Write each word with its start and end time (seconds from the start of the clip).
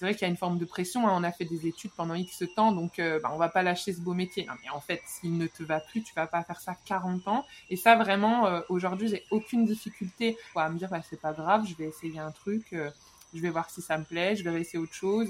c'est 0.00 0.06
vrai 0.06 0.14
qu'il 0.14 0.22
y 0.22 0.24
a 0.24 0.28
une 0.30 0.38
forme 0.38 0.56
de 0.56 0.64
pression. 0.64 1.06
Hein. 1.06 1.12
On 1.14 1.22
a 1.24 1.30
fait 1.30 1.44
des 1.44 1.66
études 1.66 1.90
pendant 1.94 2.14
X 2.14 2.42
temps, 2.56 2.72
donc 2.72 2.98
euh, 2.98 3.20
bah, 3.20 3.30
on 3.34 3.36
va 3.36 3.50
pas 3.50 3.62
lâcher 3.62 3.92
ce 3.92 4.00
beau 4.00 4.14
métier. 4.14 4.46
Non, 4.46 4.54
mais 4.62 4.70
en 4.70 4.80
fait, 4.80 5.02
s'il 5.04 5.36
ne 5.36 5.46
te 5.46 5.62
va 5.62 5.78
plus, 5.78 6.02
tu 6.02 6.14
vas 6.14 6.26
pas 6.26 6.42
faire 6.42 6.58
ça 6.58 6.74
40 6.86 7.28
ans. 7.28 7.44
Et 7.68 7.76
ça, 7.76 7.96
vraiment, 7.96 8.46
euh, 8.46 8.62
aujourd'hui, 8.70 9.08
j'ai 9.08 9.26
aucune 9.30 9.66
difficulté 9.66 10.38
à 10.56 10.70
me 10.70 10.78
dire, 10.78 10.88
bah, 10.88 11.02
c'est 11.02 11.20
pas 11.20 11.34
grave, 11.34 11.66
je 11.68 11.74
vais 11.74 11.84
essayer 11.84 12.18
un 12.18 12.30
truc. 12.30 12.72
Euh, 12.72 12.90
je 13.34 13.40
vais 13.40 13.50
voir 13.50 13.68
si 13.68 13.82
ça 13.82 13.98
me 13.98 14.04
plaît, 14.04 14.36
je 14.36 14.48
vais 14.48 14.58
essayer 14.58 14.78
autre 14.78 14.94
chose, 14.94 15.28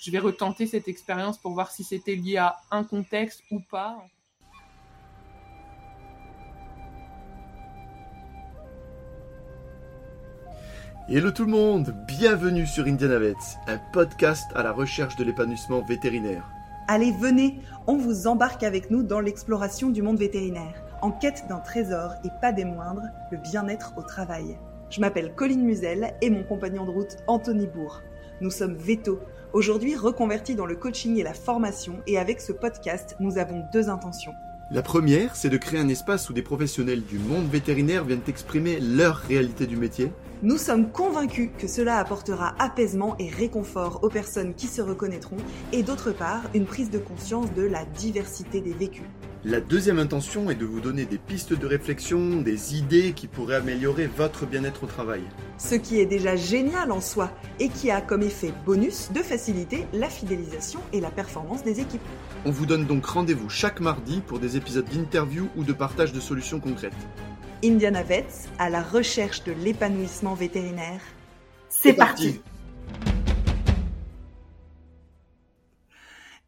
je 0.00 0.10
vais 0.10 0.18
retenter 0.18 0.66
cette 0.66 0.86
expérience 0.86 1.38
pour 1.38 1.52
voir 1.52 1.70
si 1.70 1.82
c'était 1.82 2.16
lié 2.16 2.38
à 2.38 2.60
un 2.72 2.82
contexte 2.82 3.44
ou 3.52 3.60
pas. 3.60 4.04
Hello 11.08 11.32
tout 11.32 11.44
le 11.44 11.50
monde, 11.50 11.92
bienvenue 12.06 12.64
sur 12.64 12.86
Indianavet, 12.86 13.34
un 13.66 13.78
podcast 13.92 14.48
à 14.54 14.62
la 14.62 14.70
recherche 14.70 15.16
de 15.16 15.24
l'épanouissement 15.24 15.82
vétérinaire. 15.82 16.48
Allez, 16.86 17.10
venez, 17.10 17.58
on 17.88 17.96
vous 17.96 18.28
embarque 18.28 18.62
avec 18.62 18.88
nous 18.88 19.02
dans 19.02 19.18
l'exploration 19.18 19.90
du 19.90 20.00
monde 20.00 20.18
vétérinaire, 20.18 20.80
en 21.02 21.10
quête 21.10 21.46
d'un 21.48 21.58
trésor 21.58 22.12
et 22.24 22.28
pas 22.40 22.52
des 22.52 22.64
moindres, 22.64 23.08
le 23.32 23.38
bien-être 23.38 23.94
au 23.96 24.02
travail. 24.02 24.56
Je 24.90 25.00
m'appelle 25.00 25.34
Colline 25.34 25.64
Musel 25.64 26.14
et 26.22 26.30
mon 26.30 26.44
compagnon 26.44 26.86
de 26.86 26.92
route 26.92 27.16
Anthony 27.26 27.66
Bourg. 27.66 28.00
Nous 28.40 28.52
sommes 28.52 28.76
Veto, 28.76 29.18
aujourd'hui 29.52 29.96
reconvertis 29.96 30.54
dans 30.54 30.66
le 30.66 30.76
coaching 30.76 31.18
et 31.18 31.24
la 31.24 31.34
formation 31.34 31.96
et 32.06 32.16
avec 32.16 32.40
ce 32.40 32.52
podcast, 32.52 33.16
nous 33.18 33.38
avons 33.38 33.64
deux 33.72 33.88
intentions. 33.88 34.34
La 34.70 34.82
première, 34.82 35.34
c'est 35.34 35.50
de 35.50 35.56
créer 35.56 35.80
un 35.80 35.88
espace 35.88 36.30
où 36.30 36.32
des 36.32 36.42
professionnels 36.42 37.02
du 37.02 37.18
monde 37.18 37.50
vétérinaire 37.50 38.04
viennent 38.04 38.20
exprimer 38.28 38.78
leur 38.78 39.16
réalité 39.16 39.66
du 39.66 39.76
métier 39.76 40.12
nous 40.42 40.58
sommes 40.58 40.90
convaincus 40.90 41.50
que 41.56 41.68
cela 41.68 41.98
apportera 41.98 42.56
apaisement 42.58 43.14
et 43.20 43.28
réconfort 43.28 44.00
aux 44.02 44.08
personnes 44.08 44.54
qui 44.54 44.66
se 44.66 44.82
reconnaîtront 44.82 45.36
et 45.72 45.84
d'autre 45.84 46.10
part 46.10 46.42
une 46.52 46.64
prise 46.64 46.90
de 46.90 46.98
conscience 46.98 47.54
de 47.54 47.62
la 47.62 47.84
diversité 47.84 48.60
des 48.60 48.72
vécus. 48.72 49.04
La 49.44 49.60
deuxième 49.60 50.00
intention 50.00 50.50
est 50.50 50.56
de 50.56 50.64
vous 50.64 50.80
donner 50.80 51.04
des 51.04 51.18
pistes 51.18 51.52
de 51.52 51.66
réflexion, 51.66 52.42
des 52.42 52.76
idées 52.76 53.12
qui 53.12 53.28
pourraient 53.28 53.56
améliorer 53.56 54.08
votre 54.08 54.44
bien-être 54.44 54.82
au 54.82 54.86
travail. 54.86 55.22
Ce 55.58 55.76
qui 55.76 56.00
est 56.00 56.06
déjà 56.06 56.34
génial 56.34 56.90
en 56.90 57.00
soi 57.00 57.30
et 57.60 57.68
qui 57.68 57.92
a 57.92 58.00
comme 58.00 58.22
effet 58.22 58.52
bonus 58.66 59.10
de 59.12 59.20
faciliter 59.20 59.86
la 59.92 60.08
fidélisation 60.08 60.80
et 60.92 61.00
la 61.00 61.10
performance 61.10 61.62
des 61.62 61.78
équipes. 61.78 62.02
On 62.44 62.50
vous 62.50 62.66
donne 62.66 62.86
donc 62.86 63.06
rendez-vous 63.06 63.48
chaque 63.48 63.80
mardi 63.80 64.20
pour 64.26 64.40
des 64.40 64.56
épisodes 64.56 64.88
d'interview 64.92 65.48
ou 65.56 65.62
de 65.62 65.72
partage 65.72 66.12
de 66.12 66.20
solutions 66.20 66.58
concrètes. 66.58 66.92
Indiana 67.64 68.02
Vets 68.02 68.48
à 68.58 68.70
la 68.70 68.82
recherche 68.82 69.44
de 69.44 69.52
l'épanouissement 69.52 70.34
vétérinaire. 70.34 71.00
C'est 71.68 71.92
parti. 71.92 72.40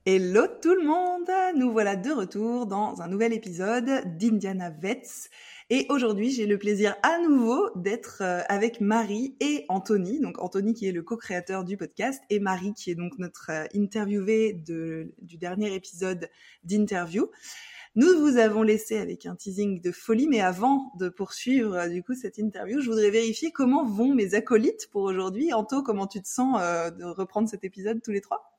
Hello 0.06 0.42
tout 0.60 0.74
le 0.74 0.84
monde 0.84 1.30
Nous 1.56 1.70
voilà 1.70 1.94
de 1.94 2.10
retour 2.10 2.66
dans 2.66 3.00
un 3.00 3.06
nouvel 3.06 3.32
épisode 3.32 4.18
d'Indiana 4.18 4.70
Vets. 4.70 5.30
Et 5.70 5.86
aujourd'hui, 5.88 6.30
j'ai 6.30 6.46
le 6.46 6.58
plaisir 6.58 6.96
à 7.04 7.20
nouveau 7.20 7.70
d'être 7.76 8.18
euh, 8.20 8.40
avec 8.48 8.80
Marie 8.80 9.36
et 9.38 9.64
Anthony. 9.68 10.18
Donc 10.20 10.42
Anthony 10.42 10.74
qui 10.74 10.88
est 10.88 10.92
le 10.92 11.02
co-créateur 11.02 11.62
du 11.62 11.76
podcast 11.76 12.20
et 12.28 12.40
Marie 12.40 12.74
qui 12.74 12.90
est 12.90 12.96
donc 12.96 13.12
notre 13.18 13.50
euh, 13.50 13.64
interviewée 13.74 14.52
du 14.52 15.38
dernier 15.38 15.74
épisode 15.74 16.28
d'interview. 16.64 17.30
Nous 17.96 18.18
vous 18.18 18.38
avons 18.38 18.64
laissé 18.64 18.98
avec 18.98 19.24
un 19.24 19.36
teasing 19.36 19.80
de 19.80 19.92
folie, 19.92 20.26
mais 20.26 20.40
avant 20.40 20.90
de 20.98 21.08
poursuivre 21.08 21.74
euh, 21.76 21.88
du 21.88 22.02
coup 22.02 22.14
cette 22.14 22.38
interview, 22.38 22.80
je 22.80 22.90
voudrais 22.90 23.10
vérifier 23.10 23.52
comment 23.52 23.84
vont 23.84 24.12
mes 24.12 24.34
acolytes 24.34 24.88
pour 24.90 25.02
aujourd'hui. 25.02 25.52
Anto, 25.52 25.80
comment 25.84 26.08
tu 26.08 26.20
te 26.20 26.26
sens 26.26 26.58
euh, 26.60 26.90
de 26.90 27.04
reprendre 27.04 27.48
cet 27.48 27.62
épisode 27.62 28.02
tous 28.02 28.10
les 28.10 28.20
trois? 28.20 28.58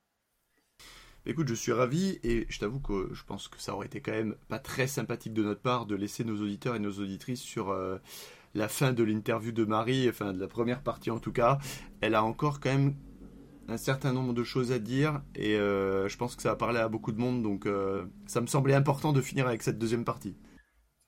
Écoute, 1.26 1.48
je 1.48 1.54
suis 1.54 1.72
ravi 1.72 2.18
et 2.22 2.46
je 2.48 2.58
t'avoue 2.58 2.80
que 2.80 3.10
je 3.12 3.24
pense 3.24 3.48
que 3.48 3.60
ça 3.60 3.74
aurait 3.74 3.88
été 3.88 4.00
quand 4.00 4.12
même 4.12 4.36
pas 4.48 4.58
très 4.58 4.86
sympathique 4.86 5.34
de 5.34 5.42
notre 5.42 5.60
part 5.60 5.84
de 5.84 5.96
laisser 5.96 6.24
nos 6.24 6.40
auditeurs 6.40 6.74
et 6.74 6.78
nos 6.78 6.92
auditrices 6.92 7.42
sur 7.42 7.68
euh, 7.68 7.98
la 8.54 8.68
fin 8.68 8.94
de 8.94 9.04
l'interview 9.04 9.52
de 9.52 9.66
Marie, 9.66 10.08
enfin 10.08 10.32
de 10.32 10.40
la 10.40 10.48
première 10.48 10.82
partie 10.82 11.10
en 11.10 11.18
tout 11.18 11.32
cas. 11.32 11.58
Elle 12.00 12.14
a 12.14 12.24
encore 12.24 12.58
quand 12.58 12.70
même 12.70 12.94
un 13.68 13.76
certain 13.76 14.12
nombre 14.12 14.32
de 14.32 14.44
choses 14.44 14.72
à 14.72 14.78
dire 14.78 15.22
et 15.34 15.56
euh, 15.56 16.08
je 16.08 16.16
pense 16.16 16.36
que 16.36 16.42
ça 16.42 16.50
va 16.50 16.56
parler 16.56 16.78
à 16.78 16.88
beaucoup 16.88 17.12
de 17.12 17.18
monde, 17.18 17.42
donc 17.42 17.66
euh, 17.66 18.06
ça 18.26 18.40
me 18.40 18.46
semblait 18.46 18.74
important 18.74 19.12
de 19.12 19.20
finir 19.20 19.46
avec 19.46 19.62
cette 19.62 19.78
deuxième 19.78 20.04
partie. 20.04 20.36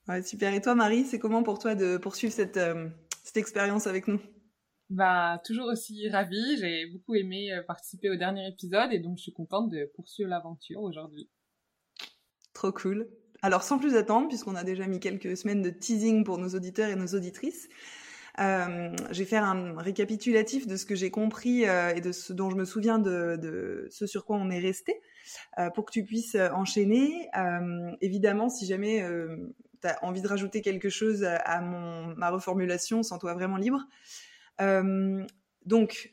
Ouais, 0.07 0.23
super. 0.23 0.53
Et 0.53 0.61
toi, 0.61 0.75
Marie, 0.75 1.05
c'est 1.05 1.19
comment 1.19 1.43
pour 1.43 1.59
toi 1.59 1.75
de 1.75 1.97
poursuivre 1.97 2.33
cette, 2.33 2.57
euh, 2.57 2.89
cette 3.23 3.37
expérience 3.37 3.87
avec 3.87 4.07
nous? 4.07 4.19
Bah, 4.89 5.39
toujours 5.45 5.67
aussi 5.67 6.09
ravie. 6.09 6.57
J'ai 6.57 6.87
beaucoup 6.87 7.13
aimé 7.13 7.49
participer 7.67 8.09
au 8.09 8.15
dernier 8.15 8.47
épisode 8.47 8.91
et 8.91 8.99
donc 8.99 9.17
je 9.17 9.23
suis 9.23 9.33
contente 9.33 9.69
de 9.69 9.89
poursuivre 9.95 10.29
l'aventure 10.29 10.81
aujourd'hui. 10.81 11.29
Trop 12.53 12.71
cool. 12.71 13.07
Alors, 13.41 13.63
sans 13.63 13.79
plus 13.79 13.95
attendre, 13.95 14.27
puisqu'on 14.27 14.55
a 14.55 14.63
déjà 14.63 14.85
mis 14.87 14.99
quelques 14.99 15.37
semaines 15.37 15.61
de 15.61 15.69
teasing 15.69 16.23
pour 16.23 16.37
nos 16.37 16.49
auditeurs 16.49 16.89
et 16.89 16.95
nos 16.95 17.07
auditrices, 17.07 17.69
euh, 18.39 18.95
je 19.11 19.19
vais 19.19 19.25
faire 19.25 19.43
un 19.43 19.77
récapitulatif 19.77 20.65
de 20.65 20.77
ce 20.77 20.85
que 20.85 20.95
j'ai 20.95 21.11
compris 21.11 21.67
euh, 21.67 21.93
et 21.93 22.01
de 22.01 22.11
ce 22.11 22.31
dont 22.31 22.49
je 22.49 22.55
me 22.55 22.65
souviens 22.65 22.97
de, 22.99 23.87
ce 23.89 24.07
sur 24.07 24.25
quoi 24.25 24.37
on 24.37 24.49
est 24.49 24.59
resté 24.59 25.01
euh, 25.57 25.69
pour 25.69 25.85
que 25.85 25.91
tu 25.91 26.03
puisses 26.03 26.37
enchaîner. 26.53 27.29
Évidemment, 28.01 28.49
si 28.49 28.65
jamais 28.65 29.05
tu 29.81 29.87
as 29.87 30.03
envie 30.03 30.21
de 30.21 30.27
rajouter 30.27 30.61
quelque 30.61 30.89
chose 30.89 31.23
à 31.23 31.61
mon, 31.61 32.15
ma 32.15 32.29
reformulation, 32.29 33.03
sens-toi 33.03 33.33
vraiment 33.33 33.57
libre. 33.57 33.85
donc, 35.65 36.11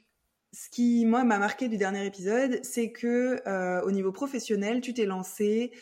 ce 0.52 0.70
qui, 0.70 1.04
moi, 1.04 1.22
m'a 1.22 1.38
marqué 1.38 1.68
du 1.68 1.76
dernier 1.76 2.06
épisode, 2.06 2.60
c'est 2.62 2.90
que 2.90 3.42
au 3.84 3.90
niveau 3.92 4.10
professionnel, 4.10 4.80
tu 4.80 4.94
t'es 4.94 5.06
lancé 5.06 5.72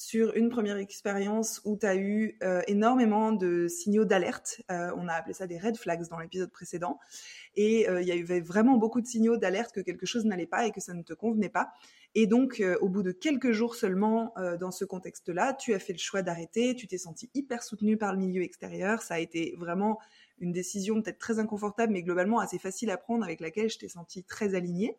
sur 0.00 0.34
une 0.34 0.48
première 0.48 0.78
expérience 0.78 1.60
où 1.66 1.76
tu 1.76 1.84
as 1.84 1.94
eu 1.94 2.38
euh, 2.42 2.62
énormément 2.66 3.32
de 3.32 3.68
signaux 3.68 4.06
d'alerte. 4.06 4.62
Euh, 4.70 4.90
on 4.96 5.08
a 5.08 5.12
appelé 5.12 5.34
ça 5.34 5.46
des 5.46 5.58
red 5.58 5.76
flags 5.76 6.08
dans 6.08 6.18
l'épisode 6.18 6.50
précédent. 6.50 6.98
Et 7.54 7.86
euh, 7.86 8.00
il 8.00 8.08
y 8.08 8.12
avait 8.12 8.40
vraiment 8.40 8.78
beaucoup 8.78 9.02
de 9.02 9.06
signaux 9.06 9.36
d'alerte 9.36 9.72
que 9.72 9.82
quelque 9.82 10.06
chose 10.06 10.24
n'allait 10.24 10.46
pas 10.46 10.66
et 10.66 10.70
que 10.70 10.80
ça 10.80 10.94
ne 10.94 11.02
te 11.02 11.12
convenait 11.12 11.50
pas. 11.50 11.68
Et 12.14 12.26
donc, 12.26 12.62
au 12.80 12.88
bout 12.88 13.02
de 13.04 13.12
quelques 13.12 13.52
jours 13.52 13.76
seulement 13.76 14.34
dans 14.58 14.72
ce 14.72 14.84
contexte-là, 14.84 15.54
tu 15.54 15.74
as 15.74 15.78
fait 15.78 15.92
le 15.92 15.98
choix 16.00 16.22
d'arrêter, 16.22 16.74
tu 16.74 16.88
t'es 16.88 16.98
senti 16.98 17.30
hyper 17.34 17.62
soutenu 17.62 17.96
par 17.96 18.12
le 18.12 18.18
milieu 18.18 18.42
extérieur. 18.42 19.02
Ça 19.02 19.14
a 19.14 19.18
été 19.20 19.54
vraiment 19.58 20.00
une 20.40 20.50
décision 20.50 21.00
peut-être 21.00 21.20
très 21.20 21.38
inconfortable, 21.38 21.92
mais 21.92 22.02
globalement 22.02 22.40
assez 22.40 22.58
facile 22.58 22.90
à 22.90 22.96
prendre, 22.96 23.22
avec 23.22 23.38
laquelle 23.38 23.70
je 23.70 23.78
t'ai 23.78 23.88
senti 23.88 24.24
très 24.24 24.56
alignée. 24.56 24.96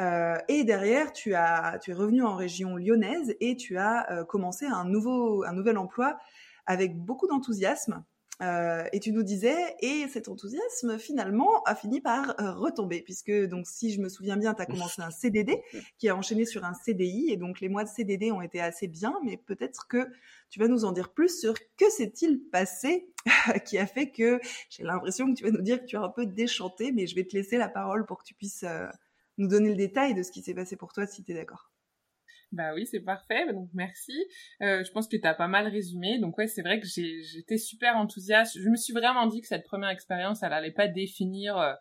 Euh, 0.00 0.36
et 0.48 0.64
derrière, 0.64 1.12
tu, 1.12 1.34
as, 1.34 1.78
tu 1.82 1.90
es 1.90 1.94
revenu 1.94 2.22
en 2.22 2.36
région 2.36 2.76
lyonnaise 2.76 3.34
et 3.40 3.56
tu 3.56 3.78
as 3.78 4.10
euh, 4.12 4.24
commencé 4.24 4.66
un, 4.66 4.84
nouveau, 4.84 5.44
un 5.44 5.52
nouvel 5.52 5.76
emploi 5.78 6.18
avec 6.66 6.96
beaucoup 6.96 7.26
d'enthousiasme. 7.26 8.04
Euh, 8.40 8.84
et 8.92 9.00
tu 9.00 9.10
nous 9.10 9.24
disais, 9.24 9.74
et 9.80 10.06
cet 10.06 10.28
enthousiasme 10.28 10.96
finalement 10.96 11.60
a 11.64 11.74
fini 11.74 12.00
par 12.00 12.36
retomber, 12.38 13.02
puisque 13.02 13.32
donc 13.48 13.66
si 13.66 13.92
je 13.92 14.00
me 14.00 14.08
souviens 14.08 14.36
bien, 14.36 14.54
tu 14.54 14.62
as 14.62 14.66
commencé 14.66 15.02
un 15.02 15.10
CDD 15.10 15.60
qui 15.98 16.08
a 16.08 16.14
enchaîné 16.14 16.44
sur 16.44 16.64
un 16.64 16.72
CDI, 16.72 17.32
et 17.32 17.36
donc 17.36 17.58
les 17.58 17.68
mois 17.68 17.82
de 17.82 17.88
CDD 17.88 18.30
ont 18.30 18.40
été 18.40 18.60
assez 18.60 18.86
bien, 18.86 19.12
mais 19.24 19.38
peut-être 19.38 19.88
que 19.88 20.06
tu 20.50 20.60
vas 20.60 20.68
nous 20.68 20.84
en 20.84 20.92
dire 20.92 21.12
plus 21.12 21.40
sur 21.40 21.54
que 21.76 21.90
s'est-il 21.90 22.38
passé 22.38 23.08
qui 23.66 23.76
a 23.76 23.88
fait 23.88 24.12
que 24.12 24.38
j'ai 24.70 24.84
l'impression 24.84 25.26
que 25.34 25.36
tu 25.36 25.42
vas 25.42 25.50
nous 25.50 25.62
dire 25.62 25.80
que 25.80 25.86
tu 25.86 25.96
as 25.96 26.02
un 26.02 26.08
peu 26.08 26.24
déchanté, 26.24 26.92
mais 26.92 27.08
je 27.08 27.16
vais 27.16 27.24
te 27.24 27.34
laisser 27.34 27.58
la 27.58 27.68
parole 27.68 28.06
pour 28.06 28.18
que 28.18 28.24
tu 28.24 28.34
puisses 28.34 28.64
nous 29.38 29.48
donner 29.48 29.70
le 29.70 29.76
détail 29.76 30.14
de 30.14 30.22
ce 30.22 30.30
qui 30.30 30.42
s'est 30.42 30.54
passé 30.54 30.76
pour 30.76 30.92
toi, 30.92 31.06
si 31.06 31.24
tu 31.24 31.32
d'accord. 31.32 31.72
Bah 32.50 32.72
oui, 32.74 32.86
c'est 32.86 33.00
parfait. 33.00 33.52
Donc 33.52 33.68
merci. 33.74 34.14
Euh, 34.62 34.82
je 34.82 34.90
pense 34.90 35.06
que 35.06 35.16
tu 35.16 35.26
as 35.26 35.34
pas 35.34 35.48
mal 35.48 35.68
résumé. 35.68 36.18
Donc 36.18 36.38
ouais, 36.38 36.46
c'est 36.46 36.62
vrai 36.62 36.80
que 36.80 36.86
j'étais 36.86 37.58
super 37.58 37.96
enthousiaste. 37.96 38.58
Je 38.58 38.68
me 38.68 38.76
suis 38.76 38.92
vraiment 38.92 39.26
dit 39.26 39.40
que 39.40 39.46
cette 39.46 39.64
première 39.64 39.90
expérience, 39.90 40.42
elle 40.42 40.52
allait 40.52 40.72
pas 40.72 40.88
définir 40.88 41.58
euh, 41.58 41.74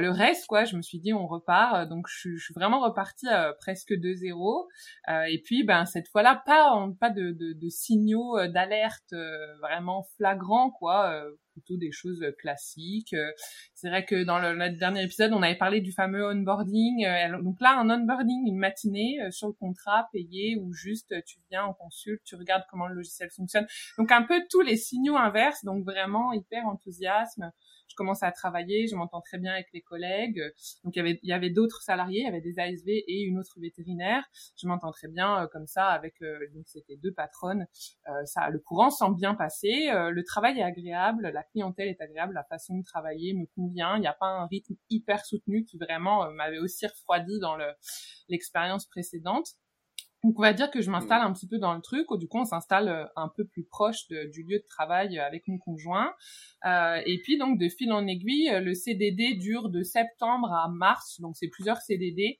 le 0.00 0.10
reste, 0.10 0.46
quoi, 0.46 0.64
je 0.64 0.76
me 0.76 0.82
suis 0.82 0.98
dit 0.98 1.12
on 1.12 1.26
repart. 1.26 1.74
Euh, 1.74 1.86
donc 1.86 2.06
je, 2.08 2.36
je 2.36 2.44
suis 2.44 2.54
vraiment 2.54 2.80
repartie 2.80 3.28
euh, 3.28 3.52
presque 3.60 3.92
de 3.92 4.14
zéro. 4.14 4.68
et 5.08 5.40
puis 5.44 5.64
ben 5.64 5.84
cette 5.84 6.08
fois-là, 6.08 6.42
pas 6.46 6.74
pas 7.00 7.10
de, 7.10 7.32
de, 7.32 7.52
de 7.52 7.68
signaux 7.68 8.36
d'alerte 8.48 9.14
vraiment 9.60 10.04
flagrants, 10.16 10.70
quoi. 10.70 11.24
plutôt 11.52 11.76
des 11.76 11.92
choses 11.92 12.24
classiques. 12.38 13.14
C'est 13.74 13.88
vrai 13.88 14.04
que 14.04 14.24
dans 14.24 14.38
le, 14.38 14.70
dernier 14.76 15.02
épisode, 15.02 15.32
on 15.32 15.42
avait 15.42 15.56
parlé 15.56 15.80
du 15.80 15.92
fameux 15.92 16.26
onboarding. 16.26 17.06
donc 17.42 17.60
là, 17.60 17.78
un 17.78 17.90
onboarding, 17.90 18.48
une 18.48 18.58
matinée 18.58 19.18
sur 19.30 19.48
le 19.48 19.54
contrat 19.54 20.08
payé 20.12 20.56
où 20.60 20.72
juste 20.72 21.14
tu 21.24 21.38
viens, 21.50 21.66
on 21.66 21.74
consulte, 21.74 22.22
tu 22.24 22.36
regardes 22.36 22.64
comment 22.70 22.86
le 22.88 22.94
logiciel 22.94 23.30
fonctionne. 23.30 23.66
Donc 23.98 24.10
un 24.12 24.22
peu 24.22 24.40
tous 24.50 24.62
les 24.62 24.76
signaux 24.76 25.16
inverses. 25.16 25.64
Donc 25.64 25.84
vraiment 25.84 26.32
hyper 26.32 26.66
enthousiasme 26.66 27.52
je 27.94 27.96
commence 27.96 28.24
à 28.24 28.32
travailler, 28.32 28.88
je 28.88 28.96
m'entends 28.96 29.20
très 29.20 29.38
bien 29.38 29.52
avec 29.52 29.68
les 29.72 29.80
collègues. 29.80 30.42
Donc 30.82 30.96
il 30.96 30.98
y 30.98 31.00
avait 31.00 31.20
il 31.22 31.28
y 31.28 31.32
avait 31.32 31.50
d'autres 31.50 31.80
salariés, 31.82 32.20
il 32.20 32.24
y 32.24 32.28
avait 32.28 32.40
des 32.40 32.58
ASV 32.58 32.88
et 32.88 33.22
une 33.22 33.38
autre 33.38 33.60
vétérinaire. 33.60 34.24
Je 34.60 34.66
m'entends 34.66 34.90
très 34.90 35.06
bien 35.06 35.44
euh, 35.44 35.46
comme 35.46 35.66
ça 35.68 35.86
avec 35.86 36.20
euh, 36.22 36.38
donc 36.54 36.64
c'était 36.66 36.96
deux 36.96 37.12
patronnes. 37.12 37.66
Euh, 38.08 38.24
ça 38.24 38.50
le 38.50 38.58
courant 38.58 38.90
semble 38.90 39.16
bien 39.16 39.34
passer, 39.34 39.90
le 39.92 40.24
travail 40.24 40.58
est 40.58 40.62
agréable, 40.62 41.30
la 41.32 41.42
clientèle 41.44 41.88
est 41.88 42.00
agréable, 42.00 42.34
la 42.34 42.44
façon 42.44 42.78
de 42.78 42.82
travailler 42.82 43.32
me 43.34 43.46
convient. 43.54 43.96
Il 43.96 44.00
n'y 44.00 44.06
a 44.06 44.12
pas 44.12 44.26
un 44.26 44.46
rythme 44.46 44.74
hyper 44.90 45.24
soutenu 45.24 45.64
qui 45.64 45.78
vraiment 45.78 46.30
m'avait 46.32 46.58
aussi 46.58 46.86
refroidi 46.86 47.38
dans 47.40 47.56
l'expérience 48.28 48.86
précédente. 48.86 49.54
Donc 50.24 50.38
on 50.38 50.42
va 50.42 50.54
dire 50.54 50.70
que 50.70 50.80
je 50.80 50.90
m'installe 50.90 51.20
mmh. 51.20 51.26
un 51.26 51.32
petit 51.34 51.46
peu 51.46 51.58
dans 51.58 51.74
le 51.74 51.82
truc, 51.82 52.10
ou 52.10 52.16
du 52.16 52.28
coup 52.28 52.38
on 52.38 52.46
s'installe 52.46 52.88
euh, 52.88 53.04
un 53.14 53.28
peu 53.28 53.44
plus 53.44 53.62
proche 53.62 54.08
du 54.08 54.42
lieu 54.42 54.58
de 54.58 54.64
travail 54.66 55.18
euh, 55.18 55.26
avec 55.26 55.46
mon 55.48 55.58
conjoint. 55.58 56.14
Euh, 56.64 56.98
et 57.04 57.20
puis 57.20 57.36
donc 57.36 57.58
de 57.58 57.68
fil 57.68 57.92
en 57.92 58.06
aiguille, 58.06 58.50
le 58.50 58.72
CDD 58.72 59.34
dure 59.34 59.68
de 59.68 59.82
septembre 59.82 60.50
à 60.50 60.70
mars, 60.70 61.20
donc 61.20 61.36
c'est 61.36 61.48
plusieurs 61.48 61.76
CDD. 61.76 62.38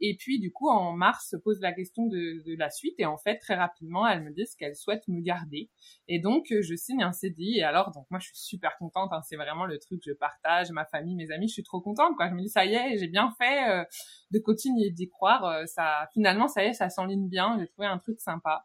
et 0.00 0.16
puis 0.18 0.40
du 0.40 0.50
coup 0.50 0.70
en 0.70 0.92
mars 0.92 1.28
se 1.28 1.36
pose 1.36 1.60
la 1.60 1.74
question 1.74 2.06
de, 2.06 2.42
de, 2.42 2.56
la 2.56 2.70
suite 2.70 2.94
et 2.96 3.04
en 3.04 3.18
fait 3.18 3.36
très 3.36 3.54
rapidement 3.54 4.08
elles 4.08 4.22
me 4.22 4.30
disent 4.30 4.54
qu'elles 4.54 4.76
souhaitent 4.76 5.08
me 5.08 5.20
garder. 5.20 5.68
Et 6.08 6.20
donc 6.20 6.46
je 6.48 6.74
signe 6.74 7.02
un 7.02 7.12
CDI 7.12 7.58
et 7.58 7.64
alors 7.64 7.90
donc 7.90 8.06
moi 8.10 8.18
je 8.18 8.28
suis 8.28 8.38
super 8.38 8.78
contente, 8.78 9.10
hein, 9.12 9.20
c'est 9.28 9.36
vraiment 9.36 9.66
le 9.66 9.78
truc 9.78 10.02
que 10.02 10.10
je 10.10 10.14
partage, 10.14 10.70
ma 10.70 10.86
famille, 10.86 11.16
mes 11.16 11.30
amis, 11.32 11.48
je 11.48 11.52
suis 11.52 11.64
trop 11.64 11.82
contente 11.82 12.16
quoi. 12.16 12.30
Je 12.30 12.34
me 12.34 12.40
dis 12.40 12.48
ça 12.48 12.64
y 12.64 12.72
est, 12.72 12.96
j'ai 12.96 13.08
bien 13.08 13.30
fait 13.36 13.86
de 14.30 14.38
continuer 14.38 14.88
d'y 14.88 15.10
croire, 15.10 15.68
ça 15.68 16.08
finalement 16.14 16.29
finalement, 16.30 16.48
ça 16.48 16.64
y 16.64 16.68
est, 16.68 16.74
ça 16.74 16.88
s'enligne 16.90 17.28
bien. 17.28 17.56
J'ai 17.58 17.66
trouvé 17.66 17.88
un 17.88 17.98
truc 17.98 18.20
sympa. 18.20 18.64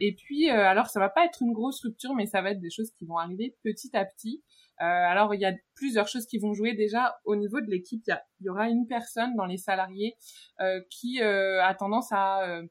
Et 0.00 0.14
puis, 0.14 0.50
euh, 0.50 0.64
alors, 0.64 0.86
ça 0.86 0.98
va 0.98 1.08
pas 1.08 1.24
être 1.24 1.42
une 1.42 1.52
grosse 1.52 1.76
structure, 1.76 2.14
mais 2.14 2.26
ça 2.26 2.42
va 2.42 2.50
être 2.50 2.60
des 2.60 2.70
choses 2.70 2.90
qui 2.92 3.04
vont 3.04 3.18
arriver 3.18 3.56
petit 3.62 3.96
à 3.96 4.04
petit. 4.04 4.42
Euh, 4.80 4.84
alors, 4.84 5.34
il 5.34 5.40
y 5.40 5.44
a 5.44 5.52
plusieurs 5.74 6.08
choses 6.08 6.26
qui 6.26 6.38
vont 6.38 6.54
jouer. 6.54 6.74
Déjà, 6.74 7.18
au 7.24 7.36
niveau 7.36 7.60
de 7.60 7.66
l'équipe, 7.66 8.02
il 8.06 8.46
y, 8.46 8.48
aura 8.48 8.68
une 8.68 8.86
personne 8.88 9.36
dans 9.36 9.44
les 9.44 9.58
salariés 9.58 10.16
euh, 10.60 10.80
qui 10.90 11.20
a 11.20 11.74
tendance 11.74 12.10
à... 12.10 12.62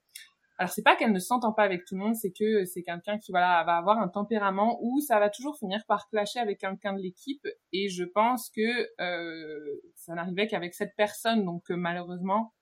alors, 0.57 0.71
c'est 0.71 0.83
pas 0.83 0.95
qu'elle 0.95 1.13
ne 1.13 1.19
s'entend 1.19 1.53
pas 1.53 1.63
avec 1.63 1.85
tout 1.85 1.95
le 1.95 2.01
monde, 2.01 2.15
c'est 2.15 2.31
que 2.31 2.65
c'est 2.65 2.83
quelqu'un 2.83 3.17
qui 3.17 3.31
voilà 3.31 3.63
va 3.65 3.77
avoir 3.77 3.99
un 3.99 4.07
tempérament 4.07 4.77
où 4.81 4.99
ça 5.01 5.19
va 5.19 5.29
toujours 5.29 5.57
finir 5.57 5.83
par 5.87 6.09
clasher 6.09 6.39
avec 6.39 6.59
quelqu'un 6.59 6.93
de 6.93 7.01
l'équipe. 7.01 7.45
Et 7.71 7.89
je 7.89 8.03
pense 8.03 8.49
que 8.49 8.87
ça 9.95 10.15
n'arrivait 10.15 10.47
qu'avec 10.47 10.73
cette 10.73 10.95
personne. 10.95 11.45
Donc, 11.45 11.69
malheureusement, 11.69 12.53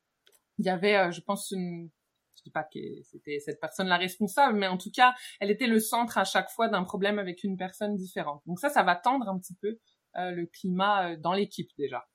il 0.57 0.66
y 0.66 0.69
avait, 0.69 0.96
euh, 0.96 1.12
je 1.12 1.22
pense, 1.22 1.52
une, 1.52 1.90
je 2.38 2.44
dis 2.44 2.52
pas 2.52 2.63
que 2.63 2.80
c'était 3.04 3.40
cette 3.40 3.60
personne 3.60 3.88
la 3.88 3.98
responsable, 3.98 4.57
mais 4.57 4.68
en 4.68 4.78
tout 4.78 4.92
cas, 4.92 5.13
elle 5.40 5.52
était 5.52 5.68
le 5.68 5.80
centre 5.80 6.18
à 6.18 6.24
chaque 6.24 6.50
fois 6.50 6.68
d'un 6.68 6.84
problème 6.84 7.19
avec 7.19 7.44
une 7.44 7.57
personne 7.57 7.96
différente. 7.96 8.42
Donc 8.46 8.60
ça, 8.60 8.69
ça 8.69 8.84
va 8.84 8.96
tendre 8.96 9.28
un 9.30 9.38
petit 9.38 9.56
peu 9.62 9.80
euh, 10.18 10.31
le 10.31 10.46
climat 10.46 11.12
euh, 11.12 11.18
dans 11.18 11.34
l'équipe 11.34 11.69
déjà. 11.78 12.07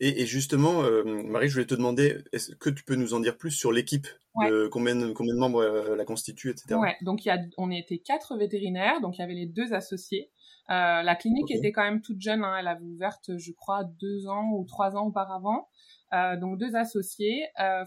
Et, 0.00 0.22
et 0.22 0.26
justement, 0.26 0.82
Marie, 1.04 1.48
je 1.48 1.54
voulais 1.54 1.66
te 1.66 1.74
demander, 1.74 2.18
est-ce 2.32 2.56
que 2.56 2.68
tu 2.68 2.82
peux 2.82 2.96
nous 2.96 3.14
en 3.14 3.20
dire 3.20 3.38
plus 3.38 3.52
sur 3.52 3.70
l'équipe 3.70 4.08
combien, 4.34 5.14
combien 5.14 5.34
de 5.34 5.38
membres 5.38 5.64
la 5.94 6.04
constituent, 6.04 6.50
etc. 6.50 6.74
Ouais, 6.74 6.96
donc 7.02 7.24
il 7.24 7.28
y 7.28 7.30
a, 7.30 7.38
on 7.58 7.70
était 7.70 7.98
quatre 7.98 8.36
vétérinaires, 8.36 9.00
donc 9.00 9.16
il 9.16 9.20
y 9.20 9.24
avait 9.24 9.34
les 9.34 9.46
deux 9.46 9.72
associés. 9.72 10.32
la 10.68 11.14
clinique 11.14 11.48
était 11.52 11.70
quand 11.70 11.84
même 11.84 12.02
toute 12.02 12.20
jeune, 12.20 12.42
hein, 12.42 12.56
elle 12.58 12.66
avait 12.66 12.84
ouverte, 12.84 13.38
je 13.38 13.52
crois, 13.52 13.84
deux 13.84 14.26
ans 14.26 14.50
ou 14.50 14.64
trois 14.64 14.96
ans 14.96 15.06
auparavant. 15.06 15.68
Euh, 16.12 16.36
donc 16.36 16.58
deux 16.58 16.76
associés, 16.76 17.46
euh, 17.60 17.84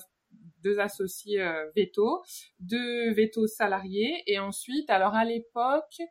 deux 0.64 0.80
associés 0.80 1.42
euh, 1.42 1.70
veto, 1.76 2.22
deux 2.60 3.14
vétos 3.14 3.48
salariés, 3.48 4.24
et 4.28 4.40
ensuite, 4.40 4.90
alors 4.90 5.16
à 5.16 5.24
l'époque, 5.24 6.02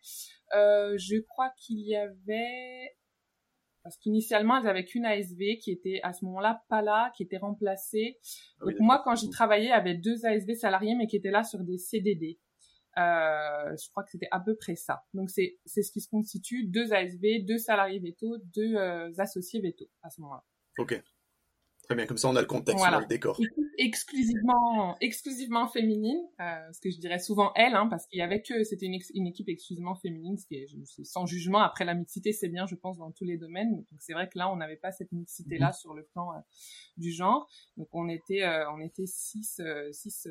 je 0.52 1.20
crois 1.20 1.50
qu'il 1.58 1.80
y 1.80 1.96
avait 1.96 2.96
parce 3.82 3.98
qu'initialement 3.98 4.58
elles 4.58 4.66
avaient 4.66 4.84
qu'une 4.84 5.04
ASV 5.04 5.58
qui 5.60 5.70
était 5.70 6.00
à 6.02 6.12
ce 6.12 6.24
moment-là 6.24 6.64
pas 6.68 6.82
là, 6.82 7.12
qui 7.16 7.22
était 7.22 7.36
remplacée. 7.36 8.18
Ah 8.60 8.64
donc 8.64 8.74
moi 8.80 9.00
quand 9.04 9.14
j'y 9.14 9.30
travaillais, 9.30 9.66
il 9.66 9.68
y 9.68 9.72
avait 9.72 9.94
deux 9.94 10.26
ASV 10.26 10.54
salariés 10.54 10.96
mais 10.96 11.06
qui 11.06 11.16
étaient 11.16 11.30
là 11.30 11.44
sur 11.44 11.60
des 11.60 11.78
CDD. 11.78 12.40
Euh, 12.98 13.76
je 13.76 13.90
crois 13.90 14.02
que 14.02 14.10
c'était 14.10 14.28
à 14.32 14.40
peu 14.40 14.56
près 14.56 14.74
ça. 14.74 15.04
Donc 15.14 15.30
c'est 15.30 15.58
c'est 15.66 15.82
ce 15.82 15.92
qui 15.92 16.00
se 16.00 16.08
constitue 16.08 16.66
deux 16.66 16.92
ASV, 16.92 17.44
deux 17.46 17.58
salariés 17.58 18.00
veto, 18.00 18.38
deux 18.52 18.76
associés 19.18 19.60
veto 19.60 19.88
à 20.02 20.10
ce 20.10 20.20
moment-là. 20.20 20.42
Ok. 20.78 21.00
Très 21.86 21.94
bien, 21.94 22.06
comme 22.06 22.16
ça 22.16 22.28
on 22.28 22.34
a 22.34 22.40
le 22.40 22.48
contexte, 22.48 22.84
on 22.84 22.92
a 22.92 23.00
le 23.00 23.06
décor. 23.06 23.40
Exclusivement, 23.78 24.96
exclusivement 25.00 25.68
féminine, 25.68 26.18
euh, 26.40 26.72
ce 26.72 26.80
que 26.80 26.90
je 26.90 26.98
dirais 26.98 27.20
souvent 27.20 27.52
elle, 27.54 27.76
hein, 27.76 27.86
parce 27.88 28.06
qu'il 28.08 28.18
y 28.18 28.22
avait 28.22 28.42
que 28.42 28.64
c'était 28.64 28.86
une, 28.86 28.98
une, 29.14 29.26
équipe 29.28 29.48
exclusivement 29.48 29.94
féminine, 29.94 30.36
ce 30.36 30.46
qui 30.46 30.56
est, 30.56 30.66
sans 31.04 31.26
jugement. 31.26 31.60
Après 31.60 31.84
la 31.84 31.94
mixité, 31.94 32.32
c'est 32.32 32.48
bien, 32.48 32.66
je 32.66 32.74
pense, 32.74 32.98
dans 32.98 33.12
tous 33.12 33.24
les 33.24 33.38
domaines. 33.38 33.76
Donc 33.76 34.00
c'est 34.00 34.14
vrai 34.14 34.28
que 34.28 34.36
là, 34.36 34.50
on 34.50 34.56
n'avait 34.56 34.76
pas 34.76 34.90
cette 34.90 35.12
mixité 35.12 35.58
là 35.58 35.68
mhm. 35.68 35.72
sur 35.74 35.94
le 35.94 36.04
plan 36.04 36.32
euh, 36.32 36.40
du 36.96 37.12
genre. 37.12 37.48
Donc 37.76 37.86
on 37.92 38.08
était, 38.08 38.42
euh, 38.42 38.68
on 38.72 38.80
était 38.80 39.06
six, 39.06 39.60
euh, 39.60 39.88
six 39.92 40.26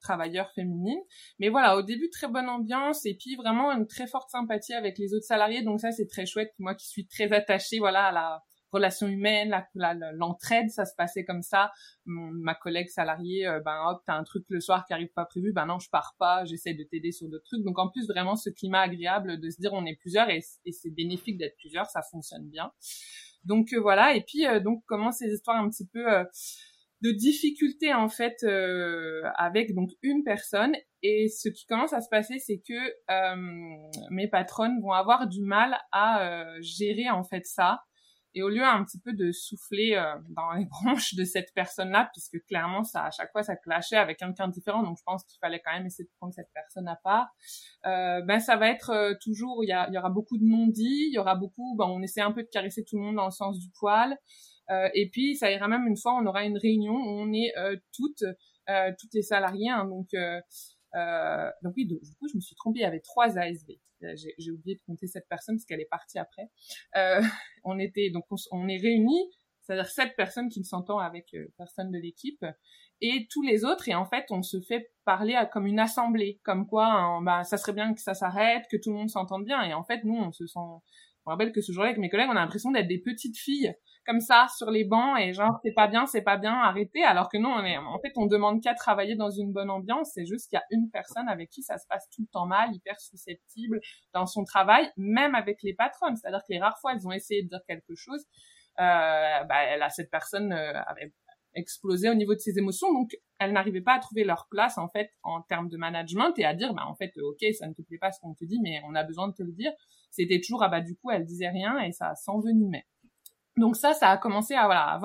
travailleurs 0.00 0.50
féminines. 0.54 1.02
Mais 1.38 1.50
voilà, 1.50 1.76
au 1.76 1.82
début 1.82 2.08
très 2.08 2.28
bonne 2.28 2.48
ambiance 2.48 3.04
et 3.04 3.14
puis 3.14 3.36
vraiment 3.36 3.72
une 3.72 3.86
très 3.86 4.06
forte 4.06 4.30
sympathie 4.30 4.72
avec 4.72 4.96
les 4.96 5.12
autres 5.12 5.26
salariés. 5.26 5.62
Donc 5.62 5.80
ça 5.80 5.92
c'est 5.92 6.06
très 6.06 6.24
chouette. 6.24 6.54
Moi 6.58 6.74
qui 6.74 6.86
suis 6.86 7.06
très 7.06 7.30
attachée, 7.32 7.78
voilà, 7.78 8.06
à 8.06 8.12
la 8.12 8.44
relations 8.74 9.06
humaines, 9.06 9.54
l'entraide, 9.74 10.68
ça 10.68 10.84
se 10.84 10.94
passait 10.96 11.24
comme 11.24 11.42
ça. 11.42 11.70
ma 12.04 12.54
collègue 12.54 12.88
salariée, 12.88 13.46
euh, 13.46 13.60
ben 13.60 13.78
hop, 13.86 14.02
t'as 14.06 14.14
un 14.14 14.24
truc 14.24 14.44
le 14.48 14.60
soir 14.60 14.84
qui 14.84 14.92
arrive 14.92 15.12
pas 15.14 15.24
prévu, 15.24 15.52
ben 15.52 15.66
non, 15.66 15.78
je 15.78 15.88
pars 15.88 16.14
pas, 16.18 16.44
j'essaie 16.44 16.74
de 16.74 16.82
t'aider 16.82 17.12
sur 17.12 17.28
d'autres 17.28 17.44
trucs. 17.44 17.64
Donc 17.64 17.78
en 17.78 17.88
plus 17.88 18.06
vraiment 18.08 18.36
ce 18.36 18.50
climat 18.50 18.80
agréable 18.80 19.40
de 19.40 19.50
se 19.50 19.60
dire 19.60 19.72
on 19.72 19.86
est 19.86 19.96
plusieurs 19.96 20.28
et, 20.28 20.40
c'est 20.40 20.90
bénéfique 20.90 21.38
d'être 21.38 21.56
plusieurs, 21.56 21.86
ça 21.86 22.02
fonctionne 22.02 22.48
bien. 22.48 22.72
Donc 23.44 23.72
euh, 23.72 23.80
voilà, 23.80 24.14
et 24.14 24.22
puis 24.22 24.46
euh, 24.46 24.60
donc 24.60 24.82
comment 24.86 25.12
ces 25.12 25.32
histoires 25.32 25.62
un 25.62 25.70
petit 25.70 25.86
peu 25.86 26.04
de 27.02 27.10
difficultés 27.10 27.92
en 27.92 28.08
fait 28.08 28.44
avec 29.36 29.74
donc 29.74 29.90
une 30.02 30.24
personne 30.24 30.74
et 31.02 31.28
ce 31.28 31.50
qui 31.50 31.66
commence 31.66 31.92
à 31.92 32.00
se 32.00 32.08
passer 32.08 32.38
c'est 32.38 32.62
que 32.66 34.10
mes 34.10 34.28
patronnes 34.28 34.80
vont 34.80 34.92
avoir 34.92 35.28
du 35.28 35.42
mal 35.42 35.76
à 35.92 36.46
gérer 36.60 37.10
en 37.10 37.22
fait 37.22 37.44
ça 37.44 37.82
et 38.34 38.42
au 38.42 38.48
lieu 38.48 38.64
un 38.64 38.84
petit 38.84 38.98
peu 38.98 39.12
de 39.12 39.30
souffler 39.32 39.94
euh, 39.94 40.16
dans 40.30 40.52
les 40.52 40.64
branches 40.82 41.14
de 41.14 41.24
cette 41.24 41.52
personne-là, 41.54 42.10
puisque 42.12 42.44
clairement 42.46 42.82
ça 42.82 43.04
à 43.04 43.10
chaque 43.10 43.30
fois 43.32 43.42
ça 43.42 43.56
clashait 43.56 43.96
avec 43.96 44.18
quelqu'un 44.18 44.48
différent, 44.48 44.82
donc 44.82 44.98
je 44.98 45.04
pense 45.04 45.24
qu'il 45.24 45.38
fallait 45.38 45.60
quand 45.64 45.72
même 45.72 45.86
essayer 45.86 46.04
de 46.04 46.10
prendre 46.18 46.34
cette 46.34 46.50
personne 46.52 46.88
à 46.88 46.96
part. 46.96 47.28
Euh, 47.86 48.20
ben 48.22 48.40
ça 48.40 48.56
va 48.56 48.68
être 48.68 48.90
euh, 48.90 49.14
toujours, 49.22 49.62
il 49.62 49.68
y, 49.68 49.94
y 49.94 49.98
aura 49.98 50.10
beaucoup 50.10 50.38
de 50.38 50.44
non-dits, 50.44 51.08
il 51.08 51.14
y 51.14 51.18
aura 51.18 51.36
beaucoup, 51.36 51.76
ben 51.76 51.86
on 51.86 52.02
essaie 52.02 52.22
un 52.22 52.32
peu 52.32 52.42
de 52.42 52.48
caresser 52.48 52.84
tout 52.84 52.96
le 52.96 53.04
monde 53.04 53.16
dans 53.16 53.26
le 53.26 53.30
sens 53.30 53.58
du 53.58 53.68
poil. 53.78 54.16
Euh, 54.70 54.88
et 54.94 55.10
puis 55.10 55.36
ça 55.36 55.50
ira 55.50 55.68
même 55.68 55.86
une 55.86 55.96
fois, 55.96 56.14
on 56.14 56.26
aura 56.26 56.44
une 56.44 56.56
réunion 56.56 56.94
où 56.94 57.20
on 57.20 57.32
est 57.32 57.52
toutes, 57.92 58.24
toutes 58.98 59.12
les 59.12 59.22
salariés, 59.22 59.68
hein, 59.68 59.84
donc 59.84 60.08
euh, 60.94 61.50
donc 61.62 61.74
oui, 61.76 61.86
du 61.86 62.14
coup, 62.16 62.28
je 62.28 62.36
me 62.36 62.40
suis 62.40 62.56
trompée. 62.56 62.80
Il 62.80 62.82
y 62.82 62.86
avait 62.86 63.00
trois 63.00 63.38
ASV. 63.38 63.78
Euh, 64.04 64.14
j'ai 64.38 64.50
oublié 64.50 64.76
de 64.76 64.82
compter 64.86 65.06
cette 65.06 65.28
personne 65.28 65.56
parce 65.56 65.64
qu'elle 65.64 65.80
est 65.80 65.88
partie 65.90 66.18
après. 66.18 66.50
Euh, 66.96 67.20
on 67.64 67.78
était 67.78 68.10
donc 68.10 68.24
on, 68.50 68.68
est 68.68 68.76
réunis, 68.76 69.30
c'est-à-dire 69.60 69.86
sept 69.86 70.14
personnes 70.16 70.48
qui 70.48 70.62
s'entendent 70.64 71.02
avec 71.02 71.34
euh, 71.34 71.52
personne 71.56 71.90
de 71.90 71.98
l'équipe 71.98 72.44
et 73.00 73.26
tous 73.30 73.42
les 73.42 73.64
autres. 73.64 73.88
Et 73.88 73.94
en 73.94 74.06
fait, 74.06 74.26
on 74.30 74.42
se 74.42 74.60
fait 74.60 74.92
parler 75.04 75.34
à, 75.34 75.46
comme 75.46 75.66
une 75.66 75.80
assemblée, 75.80 76.40
comme 76.44 76.66
quoi, 76.66 77.20
bah, 77.22 77.44
ça 77.44 77.56
serait 77.56 77.72
bien 77.72 77.92
que 77.94 78.00
ça 78.00 78.14
s'arrête, 78.14 78.64
que 78.70 78.76
tout 78.76 78.90
le 78.90 78.96
monde 78.96 79.10
s'entende 79.10 79.44
bien. 79.44 79.62
Et 79.62 79.74
en 79.74 79.84
fait, 79.84 80.04
nous, 80.04 80.16
on 80.16 80.32
se 80.32 80.46
sent. 80.46 80.60
Me 81.26 81.30
rappelle 81.30 81.52
que 81.52 81.62
ce 81.62 81.72
jour-là, 81.72 81.88
avec 81.88 81.98
mes 81.98 82.10
collègues, 82.10 82.28
on 82.28 82.36
a 82.36 82.40
l'impression 82.40 82.70
d'être 82.70 82.86
des 82.86 82.98
petites 82.98 83.38
filles 83.38 83.74
comme 84.04 84.20
ça 84.20 84.46
sur 84.56 84.70
les 84.70 84.84
bancs 84.84 85.18
et 85.18 85.32
genre 85.32 85.58
c'est 85.62 85.72
pas 85.72 85.86
bien, 85.86 86.06
c'est 86.06 86.22
pas 86.22 86.36
bien, 86.36 86.52
arrêtez. 86.52 87.02
Alors 87.02 87.28
que 87.28 87.38
nous, 87.38 87.48
on 87.48 87.64
est, 87.64 87.76
en 87.76 87.98
fait, 88.00 88.12
on 88.16 88.26
demande 88.26 88.62
qu'à 88.62 88.74
travailler 88.74 89.16
dans 89.16 89.30
une 89.30 89.52
bonne 89.52 89.70
ambiance. 89.70 90.10
C'est 90.14 90.26
juste 90.26 90.48
qu'il 90.48 90.56
y 90.56 90.60
a 90.60 90.64
une 90.70 90.90
personne 90.90 91.28
avec 91.28 91.50
qui 91.50 91.62
ça 91.62 91.78
se 91.78 91.86
passe 91.88 92.08
tout 92.10 92.22
le 92.22 92.28
temps 92.28 92.46
mal, 92.46 92.74
hyper 92.74 93.00
susceptible 93.00 93.80
dans 94.12 94.26
son 94.26 94.44
travail, 94.44 94.90
même 94.96 95.34
avec 95.34 95.62
les 95.62 95.74
patronnes. 95.74 96.16
C'est-à-dire 96.16 96.40
que 96.40 96.52
les 96.52 96.60
rares 96.60 96.78
fois, 96.80 96.92
elles 96.92 97.06
ont 97.06 97.12
essayé 97.12 97.42
de 97.42 97.48
dire 97.48 97.60
quelque 97.66 97.94
chose, 97.94 98.24
euh, 98.80 99.44
bah, 99.44 99.62
elle 99.68 99.82
a, 99.82 99.90
cette 99.90 100.10
personne 100.10 100.52
euh, 100.52 100.80
avait 100.86 101.12
explosé 101.54 102.10
au 102.10 102.14
niveau 102.14 102.34
de 102.34 102.40
ses 102.40 102.58
émotions, 102.58 102.92
donc 102.92 103.16
elles 103.38 103.52
n'arrivaient 103.52 103.80
pas 103.80 103.94
à 103.94 103.98
trouver 104.00 104.24
leur 104.24 104.48
place 104.50 104.78
en 104.78 104.88
fait 104.88 105.10
en 105.22 105.40
termes 105.42 105.68
de 105.68 105.76
management 105.76 106.32
et 106.38 106.44
à 106.44 106.54
dire 106.54 106.74
bah 106.74 106.84
en 106.86 106.94
fait 106.94 107.12
ok 107.16 107.44
ça 107.56 107.68
ne 107.68 107.74
te 107.74 107.82
plaît 107.82 107.98
pas 107.98 108.10
ce 108.10 108.20
qu'on 108.20 108.34
te 108.34 108.44
dit 108.44 108.58
mais 108.60 108.80
on 108.88 108.94
a 108.94 109.04
besoin 109.04 109.28
de 109.28 109.34
te 109.34 109.42
le 109.42 109.52
dire. 109.52 109.72
C'était 110.10 110.40
toujours 110.40 110.62
ah 110.62 110.68
bah 110.68 110.80
du 110.80 110.96
coup 110.96 111.10
elle 111.10 111.24
disait 111.24 111.48
rien 111.48 111.78
et 111.80 111.92
ça 111.92 112.14
s'envenimait. 112.16 112.86
Donc 113.56 113.76
ça, 113.76 113.94
ça 113.94 114.10
a 114.10 114.18
commencé 114.18 114.54
à 114.54 114.66
voilà 114.66 115.00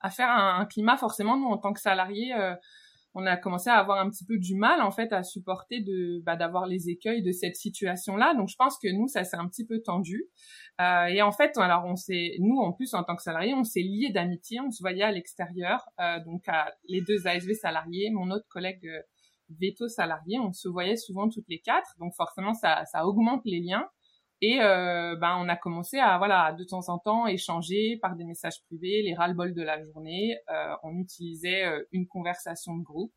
à 0.00 0.10
faire 0.10 0.30
un, 0.30 0.66
climat 0.66 0.96
forcément 0.96 1.36
nous 1.36 1.46
en 1.46 1.58
tant 1.58 1.72
que 1.72 1.80
salariés, 1.80 2.34
euh, 2.34 2.54
on 3.14 3.26
a 3.26 3.36
commencé 3.36 3.68
à 3.68 3.74
avoir 3.74 4.00
un 4.00 4.08
petit 4.08 4.24
peu 4.24 4.38
du 4.38 4.54
mal 4.54 4.80
en 4.80 4.90
fait 4.90 5.12
à 5.12 5.22
supporter 5.22 5.80
de 5.80 6.22
bah, 6.24 6.36
d'avoir 6.36 6.66
les 6.66 6.88
écueils 6.88 7.22
de 7.22 7.32
cette 7.32 7.56
situation-là. 7.56 8.34
Donc 8.34 8.48
je 8.48 8.56
pense 8.56 8.78
que 8.78 8.88
nous 8.88 9.06
ça 9.06 9.24
s'est 9.24 9.36
un 9.36 9.46
petit 9.48 9.66
peu 9.66 9.80
tendu. 9.82 10.24
Euh, 10.80 11.06
et 11.06 11.20
en 11.22 11.32
fait, 11.32 11.56
alors 11.58 11.84
on 11.84 11.96
s'est 11.96 12.36
nous 12.38 12.58
en 12.58 12.72
plus 12.72 12.94
en 12.94 13.04
tant 13.04 13.16
que 13.16 13.22
salariés, 13.22 13.54
on 13.54 13.64
s'est 13.64 13.82
liés 13.82 14.10
d'amitié, 14.10 14.60
on 14.60 14.70
se 14.70 14.82
voyait 14.82 15.02
à 15.02 15.12
l'extérieur. 15.12 15.84
Euh, 16.00 16.20
donc 16.24 16.48
à, 16.48 16.72
les 16.88 17.02
deux 17.02 17.26
ASV 17.26 17.52
salariés, 17.54 18.10
mon 18.10 18.30
autre 18.30 18.46
collègue 18.48 18.86
euh, 18.86 19.02
veto 19.60 19.88
salarié, 19.88 20.38
on 20.38 20.52
se 20.52 20.68
voyait 20.68 20.96
souvent 20.96 21.28
toutes 21.28 21.48
les 21.48 21.60
quatre. 21.60 21.94
Donc 21.98 22.14
forcément 22.16 22.54
ça 22.54 22.84
ça 22.86 23.06
augmente 23.06 23.42
les 23.44 23.60
liens. 23.60 23.86
Et 24.44 24.60
euh, 24.60 25.14
ben 25.14 25.36
on 25.38 25.48
a 25.48 25.54
commencé 25.54 25.98
à 25.98 26.18
voilà 26.18 26.52
de 26.52 26.64
temps 26.64 26.88
en 26.88 26.98
temps 26.98 27.28
échanger 27.28 27.96
par 28.02 28.16
des 28.16 28.24
messages 28.24 28.60
privés, 28.66 29.00
les 29.02 29.14
ras-le-bol 29.14 29.54
de 29.54 29.62
la 29.62 29.80
journée. 29.84 30.36
Euh, 30.50 30.74
on 30.82 30.98
utilisait 30.98 31.64
euh, 31.64 31.84
une 31.92 32.08
conversation 32.08 32.76
de 32.76 32.82
groupe. 32.82 33.12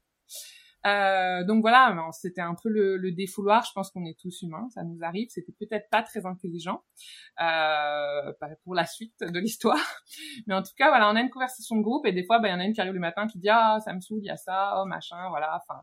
Euh, 0.86 1.44
donc 1.44 1.62
voilà, 1.62 1.98
c'était 2.12 2.41
un 2.41 2.53
peu 2.53 2.70
le, 2.70 2.98
le, 2.98 3.12
défouloir. 3.12 3.65
Je 3.65 3.72
pense 3.74 3.89
qu'on 3.89 4.05
est 4.05 4.20
tous 4.20 4.44
humains, 4.44 4.67
ça 4.70 4.84
nous 4.84 5.00
arrive. 5.01 5.29
C'était 5.32 5.53
peut-être 5.53 5.89
pas 5.89 6.03
très 6.03 6.27
intelligent 6.27 6.84
euh, 7.41 8.32
pour 8.63 8.75
la 8.75 8.86
suite 8.86 9.20
de 9.22 9.39
l'histoire, 9.39 9.79
mais 10.48 10.53
en 10.53 10.62
tout 10.62 10.74
cas 10.77 10.89
voilà, 10.89 11.10
on 11.10 11.15
a 11.15 11.22
une 11.22 11.32
conversation 11.32 11.75
de 11.75 11.82
groupe 11.82 12.05
et 12.05 12.12
des 12.12 12.24
fois, 12.24 12.38
bah, 12.38 12.50
il 12.50 12.51
y 12.51 12.53
en 12.53 12.60
a 12.60 12.65
une 12.65 12.74
qui 12.74 12.82
arrive 12.82 12.94
le 12.94 13.00
matin 13.00 13.25
qui 13.25 13.39
dit 13.39 13.50
ah 13.50 13.79
ça 13.84 13.94
me 13.94 14.00
saoule, 14.00 14.20
il 14.22 14.27
y 14.27 14.29
a 14.29 14.38
ça, 14.38 14.79
oh 14.79 14.86
machin, 14.86 15.27
voilà. 15.29 15.60
Enfin, 15.60 15.82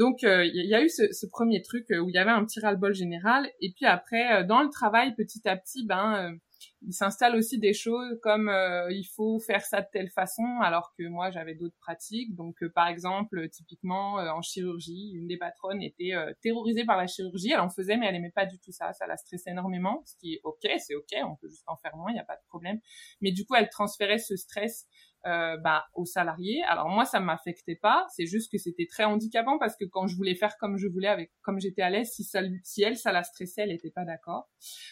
donc 0.00 0.24
euh, 0.24 0.44
il 0.46 0.66
y, 0.66 0.74
a 0.74 0.82
eu 0.82 0.88
ce, 0.88 1.26
premier 1.26 1.62
truc 1.62 1.84
où 1.90 2.08
il 2.08 2.14
y 2.14 2.18
avait 2.18 2.30
un 2.30 2.42
petit 2.44 2.58
ras-le-bol 2.58 2.94
général. 2.94 3.48
Et 3.60 3.70
puis 3.76 3.84
après 3.84 4.44
dans 4.44 4.62
le 4.62 4.70
travail 4.70 5.14
petit 5.14 5.46
à 5.46 5.56
petit, 5.56 5.86
ben 5.86 6.34
il 6.82 6.94
s'installe 6.94 7.36
aussi 7.36 7.58
des 7.58 7.74
choses 7.74 8.18
comme 8.22 8.48
euh, 8.48 8.90
il 8.90 9.04
faut 9.04 9.38
faire 9.38 9.62
ça 9.62 9.82
de 9.82 9.86
telle 9.92 10.08
façon 10.08 10.44
alors 10.62 10.94
que 10.96 11.06
moi 11.08 11.30
j'avais 11.30 11.54
d'autres 11.54 11.76
pratiques. 11.78 12.34
Donc 12.34 12.62
euh, 12.62 12.70
par 12.70 12.88
exemple 12.88 13.48
typiquement 13.50 14.18
euh, 14.18 14.30
en 14.30 14.42
chirurgie 14.42 15.12
une 15.14 15.26
des 15.26 15.36
patronnes 15.36 15.82
était 15.82 16.12
terrorisée 16.42 16.84
par 16.84 16.96
la 16.96 17.06
chirurgie. 17.06 17.52
Elle 17.52 17.60
en 17.60 17.70
faisait 17.70 17.96
mais 17.96 18.06
elle 18.06 18.16
aimait 18.16 18.32
pas 18.34 18.46
du 18.46 18.58
tout 18.58 18.72
ça. 18.72 18.92
Ça 18.92 19.06
la 19.06 19.16
stressait 19.16 19.50
énormément 19.50 20.02
ce 20.06 20.16
qui 20.16 20.34
est 20.34 20.40
ok 20.44 20.68
c'est 20.78 20.94
ok 20.94 21.12
on 21.24 21.36
peut 21.36 21.48
juste 21.48 21.64
en 21.66 21.76
faire 21.76 21.96
moins 21.96 22.10
il 22.10 22.14
n'y 22.14 22.20
a 22.20 22.24
pas 22.24 22.36
de 22.36 22.46
problème. 22.48 22.80
Mais 23.20 23.32
du 23.32 23.44
coup 23.44 23.54
elle 23.54 23.68
transférait 23.68 24.18
ce 24.18 24.36
stress 24.36 24.86
euh, 25.26 25.56
bah, 25.58 25.84
aux 25.94 26.06
salariés. 26.06 26.62
Alors 26.68 26.88
moi, 26.88 27.04
ça 27.04 27.20
m'affectait 27.20 27.76
pas. 27.76 28.06
C'est 28.10 28.26
juste 28.26 28.50
que 28.50 28.58
c'était 28.58 28.86
très 28.86 29.04
handicapant 29.04 29.58
parce 29.58 29.76
que 29.76 29.84
quand 29.84 30.06
je 30.06 30.16
voulais 30.16 30.34
faire 30.34 30.56
comme 30.58 30.78
je 30.78 30.88
voulais, 30.88 31.08
avec 31.08 31.30
comme 31.42 31.60
j'étais 31.60 31.82
à 31.82 31.90
l'aise, 31.90 32.10
si, 32.10 32.24
ça, 32.24 32.40
si 32.64 32.82
elle, 32.82 32.96
ça 32.96 33.12
la 33.12 33.22
stressait, 33.22 33.62
elle 33.62 33.68
n'était 33.70 33.90
pas 33.90 34.04
d'accord. 34.04 34.48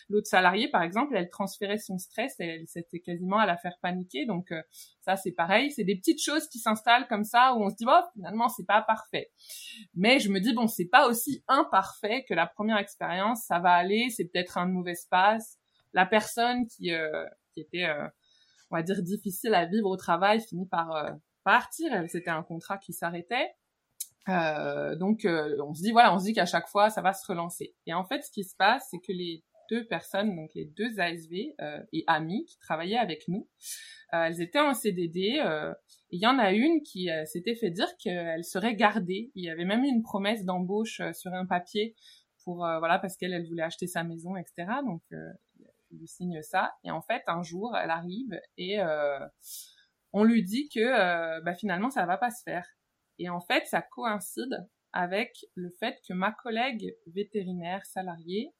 L'autre 0.08 0.26
salarié, 0.26 0.68
par 0.68 0.82
exemple, 0.82 1.16
elle 1.16 1.30
transférait 1.30 1.78
son 1.78 1.99
stress 1.99 2.38
et 2.40 2.44
elle 2.44 2.68
c'était 2.68 3.00
quasiment 3.00 3.38
à 3.38 3.47
la 3.47 3.56
faire 3.56 3.78
paniquer. 3.80 4.26
Donc 4.26 4.52
euh, 4.52 4.62
ça, 5.00 5.16
c'est 5.16 5.32
pareil. 5.32 5.70
C'est 5.70 5.85
des 5.85 5.97
petites 5.97 6.23
choses 6.23 6.49
qui 6.49 6.58
s'installent 6.58 7.06
comme 7.08 7.25
ça 7.25 7.54
où 7.54 7.62
on 7.62 7.70
se 7.70 7.76
dit, 7.76 7.87
oh, 7.88 8.00
finalement, 8.12 8.49
c'est 8.49 8.66
pas 8.66 8.82
parfait. 8.82 9.30
Mais 9.94 10.20
je 10.20 10.30
me 10.30 10.40
dis, 10.40 10.52
bon, 10.52 10.66
c'est 10.66 10.88
pas 10.88 11.08
aussi 11.08 11.42
imparfait 11.49 12.25
que 12.28 12.35
la 12.35 12.47
première 12.47 12.78
expérience. 12.78 13.44
Ça 13.47 13.58
va 13.61 13.73
aller. 13.73 14.11
C'est 14.11 14.26
peut-être 14.26 14.58
un 14.58 14.66
mauvais 14.66 14.92
espace. 14.92 15.58
La 15.94 16.06
personne 16.06 16.66
qui, 16.66 16.92
euh, 16.92 17.25
qui 17.54 17.61
était 17.61 17.85
euh, 17.85 18.06
on 18.71 18.77
va 18.77 18.83
dire 18.83 19.03
difficile 19.03 19.55
à 19.55 19.65
vivre 19.67 19.89
au 19.89 19.97
travail 19.97 20.41
finit 20.41 20.67
par 20.67 20.93
euh, 20.93 21.11
partir. 21.45 21.91
C'était 22.09 22.31
un 22.31 22.43
contrat 22.43 22.79
qui 22.79 22.93
s'arrêtait. 22.93 23.51
Euh, 24.29 24.95
donc 24.97 25.25
euh, 25.25 25.57
on 25.67 25.73
se 25.73 25.83
dit 25.83 25.93
voilà, 25.93 26.15
on 26.15 26.19
se 26.19 26.25
dit 26.25 26.35
qu'à 26.35 26.45
chaque 26.45 26.69
fois 26.69 26.91
ça 26.91 27.01
va 27.01 27.13
se 27.13 27.27
relancer. 27.27 27.75
Et 27.87 27.95
en 27.95 28.05
fait, 28.05 28.23
ce 28.23 28.31
qui 28.31 28.45
se 28.45 28.55
passe, 28.57 28.87
c'est 28.91 28.99
que 28.99 29.13
les 29.13 29.45
deux 29.71 29.87
personnes, 29.87 30.35
donc 30.35 30.51
les 30.55 30.65
deux 30.65 30.99
ASV 30.99 31.55
et 31.93 32.05
amis 32.07 32.47
qui 32.47 32.59
travaillaient 32.59 32.97
avec 32.97 33.29
nous, 33.29 33.47
elles 34.13 34.41
étaient 34.41 34.61
en 34.61 34.73
CDD. 34.73 35.43
il 36.11 36.21
y 36.23 36.27
en 36.27 36.39
a 36.39 36.53
une 36.53 36.81
qui 36.81 37.11
s'était 37.27 37.55
fait 37.55 37.69
dire 37.69 37.89
qu'elle 37.99 38.45
serait 38.45 38.75
gardée. 38.75 39.31
Il 39.35 39.45
y 39.45 39.51
avait 39.51 39.67
même 39.67 39.85
une 39.85 40.03
promesse 40.03 40.47
d'embauche 40.47 41.03
sur 41.13 41.35
un 41.35 41.45
papier 41.45 41.95
pour 42.45 42.57
voilà 42.57 42.99
parce 42.99 43.19
qu'elle 43.19 43.35
elle 43.35 43.47
voulait 43.47 43.63
acheter 43.63 43.87
sa 43.87 44.05
maison, 44.05 44.37
etc. 44.37 44.69
Donc 44.87 45.03
lui 45.90 46.09
signe 46.09 46.42
ça. 46.42 46.73
Et 46.85 46.90
en 46.90 47.02
fait, 47.02 47.23
un 47.26 47.42
jour, 47.42 47.76
elle 47.76 47.90
arrive 47.90 48.40
et 48.57 48.80
euh, 48.80 49.18
on 50.12 50.25
lui 50.25 50.42
dit 50.42 50.68
que 50.68 50.80
euh, 50.80 51.40
bah, 51.42 51.54
finalement, 51.54 51.90
ça 51.90 52.07
va 52.07 52.16
pas 52.16 52.30
se 52.30 52.42
faire. 52.42 52.66
Et 53.18 53.28
en 53.28 53.40
fait, 53.40 53.66
ça 53.66 53.83
coïncide 53.83 54.66
avec 54.92 55.47
le 55.54 55.71
fait 55.71 55.99
que 56.07 56.14
ma 56.14 56.33
collègue 56.33 56.95
vétérinaire 57.07 57.85
salariée 57.85 58.54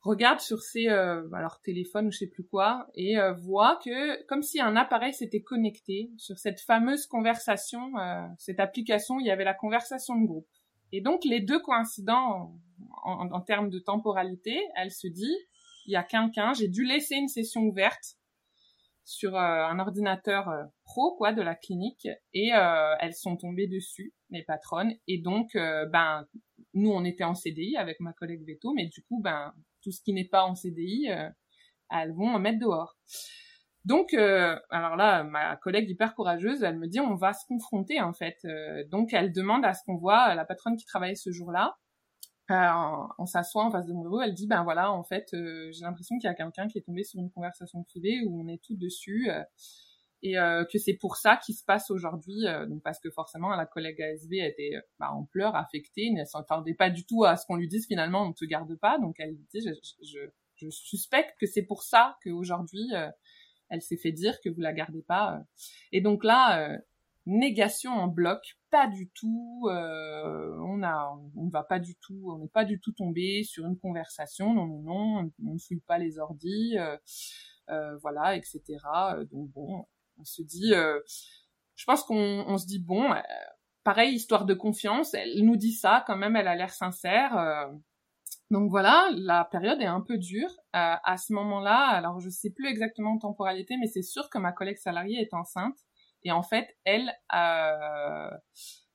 regarde 0.00 0.40
sur 0.40 0.62
ses 0.62 0.88
euh, 0.88 1.28
alors 1.32 1.60
téléphone 1.60 2.06
ou 2.06 2.10
je 2.12 2.18
sais 2.18 2.26
plus 2.28 2.46
quoi 2.46 2.88
et 2.94 3.18
euh, 3.18 3.32
voit 3.32 3.78
que 3.84 4.24
comme 4.26 4.42
si 4.42 4.60
un 4.60 4.76
appareil 4.76 5.12
s'était 5.12 5.42
connecté 5.42 6.10
sur 6.16 6.38
cette 6.38 6.60
fameuse 6.60 7.06
conversation 7.06 7.92
cette 8.38 8.60
application 8.60 9.18
il 9.18 9.26
y 9.26 9.30
avait 9.30 9.44
la 9.44 9.52
conversation 9.52 10.18
de 10.18 10.26
groupe 10.26 10.48
et 10.92 11.00
donc 11.00 11.24
les 11.24 11.40
deux 11.40 11.60
coïncidents 11.60 12.54
en, 13.02 13.30
en 13.32 13.40
termes 13.40 13.68
de 13.68 13.80
temporalité 13.80 14.56
elle 14.76 14.92
se 14.92 15.08
dit 15.08 15.36
il 15.86 15.92
y 15.92 15.96
a 15.96 16.02
quelqu'un, 16.02 16.52
j'ai 16.52 16.68
dû 16.68 16.84
laisser 16.84 17.14
une 17.14 17.28
session 17.28 17.62
ouverte 17.62 18.16
sur 19.06 19.36
euh, 19.36 19.64
un 19.64 19.78
ordinateur 19.78 20.48
euh, 20.48 20.64
pro 20.84 21.14
quoi 21.16 21.32
de 21.32 21.40
la 21.40 21.54
clinique. 21.54 22.08
Et 22.34 22.52
euh, 22.52 22.94
elles 23.00 23.14
sont 23.14 23.36
tombées 23.36 23.68
dessus 23.68 24.12
les 24.30 24.42
patronnes. 24.42 24.92
Et 25.06 25.18
donc 25.18 25.52
ben 25.54 26.26
nous 26.74 26.90
on 26.90 27.04
était 27.04 27.24
en 27.24 27.34
CDI 27.34 27.76
avec 27.76 28.00
ma 28.00 28.12
collègue 28.12 28.44
Veto. 28.44 28.72
Mais 28.74 28.86
du 28.86 29.02
coup 29.02 29.20
ben 29.22 29.54
tout 29.82 29.92
ce 29.92 30.02
qui 30.02 30.12
n'est 30.12 30.28
pas 30.28 30.44
en 30.44 30.56
CDI 30.56 31.08
elles 31.90 32.12
vont 32.12 32.34
en 32.34 32.40
mettre 32.40 32.58
dehors. 32.58 32.98
Donc 33.84 34.12
alors 34.14 34.96
là 34.96 35.22
ma 35.22 35.56
collègue 35.56 35.88
hyper 35.88 36.14
courageuse 36.16 36.64
elle 36.64 36.78
me 36.78 36.88
dit 36.88 36.98
on 36.98 37.14
va 37.14 37.32
se 37.32 37.46
confronter 37.46 38.00
en 38.00 38.12
fait. 38.12 38.38
Donc 38.90 39.14
elle 39.14 39.32
demande 39.32 39.64
à 39.64 39.74
ce 39.74 39.84
qu'on 39.86 39.96
voit 39.96 40.34
la 40.34 40.44
patronne 40.44 40.76
qui 40.76 40.84
travaillait 40.84 41.14
ce 41.14 41.30
jour-là 41.30 41.76
euh, 42.50 43.06
on 43.18 43.26
s'assoit 43.26 43.64
en 43.64 43.70
face 43.72 43.86
de 43.86 43.92
mon 43.92 44.20
elle 44.20 44.32
dit 44.34 44.46
ben 44.46 44.62
voilà 44.62 44.92
en 44.92 45.02
fait 45.02 45.34
euh, 45.34 45.68
j'ai 45.72 45.82
l'impression 45.82 46.16
qu'il 46.16 46.28
y 46.28 46.30
a 46.30 46.34
quelqu'un 46.34 46.68
qui 46.68 46.78
est 46.78 46.82
tombé 46.82 47.02
sur 47.02 47.18
une 47.18 47.30
conversation 47.30 47.82
privée 47.82 48.20
où 48.24 48.40
on 48.40 48.46
est 48.46 48.62
tout 48.62 48.76
dessus 48.76 49.28
euh, 49.30 49.42
et 50.22 50.34
que 50.72 50.78
c'est 50.78 50.94
pour 50.94 51.16
ça 51.16 51.36
qu'il 51.36 51.54
se 51.54 51.64
passe 51.64 51.90
aujourd'hui 51.90 52.44
donc 52.68 52.82
parce 52.82 52.98
que 53.00 53.10
forcément 53.10 53.54
la 53.54 53.66
collègue 53.66 54.00
ASV 54.00 54.32
était 54.34 54.72
bah, 54.98 55.12
en 55.12 55.24
pleurs 55.24 55.54
affectée 55.54 56.12
elle 56.16 56.26
s'entendait 56.26 56.74
pas 56.74 56.88
du 56.90 57.04
tout 57.04 57.24
à 57.24 57.36
ce 57.36 57.46
qu'on 57.46 57.56
lui 57.56 57.68
dise 57.68 57.86
finalement 57.86 58.22
on 58.22 58.28
ne 58.28 58.34
te 58.34 58.44
garde 58.44 58.74
pas 58.76 58.98
donc 58.98 59.16
elle 59.18 59.36
dit 59.52 59.60
je, 59.60 59.70
je, 60.02 60.18
je 60.56 60.70
suspecte 60.70 61.36
que 61.38 61.46
c'est 61.46 61.62
pour 61.62 61.82
ça 61.82 62.16
qu'aujourd'hui 62.24 62.90
elle 63.68 63.82
s'est 63.82 63.98
fait 63.98 64.10
dire 64.10 64.40
que 64.40 64.48
vous 64.48 64.60
la 64.60 64.72
gardez 64.72 65.02
pas 65.02 65.42
et 65.92 66.00
donc 66.00 66.24
là 66.24 66.76
négation 67.26 67.92
en 67.92 68.06
bloc, 68.06 68.56
pas 68.70 68.86
du 68.86 69.10
tout. 69.10 69.68
Euh, 69.68 70.56
on 70.64 70.82
a, 70.82 71.12
on 71.36 71.48
va 71.48 71.64
pas 71.64 71.78
du 71.78 71.96
tout, 71.96 72.32
on 72.32 72.38
n'est 72.38 72.48
pas 72.48 72.64
du 72.64 72.80
tout 72.80 72.92
tombé 72.92 73.42
sur 73.44 73.66
une 73.66 73.78
conversation. 73.78 74.54
Non, 74.54 74.66
non, 74.66 74.82
non, 74.82 75.30
on 75.44 75.54
ne 75.54 75.58
fouille 75.58 75.82
pas 75.86 75.98
les 75.98 76.18
ordis, 76.18 76.76
euh, 76.78 76.96
euh, 77.70 77.96
voilà, 77.98 78.36
etc. 78.36 78.60
Donc 79.30 79.50
bon, 79.50 79.84
on 80.18 80.24
se 80.24 80.42
dit, 80.42 80.72
je 81.74 81.84
pense 81.84 82.04
qu'on 82.04 82.44
on 82.46 82.58
se 82.58 82.66
dit 82.66 82.78
bon, 82.78 83.12
pareil, 83.82 84.14
histoire 84.14 84.44
de 84.44 84.54
confiance. 84.54 85.12
Elle 85.14 85.44
nous 85.44 85.56
dit 85.56 85.72
ça 85.72 86.04
quand 86.06 86.16
même, 86.16 86.36
elle 86.36 86.48
a 86.48 86.54
l'air 86.54 86.70
sincère. 86.70 87.68
donc 88.50 88.70
voilà, 88.70 89.10
la 89.16 89.44
période 89.44 89.80
est 89.80 89.86
un 89.86 90.00
peu 90.00 90.16
dure. 90.16 90.50
à 90.72 91.16
ce 91.16 91.32
moment-là, 91.32 91.88
alors 91.88 92.20
je 92.20 92.30
sais 92.30 92.50
plus 92.50 92.68
exactement 92.68 93.14
en 93.14 93.18
temporalité, 93.18 93.76
mais 93.80 93.88
c'est 93.88 94.02
sûr 94.02 94.30
que 94.30 94.38
ma 94.38 94.52
collègue 94.52 94.78
salariée 94.78 95.20
est 95.20 95.34
enceinte. 95.34 95.85
Et 96.26 96.32
en 96.32 96.42
fait, 96.42 96.66
elle, 96.82 97.08
euh, 97.36 98.30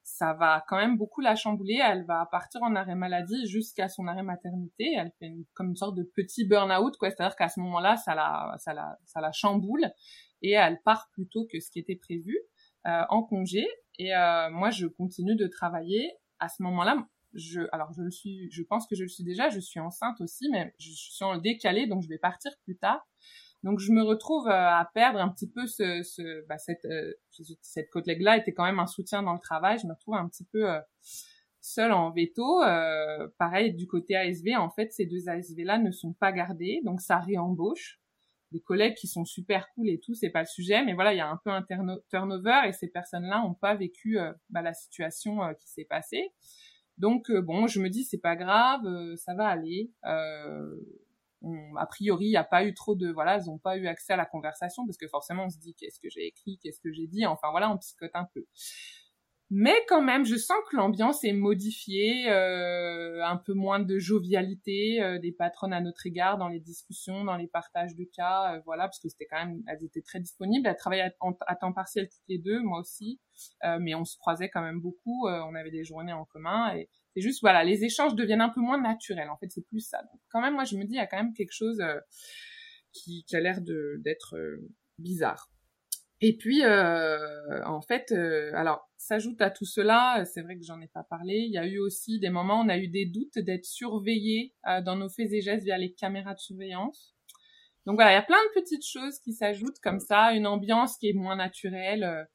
ça 0.04 0.34
va 0.34 0.66
quand 0.68 0.76
même 0.76 0.98
beaucoup 0.98 1.22
la 1.22 1.38
chambouler. 1.38 1.80
Elle 1.82 2.04
va 2.06 2.28
partir 2.30 2.62
en 2.62 2.76
arrêt 2.76 2.94
maladie 2.94 3.48
jusqu'à 3.48 3.88
son 3.88 4.06
arrêt 4.08 4.22
maternité. 4.22 4.94
Elle 4.98 5.14
fait 5.18 5.32
comme 5.54 5.70
une 5.70 5.78
sorte 5.78 5.96
de 5.96 6.04
petit 6.04 6.46
burn-out, 6.46 6.98
quoi. 6.98 7.10
C'est-à-dire 7.10 7.38
qu'à 7.38 7.48
ce 7.48 7.62
moment-là, 7.62 7.96
ça 7.96 8.16
la, 8.16 8.54
ça 8.58 8.74
la, 8.74 8.98
ça 9.06 9.22
la 9.22 9.32
chamboule 9.32 9.86
et 10.42 10.52
elle 10.52 10.82
part 10.84 11.08
plus 11.14 11.30
tôt 11.30 11.48
que 11.50 11.62
ce 11.62 11.72
qui 11.72 11.80
était 11.80 11.96
prévu 11.96 12.38
euh, 12.86 13.04
en 13.08 13.24
congé. 13.24 13.66
Et 13.98 14.14
euh, 14.14 14.50
moi, 14.50 14.72
je 14.72 14.88
continue 14.88 15.38
de 15.38 15.48
travailler. 15.48 16.12
À 16.40 16.50
ce 16.50 16.62
moment-là, 16.64 16.98
je, 17.34 17.62
alors 17.72 17.94
je 17.94 18.02
le 18.02 18.12
suis, 18.12 18.52
je 18.52 18.62
pense 18.64 18.88
que 18.88 18.96
je 18.98 19.04
le 19.04 19.08
suis 19.08 19.24
déjà. 19.24 19.48
Je 19.48 19.62
suis 19.62 19.80
enceinte 19.80 20.20
aussi, 20.20 20.50
mais 20.52 20.76
je 20.80 20.92
suis 20.92 21.24
en 21.24 21.38
décalé, 21.38 21.88
donc 21.88 22.04
je 22.04 22.10
vais 22.10 22.18
partir 22.18 22.52
plus 22.66 22.78
tard. 22.78 23.08
Donc 23.63 23.80
je 23.80 23.91
me 23.91 24.01
retrouve 24.01 24.48
euh, 24.48 24.51
à 24.51 24.89
perdre 24.94 25.20
un 25.20 25.30
petit 25.30 25.48
peu 25.50 25.68
ce, 25.68 26.01
ce 26.03 26.46
bah, 26.48 26.58
cette 26.58 26.86
euh, 26.86 27.13
cette 27.62 27.89
collègue 27.89 28.22
là 28.22 28.38
était 28.38 28.53
quand 28.53 28.65
même 28.65 28.80
un 28.80 28.88
soutien 28.88 29.22
dans 29.22 29.34
le 29.34 29.39
travail. 29.39 29.77
Je 29.80 29.88
me 29.88 29.94
retrouve 29.94 30.15
un 30.15 30.27
petit 30.27 30.46
peu 30.46 30.70
euh, 30.70 30.80
seule 31.60 31.91
en 31.91 32.12
veto. 32.12 32.63
Euh, 32.63 33.27
pareil 33.38 33.74
du 33.74 33.88
côté 33.88 34.15
ASV, 34.15 34.56
en 34.58 34.70
fait 34.70 34.91
ces 34.91 35.06
deux 35.06 35.30
ASV 35.30 35.63
là 35.63 35.77
ne 35.77 35.91
sont 35.91 36.13
pas 36.13 36.32
gardés, 36.32 36.82
donc 36.84 37.01
ça 37.01 37.20
réembauche 37.20 38.00
des 38.51 38.62
collègues 38.62 38.96
qui 38.96 39.08
sont 39.08 39.24
super 39.24 39.70
cool 39.75 39.89
et 39.89 40.00
tout, 40.00 40.13
c'est 40.13 40.30
pas 40.30 40.41
le 40.41 40.46
sujet, 40.46 40.84
mais 40.84 40.94
voilà, 40.94 41.13
il 41.13 41.18
y 41.18 41.22
a 41.22 41.30
un 41.30 41.39
peu 41.46 41.51
un 41.51 41.65
turnover 42.10 42.63
et 42.68 42.74
ces 42.74 42.89
personnes-là 42.89 43.46
ont 43.46 43.53
pas 43.53 43.75
vécu 43.75 44.18
bah, 44.50 44.62
la 44.62 44.74
situation 44.74 45.38
qui 45.58 45.70
s'est 45.70 45.86
passée. 45.86 46.34
Donc 46.98 47.32
bon, 47.32 47.68
je 47.68 47.80
me 47.80 47.89
dis 47.89 48.03
c'est 48.03 48.18
pas 48.18 48.36
grave, 48.36 48.82
ça 49.15 49.36
va 49.36 49.48
aller. 49.48 49.89
Euh, 50.06 50.75
a 51.77 51.86
priori, 51.86 52.25
il 52.25 52.31
n'y 52.31 52.38
a 52.38 52.43
pas 52.43 52.65
eu 52.65 52.74
trop 52.74 52.95
de, 52.95 53.12
voilà, 53.12 53.38
ils 53.38 53.45
n'ont 53.45 53.57
pas 53.57 53.77
eu 53.77 53.88
accès 53.88 54.13
à 54.13 54.17
la 54.17 54.25
conversation 54.25 54.86
parce 54.86 54.98
que 54.98 55.07
forcément, 55.07 55.45
on 55.45 55.50
se 55.50 55.57
dit 55.57 55.74
qu'est-ce 55.75 56.00
que 56.00 56.10
j'ai 56.10 56.27
écrit, 56.27 56.60
qu'est-ce 56.62 56.79
que 56.79 56.91
j'ai 56.91 57.07
dit, 57.07 57.25
enfin 57.25 57.50
voilà, 57.51 57.71
on 57.71 57.77
psychote 57.77 58.12
un 58.13 58.27
peu. 58.33 58.45
Mais 59.53 59.75
quand 59.89 60.01
même, 60.01 60.24
je 60.24 60.38
sens 60.38 60.57
que 60.69 60.77
l'ambiance 60.77 61.25
est 61.25 61.33
modifiée, 61.33 62.31
euh, 62.31 63.21
un 63.25 63.36
peu 63.36 63.53
moins 63.53 63.81
de 63.81 64.00
jovialité 64.00 65.03
euh, 65.03 65.19
des 65.19 65.33
patronnes 65.33 65.74
à 65.74 65.81
notre 65.81 66.07
égard 66.07 66.38
dans 66.38 66.48
les 66.48 66.62
discussions, 66.62 67.25
dans 67.25 67.36
les 67.36 67.48
partages 67.48 67.93
de 67.98 68.05
cas, 68.05 68.55
euh, 68.55 68.62
voilà, 68.63 68.83
parce 68.83 69.01
que 69.01 69.10
c'était 69.10 69.25
quand 69.25 69.45
même, 69.45 69.62
elles 69.67 69.83
étaient 69.83 70.03
très 70.03 70.21
disponibles, 70.21 70.65
elles 70.65 70.77
travaillaient 70.77 71.12
à, 71.48 71.55
temps 71.57 71.74
partiel 71.74 72.07
toutes 72.07 72.24
les 72.29 72.38
deux, 72.38 72.62
moi 72.62 72.79
aussi, 72.79 73.19
mais 73.79 73.93
on 73.93 74.05
se 74.05 74.15
croisait 74.17 74.48
quand 74.50 74.62
même 74.62 74.79
beaucoup, 74.79 75.27
on 75.27 75.53
avait 75.53 75.71
des 75.71 75.83
journées 75.83 76.13
en 76.13 76.24
commun 76.24 76.74
et 76.75 76.89
c'est 77.15 77.22
juste, 77.22 77.41
voilà, 77.41 77.63
les 77.63 77.84
échanges 77.84 78.15
deviennent 78.15 78.41
un 78.41 78.50
peu 78.50 78.62
moins 78.62 78.82
naturels. 78.82 79.30
En 79.30 79.38
fait, 79.38 79.50
c'est 79.51 79.65
plus 79.68 79.82
ça. 79.82 80.01
Donc, 80.03 80.22
quand 80.30 80.41
même, 80.41 80.53
moi, 80.53 80.63
je 80.63 80.77
me 80.77 80.84
dis, 80.84 80.94
il 80.94 80.98
y 80.98 81.00
a 81.00 81.08
quand 81.08 81.18
même 81.18 81.34
quelque 81.34 81.53
chose 81.53 81.80
euh, 81.82 82.00
qui, 82.94 83.24
qui, 83.25 83.36
a 83.36 83.39
l'air 83.39 83.60
d'être 83.62 84.38
euh, 84.38 84.70
bizarre. 84.98 85.51
Et 86.24 86.38
puis, 86.38 86.63
euh, 86.63 87.65
en 87.65 87.82
fait, 87.82 88.12
euh, 88.12 88.51
alors, 88.53 88.88
s'ajoute 88.96 89.41
à 89.41 89.50
tout 89.50 89.65
cela, 89.65 90.24
c'est 90.25 90.44
vrai 90.44 90.56
que 90.56 90.63
j'en 90.63 90.80
ai 90.80 90.88
pas 90.88 91.03
parlé, 91.03 91.34
il 91.34 91.51
y 91.51 91.58
a 91.58 91.65
eu 91.65 91.80
aussi 91.80 92.20
des 92.20 92.30
moments 92.30 92.62
où 92.62 92.65
on 92.65 92.70
a 92.70 92.77
eu 92.77 92.88
des 92.88 93.08
doutes 93.08 93.39
d'être 93.39 93.65
surveillés 93.65 94.53
euh, 94.68 94.82
dans 94.82 94.96
nos 94.96 95.10
faits 95.10 95.34
et 95.34 95.41
gestes 95.41 95.63
via 95.65 95.80
les 95.80 95.94
caméras 95.94 96.36
de 96.36 96.39
surveillance. 96.39 97.15
Donc 97.88 97.96
voilà, 97.96 98.12
il 98.12 98.13
y 98.13 98.18
a 98.18 98.22
plein 98.22 98.38
de 98.38 98.62
petites 98.62 98.86
choses 98.86 99.18
qui 99.20 99.34
s'ajoutent 99.34 99.80
comme 99.82 100.00
ça, 100.00 100.34
une 100.34 100.46
ambiance 100.46 100.96
qui 100.98 101.10
est 101.10 101.13
moins 101.13 101.36
naturelle. 101.36 102.27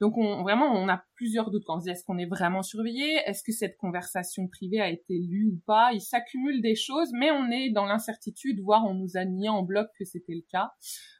Donc 0.00 0.16
on, 0.16 0.42
vraiment, 0.42 0.72
on 0.72 0.88
a 0.88 1.02
plusieurs 1.14 1.50
doutes 1.50 1.64
quand 1.66 1.76
on 1.76 1.80
se 1.80 1.84
dit 1.84 1.90
est-ce 1.90 2.04
qu'on 2.04 2.18
est 2.18 2.28
vraiment 2.28 2.62
surveillé? 2.62 3.16
Est-ce 3.26 3.42
que 3.42 3.50
cette 3.52 3.76
conversation 3.76 4.46
privée 4.46 4.80
a 4.80 4.88
été 4.88 5.18
lue 5.18 5.46
ou 5.46 5.60
pas? 5.66 5.92
Il 5.92 6.00
s'accumule 6.00 6.62
des 6.62 6.76
choses, 6.76 7.10
mais 7.12 7.32
on 7.32 7.50
est 7.50 7.70
dans 7.70 7.84
l'incertitude, 7.84 8.60
voire 8.60 8.84
on 8.86 8.94
nous 8.94 9.16
a 9.16 9.24
nié 9.24 9.48
en 9.48 9.62
bloc 9.62 9.88
que 9.98 10.04
c'était 10.04 10.34
le 10.34 10.44
cas. 10.48 10.70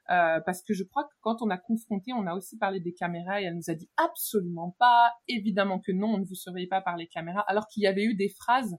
Euh, 0.09 0.39
parce 0.45 0.63
que 0.63 0.73
je 0.73 0.83
crois 0.83 1.03
que 1.03 1.13
quand 1.21 1.41
on 1.41 1.49
a 1.49 1.57
confronté, 1.57 2.13
on 2.13 2.25
a 2.25 2.33
aussi 2.33 2.57
parlé 2.57 2.79
des 2.79 2.93
caméras 2.93 3.41
et 3.41 3.45
elle 3.45 3.55
nous 3.55 3.69
a 3.69 3.75
dit 3.75 3.89
absolument 3.97 4.75
pas, 4.79 5.11
évidemment 5.27 5.79
que 5.79 5.91
non, 5.91 6.13
on 6.13 6.17
ne 6.17 6.25
vous 6.25 6.35
surveille 6.35 6.67
pas 6.67 6.81
par 6.81 6.95
les 6.95 7.07
caméras, 7.07 7.43
alors 7.47 7.67
qu'il 7.67 7.83
y 7.83 7.87
avait 7.87 8.05
eu 8.05 8.15
des 8.15 8.29
phrases 8.29 8.75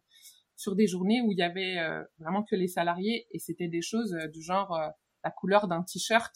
sur 0.56 0.76
des 0.76 0.86
journées 0.86 1.20
où 1.20 1.30
il 1.30 1.38
y 1.38 1.42
avait 1.42 1.78
euh, 1.78 2.02
vraiment 2.18 2.42
que 2.42 2.56
les 2.56 2.68
salariés 2.68 3.26
et 3.30 3.38
c'était 3.38 3.68
des 3.68 3.82
choses 3.82 4.14
euh, 4.14 4.28
du 4.28 4.42
genre 4.42 4.76
la 5.22 5.30
couleur 5.30 5.68
d'un 5.68 5.82
t-shirt, 5.82 6.34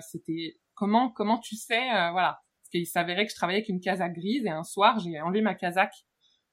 c'était 0.00 0.56
comment 0.74 1.10
comment 1.10 1.38
tu 1.38 1.56
sais 1.56 1.88
voilà 2.12 2.40
qu'il 2.70 2.86
s'avérait 2.86 3.26
que 3.26 3.32
je 3.32 3.36
travaillais 3.36 3.58
avec 3.58 3.68
une 3.68 3.80
casaque 3.80 4.14
grise 4.14 4.46
et 4.46 4.50
un 4.50 4.64
soir, 4.64 4.98
j'ai 5.00 5.20
enlevé 5.20 5.42
ma 5.42 5.54
casaque 5.54 5.94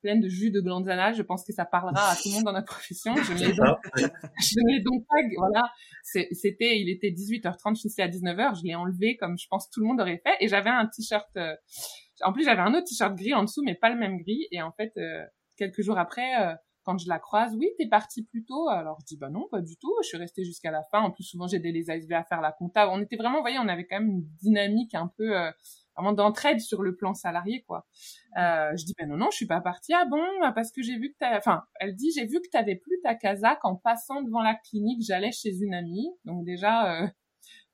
pleine 0.01 0.21
de 0.21 0.29
jus 0.29 0.51
de 0.51 0.61
glanzana. 0.61 1.13
Je 1.13 1.21
pense 1.21 1.43
que 1.43 1.53
ça 1.53 1.65
parlera 1.65 2.11
à 2.11 2.15
tout 2.15 2.29
le 2.29 2.35
monde 2.35 2.43
dans 2.43 2.53
notre 2.53 2.67
profession. 2.67 3.15
Je 3.15 3.33
ne 3.33 3.39
l'ai 3.39 3.53
donc, 3.53 3.77
je 4.39 4.83
donc 4.83 5.05
pas, 5.07 5.15
voilà. 5.37 5.71
C'était, 6.03 6.79
il 6.79 6.89
était 6.89 7.09
18h30, 7.09 7.81
je 7.81 7.89
suis 7.89 8.01
à 8.01 8.07
19h. 8.07 8.59
Je 8.59 8.63
l'ai 8.63 8.75
enlevé 8.75 9.17
comme 9.17 9.37
je 9.37 9.47
pense 9.49 9.69
tout 9.69 9.81
le 9.81 9.87
monde 9.87 10.01
aurait 10.01 10.21
fait. 10.23 10.35
Et 10.39 10.47
j'avais 10.47 10.69
un 10.69 10.87
t-shirt, 10.87 11.27
euh, 11.37 11.55
en 12.21 12.33
plus 12.33 12.43
j'avais 12.43 12.61
un 12.61 12.73
autre 12.73 12.85
t-shirt 12.87 13.15
gris 13.15 13.33
en 13.33 13.43
dessous, 13.43 13.63
mais 13.63 13.75
pas 13.75 13.89
le 13.89 13.97
même 13.97 14.17
gris. 14.17 14.47
Et 14.51 14.61
en 14.61 14.71
fait, 14.71 14.93
euh, 14.97 15.23
quelques 15.57 15.81
jours 15.81 15.97
après, 15.97 16.41
euh, 16.41 16.55
quand 16.83 16.97
je 16.97 17.09
la 17.09 17.19
croise, 17.19 17.53
oui, 17.55 17.67
t'es 17.77 17.87
parti 17.87 18.23
plus 18.23 18.45
tôt. 18.45 18.69
Alors 18.69 18.97
je 19.01 19.05
dis 19.05 19.17
bah 19.17 19.29
non, 19.29 19.47
pas 19.51 19.61
du 19.61 19.75
tout. 19.77 19.93
Je 20.03 20.07
suis 20.07 20.17
restée 20.17 20.45
jusqu'à 20.45 20.71
la 20.71 20.83
fin. 20.83 21.01
En 21.01 21.11
plus 21.11 21.23
souvent 21.23 21.47
j'ai 21.47 21.59
les 21.59 21.89
ASV 21.89 22.13
à 22.13 22.23
faire 22.23 22.39
la 22.39 22.53
compta. 22.53 22.89
On 22.89 23.01
était 23.01 23.17
vraiment, 23.17 23.37
vous 23.37 23.43
voyez, 23.43 23.59
on 23.59 23.67
avait 23.67 23.85
quand 23.85 23.99
même 23.99 24.09
une 24.09 24.23
dynamique 24.41 24.95
un 24.95 25.11
peu 25.17 25.33
vraiment 25.97 26.13
d'entraide 26.13 26.59
sur 26.59 26.83
le 26.83 26.95
plan 26.95 27.13
salarié 27.13 27.63
quoi. 27.67 27.85
Euh, 28.37 28.71
je 28.77 28.85
dis 28.85 28.93
ben 28.97 29.09
non 29.09 29.17
non, 29.17 29.29
je 29.31 29.37
suis 29.37 29.47
pas 29.47 29.61
partie. 29.61 29.93
Ah 29.93 30.05
bon, 30.05 30.23
bah, 30.41 30.51
parce 30.53 30.71
que 30.71 30.81
j'ai 30.81 30.97
vu 30.97 31.11
que 31.11 31.17
t'as, 31.19 31.37
enfin, 31.37 31.63
elle 31.79 31.95
dit 31.95 32.11
j'ai 32.15 32.25
vu 32.25 32.39
que 32.41 32.49
t'avais 32.51 32.75
plus 32.75 32.99
ta 33.03 33.15
casaque 33.15 33.63
en 33.63 33.75
passant 33.75 34.21
devant 34.21 34.41
la 34.41 34.55
clinique. 34.55 35.03
J'allais 35.05 35.31
chez 35.31 35.57
une 35.61 35.73
amie, 35.73 36.09
donc 36.25 36.45
déjà 36.45 37.01
euh, 37.01 37.07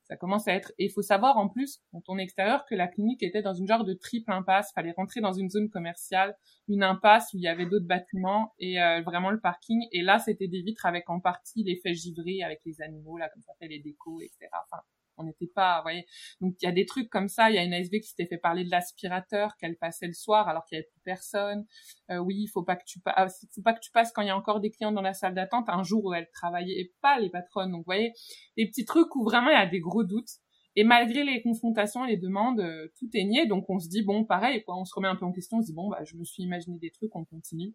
ça 0.03 0.15
commence 0.17 0.47
à 0.47 0.53
être. 0.53 0.71
Et 0.77 0.85
il 0.85 0.91
faut 0.91 1.01
savoir 1.01 1.37
en 1.37 1.49
plus 1.49 1.79
quand 1.91 2.01
on 2.07 2.17
extérieur 2.17 2.65
que 2.65 2.75
la 2.75 2.87
clinique 2.87 3.23
était 3.23 3.41
dans 3.41 3.53
une 3.53 3.67
genre 3.67 3.83
de 3.83 3.93
triple 3.93 4.31
impasse. 4.31 4.71
Fallait 4.73 4.93
rentrer 4.95 5.21
dans 5.21 5.33
une 5.33 5.49
zone 5.49 5.69
commerciale, 5.69 6.35
une 6.67 6.83
impasse 6.83 7.33
où 7.33 7.37
il 7.37 7.43
y 7.43 7.47
avait 7.47 7.65
d'autres 7.65 7.87
bâtiments 7.87 8.53
et 8.59 8.81
euh, 8.81 9.01
vraiment 9.01 9.31
le 9.31 9.39
parking. 9.39 9.81
Et 9.91 10.01
là 10.01 10.19
c'était 10.19 10.47
des 10.47 10.61
vitres 10.61 10.85
avec 10.85 11.09
en 11.09 11.19
partie 11.19 11.63
l'effet 11.63 11.93
givré 11.93 12.41
avec 12.43 12.61
les 12.65 12.81
animaux 12.81 13.17
là 13.17 13.29
comme 13.29 13.41
ça 13.43 13.53
fait 13.59 13.67
les 13.67 13.79
décos 13.79 14.21
etc. 14.21 14.49
Enfin 14.65 14.81
on 15.17 15.23
n'était 15.23 15.47
pas, 15.47 15.77
vous 15.77 15.83
voyez. 15.83 16.05
Donc 16.41 16.55
il 16.61 16.65
y 16.65 16.67
a 16.67 16.71
des 16.71 16.85
trucs 16.85 17.09
comme 17.09 17.27
ça. 17.27 17.49
Il 17.49 17.55
y 17.55 17.59
a 17.59 17.63
une 17.63 17.73
ASV 17.73 17.99
qui 17.99 18.09
s'était 18.09 18.25
fait 18.25 18.37
parler 18.37 18.63
de 18.63 18.71
l'aspirateur 18.71 19.55
qu'elle 19.57 19.77
passait 19.77 20.07
le 20.07 20.13
soir 20.13 20.47
alors 20.47 20.65
qu'il 20.65 20.77
y 20.77 20.79
avait 20.79 20.87
plus 20.87 21.01
personne. 21.03 21.65
Euh, 22.11 22.17
oui, 22.17 22.35
il 22.39 22.47
faut 22.47 22.63
pas 22.63 22.75
que 22.75 22.83
tu 22.85 22.99
passes, 22.99 23.13
ah, 23.17 23.27
faut 23.53 23.61
pas 23.61 23.73
que 23.73 23.81
tu 23.81 23.91
passes 23.91 24.11
quand 24.11 24.21
il 24.21 24.27
y 24.27 24.31
a 24.31 24.37
encore 24.37 24.59
des 24.59 24.71
clients 24.71 24.91
dans 24.91 25.01
la 25.01 25.13
salle 25.13 25.35
d'attente. 25.35 25.69
Un 25.69 25.83
jour 25.83 26.05
où 26.05 26.13
elle 26.13 26.29
travaillait 26.31 26.93
pas 27.01 27.19
les 27.19 27.29
patronnes. 27.29 27.71
Donc 27.71 27.81
vous 27.81 27.85
voyez, 27.85 28.13
des 28.57 28.67
petits 28.67 28.85
trucs 28.85 29.15
où 29.15 29.23
vraiment 29.23 29.49
il 29.49 29.53
y 29.53 29.55
a 29.55 29.65
des 29.65 29.79
gros 29.79 30.03
doutes. 30.03 30.39
Et 30.75 30.83
malgré 30.83 31.23
les 31.23 31.41
confrontations 31.43 32.03
les 32.03 32.17
demandes, 32.17 32.59
euh, 32.59 32.87
tout 32.97 33.09
est 33.13 33.23
nié. 33.25 33.45
Donc 33.45 33.69
on 33.69 33.79
se 33.79 33.87
dit 33.89 34.03
bon, 34.03 34.25
pareil, 34.25 34.63
quoi. 34.63 34.77
On 34.77 34.85
se 34.85 34.93
remet 34.95 35.07
un 35.07 35.15
peu 35.15 35.25
en 35.25 35.31
question. 35.31 35.57
On 35.57 35.61
se 35.61 35.67
dit 35.67 35.73
bon, 35.73 35.89
bah 35.89 36.03
je 36.03 36.15
me 36.15 36.23
suis 36.23 36.43
imaginé 36.43 36.77
des 36.79 36.91
trucs, 36.91 37.15
on 37.15 37.25
continue. 37.25 37.73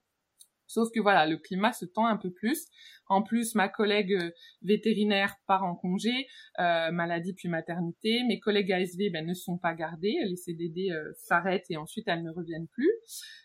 Sauf 0.69 0.91
que 0.95 1.01
voilà, 1.01 1.27
le 1.27 1.39
climat 1.39 1.73
se 1.73 1.87
tend 1.87 2.07
un 2.07 2.19
peu 2.19 2.31
plus. 2.31 2.69
En 3.09 3.23
plus, 3.23 3.55
ma 3.55 3.69
collègue 3.69 4.13
euh, 4.13 4.31
vétérinaire 4.63 5.37
part 5.47 5.65
en 5.65 5.75
congé, 5.75 6.29
euh, 6.59 6.91
maladie 6.93 7.33
puis 7.33 7.49
maternité. 7.49 8.23
Mes 8.25 8.39
collègues 8.39 8.71
ASV 8.71 9.11
ben, 9.11 9.27
ne 9.27 9.33
sont 9.33 9.57
pas 9.57 9.73
gardés, 9.73 10.15
les 10.27 10.37
CDD 10.37 10.91
euh, 10.91 11.11
s'arrêtent 11.17 11.71
et 11.71 11.79
ensuite 11.79 12.07
elles 12.07 12.23
ne 12.23 12.31
reviennent 12.31 12.69
plus. 12.69 12.91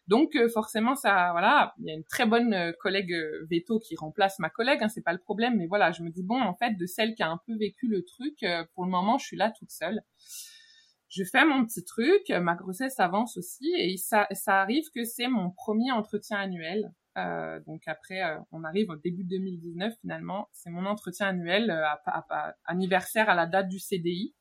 Donc 0.07 0.37
forcément, 0.53 0.95
ça, 0.95 1.29
voilà, 1.31 1.73
il 1.79 1.87
y 1.87 1.91
a 1.91 1.93
une 1.93 2.03
très 2.03 2.25
bonne 2.25 2.73
collègue 2.79 3.15
veto 3.49 3.79
qui 3.79 3.95
remplace 3.95 4.37
ma 4.39 4.49
collègue, 4.49 4.79
hein, 4.81 4.89
c'est 4.89 5.01
pas 5.01 5.13
le 5.13 5.19
problème. 5.19 5.55
Mais 5.55 5.65
voilà, 5.67 5.93
je 5.93 6.03
me 6.03 6.09
dis 6.09 6.23
bon, 6.23 6.41
en 6.41 6.55
fait, 6.55 6.73
de 6.77 6.85
celle 6.85 7.15
qui 7.15 7.23
a 7.23 7.29
un 7.29 7.39
peu 7.47 7.55
vécu 7.55 7.87
le 7.87 8.03
truc, 8.03 8.45
pour 8.73 8.83
le 8.83 8.91
moment, 8.91 9.17
je 9.17 9.25
suis 9.25 9.37
là 9.37 9.51
toute 9.57 9.71
seule 9.71 10.01
je 11.09 11.23
fais 11.23 11.45
mon 11.45 11.63
petit 11.63 11.83
truc, 11.83 12.29
ma 12.29 12.55
grossesse 12.55 12.99
avance 12.99 13.37
aussi 13.37 13.71
et 13.77 13.97
ça, 13.97 14.25
ça 14.31 14.61
arrive 14.61 14.85
que 14.95 15.03
c'est 15.03 15.27
mon 15.27 15.51
premier 15.51 15.91
entretien 15.91 16.39
annuel. 16.39 16.91
Euh, 17.17 17.59
donc 17.67 17.83
après, 17.87 18.23
euh, 18.23 18.37
on 18.51 18.63
arrive 18.63 18.89
au 18.89 18.95
début 18.95 19.23
2019 19.23 19.93
finalement. 20.01 20.49
C'est 20.51 20.69
mon 20.69 20.85
entretien 20.85 21.27
annuel 21.27 21.69
euh, 21.69 21.85
à, 21.85 22.55
anniversaire 22.65 23.29
à 23.29 23.35
la 23.35 23.45
date 23.45 23.69
du 23.69 23.79
CDI. 23.79 24.33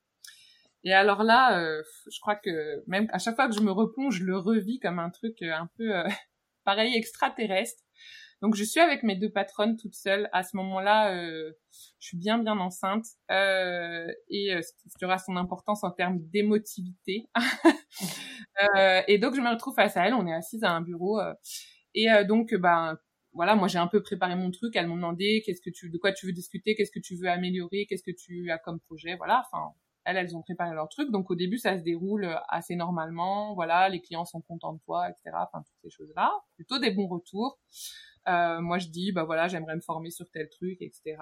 Et 0.85 0.92
alors 0.92 1.22
là, 1.22 1.62
je 2.11 2.20
crois 2.20 2.35
que 2.35 2.82
même 2.88 3.06
à 3.12 3.20
chaque 3.20 3.37
fois 3.37 3.46
que 3.46 3.54
je 3.54 3.61
me 3.61 3.70
replonge, 3.70 4.16
je 4.16 4.24
le 4.24 4.37
revis 4.37 4.80
comme 4.80 4.98
un 4.98 5.11
truc 5.11 5.40
un 5.42 5.70
peu 5.78 5.92
pareil 6.64 6.96
extraterrestre. 6.96 7.80
Donc 8.40 8.56
je 8.56 8.64
suis 8.64 8.80
avec 8.80 9.04
mes 9.04 9.14
deux 9.14 9.30
patronnes 9.30 9.76
toute 9.76 9.94
seule. 9.94 10.28
À 10.32 10.42
ce 10.42 10.56
moment-là, 10.56 11.14
je 11.14 11.54
suis 12.00 12.16
bien 12.16 12.38
bien 12.38 12.58
enceinte 12.58 13.04
et 13.30 14.61
ce 14.61 14.98
qui 14.98 15.04
aura 15.04 15.18
son 15.18 15.37
importance 15.37 15.85
en 15.85 15.92
termes 15.92 16.18
d'émotivité. 16.32 17.28
et 19.06 19.18
donc 19.18 19.37
je 19.37 19.40
me 19.40 19.50
retrouve 19.50 19.76
face 19.76 19.96
à 19.96 20.08
elle. 20.08 20.14
On 20.14 20.26
est 20.26 20.35
assise 20.35 20.64
à 20.64 20.72
un 20.72 20.80
bureau 20.80 21.20
et 21.94 22.11
euh, 22.11 22.24
donc, 22.24 22.55
ben, 22.55 22.98
voilà, 23.33 23.57
moi 23.57 23.68
j'ai 23.68 23.78
un 23.78 23.87
peu 23.87 24.02
préparé 24.02 24.35
mon 24.37 24.50
truc. 24.50 24.76
Elles 24.76 24.87
m'ont 24.87 24.96
demandé 24.96 25.42
qu'est-ce 25.44 25.62
que 25.62 25.70
tu, 25.70 25.90
de 25.90 25.98
quoi 25.98 26.12
tu 26.12 26.26
veux 26.26 26.33
discuter, 26.33 26.74
qu'est-ce 26.74 26.90
que 26.90 27.00
tu 27.00 27.16
veux 27.16 27.28
améliorer, 27.28 27.87
qu'est-ce 27.88 28.02
que 28.02 28.14
tu 28.16 28.50
as 28.50 28.59
comme 28.59 28.81
projet, 28.81 29.16
voilà. 29.16 29.44
Enfin, 29.46 29.72
elles, 30.05 30.16
elles 30.16 30.37
ont 30.37 30.42
préparé 30.42 30.74
leur 30.74 30.88
truc. 30.88 31.11
Donc 31.11 31.31
au 31.31 31.35
début, 31.35 31.59
ça 31.59 31.78
se 31.78 31.83
déroule 31.83 32.24
euh, 32.24 32.37
assez 32.48 32.76
normalement. 32.76 33.55
Voilà, 33.55 33.88
les 33.88 34.00
clients 34.00 34.24
sont 34.24 34.40
contents 34.42 34.74
de 34.74 34.81
toi, 34.85 35.09
etc. 35.09 35.31
Enfin, 35.35 35.62
toutes 35.62 35.81
ces 35.83 35.90
choses-là. 35.90 36.33
Plutôt 36.57 36.78
des 36.78 36.90
bons 36.90 37.09
retours. 37.09 37.59
Moi, 38.26 38.78
je 38.78 38.88
dis, 38.88 39.11
bah 39.12 39.24
voilà, 39.24 39.48
j'aimerais 39.48 39.74
me 39.74 39.81
former 39.81 40.11
sur 40.11 40.31
tel 40.31 40.48
truc, 40.48 40.81
etc. 40.81 41.16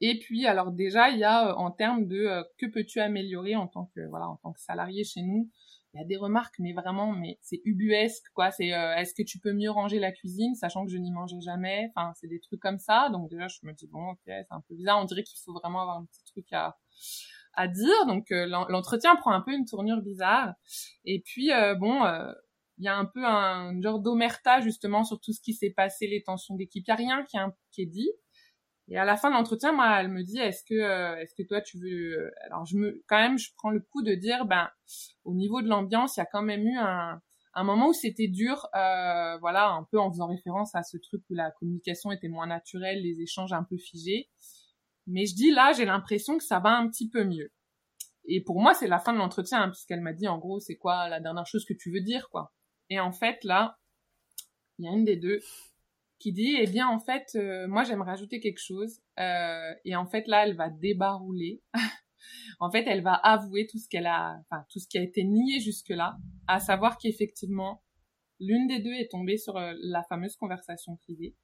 Et 0.00 0.18
puis, 0.20 0.46
alors 0.46 0.70
déjà, 0.70 1.10
il 1.10 1.18
y 1.18 1.24
a 1.24 1.56
en 1.56 1.72
termes 1.72 2.06
de 2.06 2.44
que 2.56 2.66
peux-tu 2.66 3.00
améliorer 3.00 3.56
en 3.56 3.66
tant 3.66 3.90
que 3.94 4.06
voilà 4.08 4.28
en 4.28 4.36
tant 4.36 4.52
que 4.52 4.60
salarié 4.60 5.02
chez 5.02 5.22
nous 5.22 5.50
il 5.92 5.98
y 5.98 6.02
a 6.02 6.06
des 6.06 6.16
remarques, 6.16 6.54
mais 6.58 6.72
vraiment, 6.72 7.12
mais 7.12 7.38
c'est 7.42 7.60
ubuesque, 7.64 8.24
quoi. 8.34 8.50
C'est 8.50 8.72
euh, 8.72 8.94
est-ce 8.96 9.14
que 9.14 9.22
tu 9.22 9.38
peux 9.40 9.52
mieux 9.52 9.70
ranger 9.70 9.98
la 9.98 10.12
cuisine, 10.12 10.54
sachant 10.54 10.84
que 10.84 10.90
je 10.92 10.98
n'y 10.98 11.10
mangeais 11.10 11.40
jamais? 11.40 11.90
Enfin, 11.94 12.12
c'est 12.20 12.28
des 12.28 12.40
trucs 12.40 12.60
comme 12.60 12.78
ça. 12.78 13.08
Donc 13.10 13.28
déjà, 13.28 13.48
je 13.48 13.58
me 13.64 13.72
dis 13.72 13.88
bon, 13.88 14.10
ok, 14.10 14.18
c'est 14.26 14.46
un 14.50 14.62
peu 14.68 14.74
bizarre. 14.74 15.00
On 15.00 15.04
dirait 15.04 15.24
qu'il 15.24 15.38
faut 15.44 15.52
vraiment 15.52 15.80
avoir 15.82 15.98
un 15.98 16.04
petit 16.06 16.24
truc 16.24 16.46
à 16.52 16.76
à 17.54 17.66
dire. 17.66 18.06
Donc 18.06 18.30
euh, 18.30 18.46
l'entretien 18.46 19.16
prend 19.16 19.32
un 19.32 19.40
peu 19.40 19.52
une 19.52 19.64
tournure 19.64 20.00
bizarre. 20.02 20.54
Et 21.04 21.20
puis 21.20 21.52
euh, 21.52 21.74
bon, 21.74 22.04
il 22.78 22.84
y 22.84 22.88
a 22.88 22.96
un 22.96 23.04
peu 23.04 23.24
un 23.26 23.80
genre 23.82 24.00
d'omerta 24.00 24.60
justement 24.60 25.04
sur 25.04 25.20
tout 25.20 25.32
ce 25.32 25.40
qui 25.40 25.54
s'est 25.54 25.70
passé, 25.70 26.06
les 26.06 26.22
tensions 26.22 26.54
d'équipe. 26.54 26.84
Il 26.86 26.90
y 26.90 26.92
a 26.92 26.96
rien 26.96 27.24
qui, 27.24 27.36
qui 27.72 27.82
est 27.82 27.86
dit. 27.86 28.10
Et 28.90 28.98
à 28.98 29.04
la 29.04 29.16
fin 29.16 29.30
de 29.30 29.34
l'entretien, 29.34 29.72
moi, 29.72 30.00
elle 30.00 30.08
me 30.08 30.24
dit, 30.24 30.38
est-ce 30.38 30.64
que, 30.64 30.74
euh, 30.74 31.16
est-ce 31.20 31.34
que 31.34 31.46
toi, 31.46 31.60
tu 31.60 31.78
veux, 31.78 32.18
euh, 32.18 32.30
alors 32.46 32.66
je 32.66 32.76
me, 32.76 33.02
quand 33.06 33.18
même, 33.18 33.38
je 33.38 33.50
prends 33.56 33.70
le 33.70 33.80
coup 33.80 34.02
de 34.02 34.14
dire, 34.14 34.44
ben, 34.46 34.68
au 35.24 35.34
niveau 35.34 35.62
de 35.62 35.68
l'ambiance, 35.68 36.16
il 36.16 36.20
y 36.20 36.22
a 36.22 36.26
quand 36.26 36.42
même 36.42 36.66
eu 36.66 36.76
un, 36.76 37.22
un 37.54 37.64
moment 37.64 37.88
où 37.88 37.92
c'était 37.92 38.26
dur, 38.26 38.68
euh, 38.74 39.38
voilà, 39.38 39.68
un 39.70 39.84
peu 39.84 39.98
en 40.00 40.10
faisant 40.10 40.26
référence 40.26 40.74
à 40.74 40.82
ce 40.82 40.96
truc 40.96 41.22
où 41.30 41.34
la 41.34 41.52
communication 41.52 42.10
était 42.10 42.28
moins 42.28 42.48
naturelle, 42.48 43.02
les 43.02 43.20
échanges 43.20 43.52
un 43.52 43.62
peu 43.62 43.76
figés. 43.76 44.28
Mais 45.06 45.24
je 45.26 45.36
dis 45.36 45.52
là, 45.52 45.72
j'ai 45.72 45.84
l'impression 45.84 46.36
que 46.36 46.44
ça 46.44 46.58
va 46.58 46.70
un 46.70 46.88
petit 46.88 47.08
peu 47.08 47.24
mieux. 47.24 47.52
Et 48.24 48.42
pour 48.42 48.60
moi, 48.60 48.74
c'est 48.74 48.88
la 48.88 48.98
fin 48.98 49.12
de 49.12 49.18
l'entretien, 49.18 49.62
hein, 49.62 49.68
puisqu'elle 49.70 50.00
m'a 50.00 50.12
dit, 50.12 50.26
en 50.26 50.38
gros, 50.38 50.58
c'est 50.58 50.76
quoi 50.76 51.08
la 51.08 51.20
dernière 51.20 51.46
chose 51.46 51.64
que 51.64 51.74
tu 51.74 51.92
veux 51.92 52.00
dire, 52.00 52.28
quoi. 52.30 52.52
Et 52.88 52.98
en 52.98 53.12
fait, 53.12 53.42
là, 53.44 53.78
il 54.78 54.84
y 54.84 54.88
a 54.88 54.92
une 54.92 55.04
des 55.04 55.16
deux 55.16 55.40
qui 56.20 56.32
dit 56.32 56.54
eh 56.58 56.66
bien 56.66 56.86
en 56.86 57.00
fait 57.00 57.32
euh, 57.34 57.66
moi 57.66 57.82
j'aimerais 57.82 58.10
rajouter 58.10 58.40
quelque 58.40 58.60
chose 58.60 59.00
euh, 59.18 59.74
et 59.84 59.96
en 59.96 60.06
fait 60.06 60.28
là 60.28 60.46
elle 60.46 60.54
va 60.54 60.68
débarouler 60.68 61.62
en 62.60 62.70
fait 62.70 62.84
elle 62.86 63.02
va 63.02 63.14
avouer 63.14 63.66
tout 63.66 63.78
ce 63.78 63.88
qu'elle 63.88 64.06
a 64.06 64.38
enfin 64.42 64.64
tout 64.70 64.78
ce 64.78 64.86
qui 64.86 64.98
a 64.98 65.02
été 65.02 65.24
nié 65.24 65.60
jusque 65.60 65.88
là 65.88 66.18
à 66.46 66.60
savoir 66.60 66.98
qu'effectivement 66.98 67.82
l'une 68.38 68.68
des 68.68 68.80
deux 68.80 68.92
est 68.92 69.10
tombée 69.10 69.38
sur 69.38 69.56
euh, 69.56 69.72
la 69.80 70.02
fameuse 70.04 70.36
conversation 70.36 70.96
privée. 70.96 71.34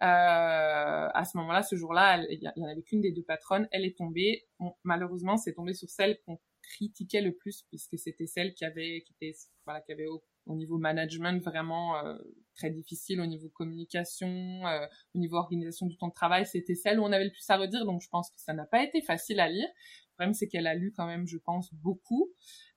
À 0.00 1.24
ce 1.24 1.38
moment-là 1.38 1.62
ce 1.62 1.76
jour-là 1.76 2.22
il 2.28 2.42
y, 2.42 2.60
en 2.60 2.68
avait 2.68 2.82
qu'une 2.82 3.00
des 3.00 3.12
deux 3.12 3.22
patronnes 3.22 3.66
elle 3.70 3.86
est 3.86 3.96
tombée. 3.96 4.46
Malheureusement 4.84 5.38
c'est 5.38 5.54
tombé 5.54 5.72
sur 5.72 5.88
celle 5.88 6.18
critiquait 6.62 7.22
le 7.22 7.32
plus 7.32 7.62
puisque 7.68 7.98
c'était 7.98 8.26
celle 8.26 8.52
qui 8.52 8.66
avait 8.66 9.02
qui 9.06 9.14
était 9.14 9.34
voilà 9.64 9.80
qui 9.80 9.92
avait 9.92 10.08
au, 10.46 10.54
niveau 10.54 10.78
management 10.78 11.42
vraiment 11.42 11.96
euh, 11.98 12.16
très 12.54 12.70
difficile 12.70 13.20
au 13.20 13.26
niveau 13.26 13.48
communication 13.48 14.28
euh, 14.66 14.86
au 15.14 15.18
niveau 15.18 15.36
organisation 15.36 15.86
du 15.86 15.96
temps 15.96 16.08
de 16.08 16.14
travail 16.14 16.46
c'était 16.46 16.74
celle 16.74 16.98
où 16.98 17.04
on 17.04 17.12
avait 17.12 17.24
le 17.24 17.30
plus 17.30 17.48
à 17.50 17.56
redire 17.56 17.84
donc 17.84 18.00
je 18.02 18.08
pense 18.08 18.30
que 18.30 18.40
ça 18.40 18.52
n'a 18.54 18.66
pas 18.66 18.82
été 18.82 19.02
facile 19.02 19.40
à 19.40 19.48
lire. 19.48 19.68
Le 19.68 20.18
problème 20.18 20.34
c'est 20.34 20.48
qu'elle 20.48 20.66
a 20.66 20.74
lu 20.74 20.94
quand 20.96 21.06
même 21.06 21.26
je 21.26 21.36
pense 21.36 21.72
beaucoup. 21.74 22.32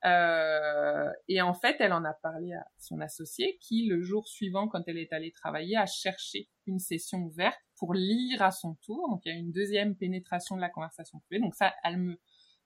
Euh, 0.05 1.09
et 1.27 1.41
en 1.41 1.53
fait 1.53 1.77
elle 1.79 1.93
en 1.93 2.03
a 2.03 2.13
parlé 2.13 2.53
à 2.53 2.65
son 2.77 2.99
associé 2.99 3.57
qui 3.61 3.87
le 3.87 4.01
jour 4.01 4.27
suivant 4.27 4.67
quand 4.67 4.83
elle 4.87 4.97
est 4.97 5.13
allée 5.13 5.31
travailler 5.31 5.77
a 5.77 5.85
cherché 5.85 6.49
une 6.65 6.79
session 6.79 7.19
ouverte 7.19 7.59
pour 7.77 7.93
lire 7.93 8.41
à 8.41 8.51
son 8.51 8.75
tour. 8.81 9.09
Donc 9.09 9.21
il 9.25 9.29
y 9.29 9.35
a 9.35 9.37
une 9.37 9.51
deuxième 9.51 9.95
pénétration 9.95 10.55
de 10.55 10.61
la 10.61 10.69
conversation 10.69 11.19
privée. 11.19 11.41
Donc 11.41 11.55
ça 11.55 11.73
elle 11.83 11.97
me 11.97 12.19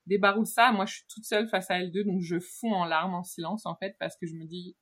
débaroule 0.06 0.46
ça. 0.46 0.72
Moi, 0.72 0.86
je 0.86 0.96
suis 0.96 1.06
toute 1.08 1.26
seule 1.26 1.48
face 1.48 1.70
à 1.70 1.80
L2, 1.80 2.06
donc 2.06 2.22
je 2.22 2.40
fonds 2.40 2.74
en 2.74 2.86
larmes, 2.86 3.14
en 3.14 3.24
silence, 3.24 3.66
en 3.66 3.76
fait, 3.76 3.96
parce 4.00 4.16
que 4.18 4.26
je 4.26 4.36
me 4.36 4.46
dis, 4.46 4.76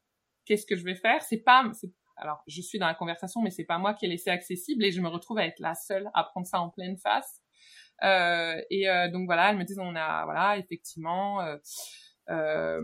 qu'est-ce 0.46 0.66
que 0.66 0.76
je 0.76 0.84
vais 0.84 0.96
faire? 0.96 1.22
C'est 1.22 1.44
pas, 1.44 1.70
alors, 2.18 2.44
je 2.48 2.62
suis 2.62 2.80
dans 2.80 2.88
la 2.88 2.94
conversation, 2.94 3.42
mais 3.42 3.50
c'est 3.50 3.66
pas 3.66 3.78
moi 3.78 3.94
qui 3.94 4.06
ai 4.06 4.10
laissé 4.10 4.30
accessible, 4.30 4.84
et 4.84 4.92
je 4.92 5.02
me 5.02 5.10
retrouve 5.10 5.38
à 5.38 5.46
être 5.46 5.60
la 5.60 5.76
seule 5.76 6.10
à 6.14 6.24
prendre 6.24 6.48
ça 6.48 6.60
en 6.60 6.70
pleine 6.70 6.98
face. 6.98 7.42
Euh, 8.04 8.60
et 8.70 8.90
euh, 8.90 9.10
donc 9.10 9.26
voilà, 9.26 9.52
elles 9.52 9.58
me 9.58 9.64
disent, 9.64 9.80
on 9.80 9.96
a, 9.96 10.26
voilà, 10.26 10.58
effectivement, 10.58 11.42
euh, 11.42 11.58
euh 12.30 12.82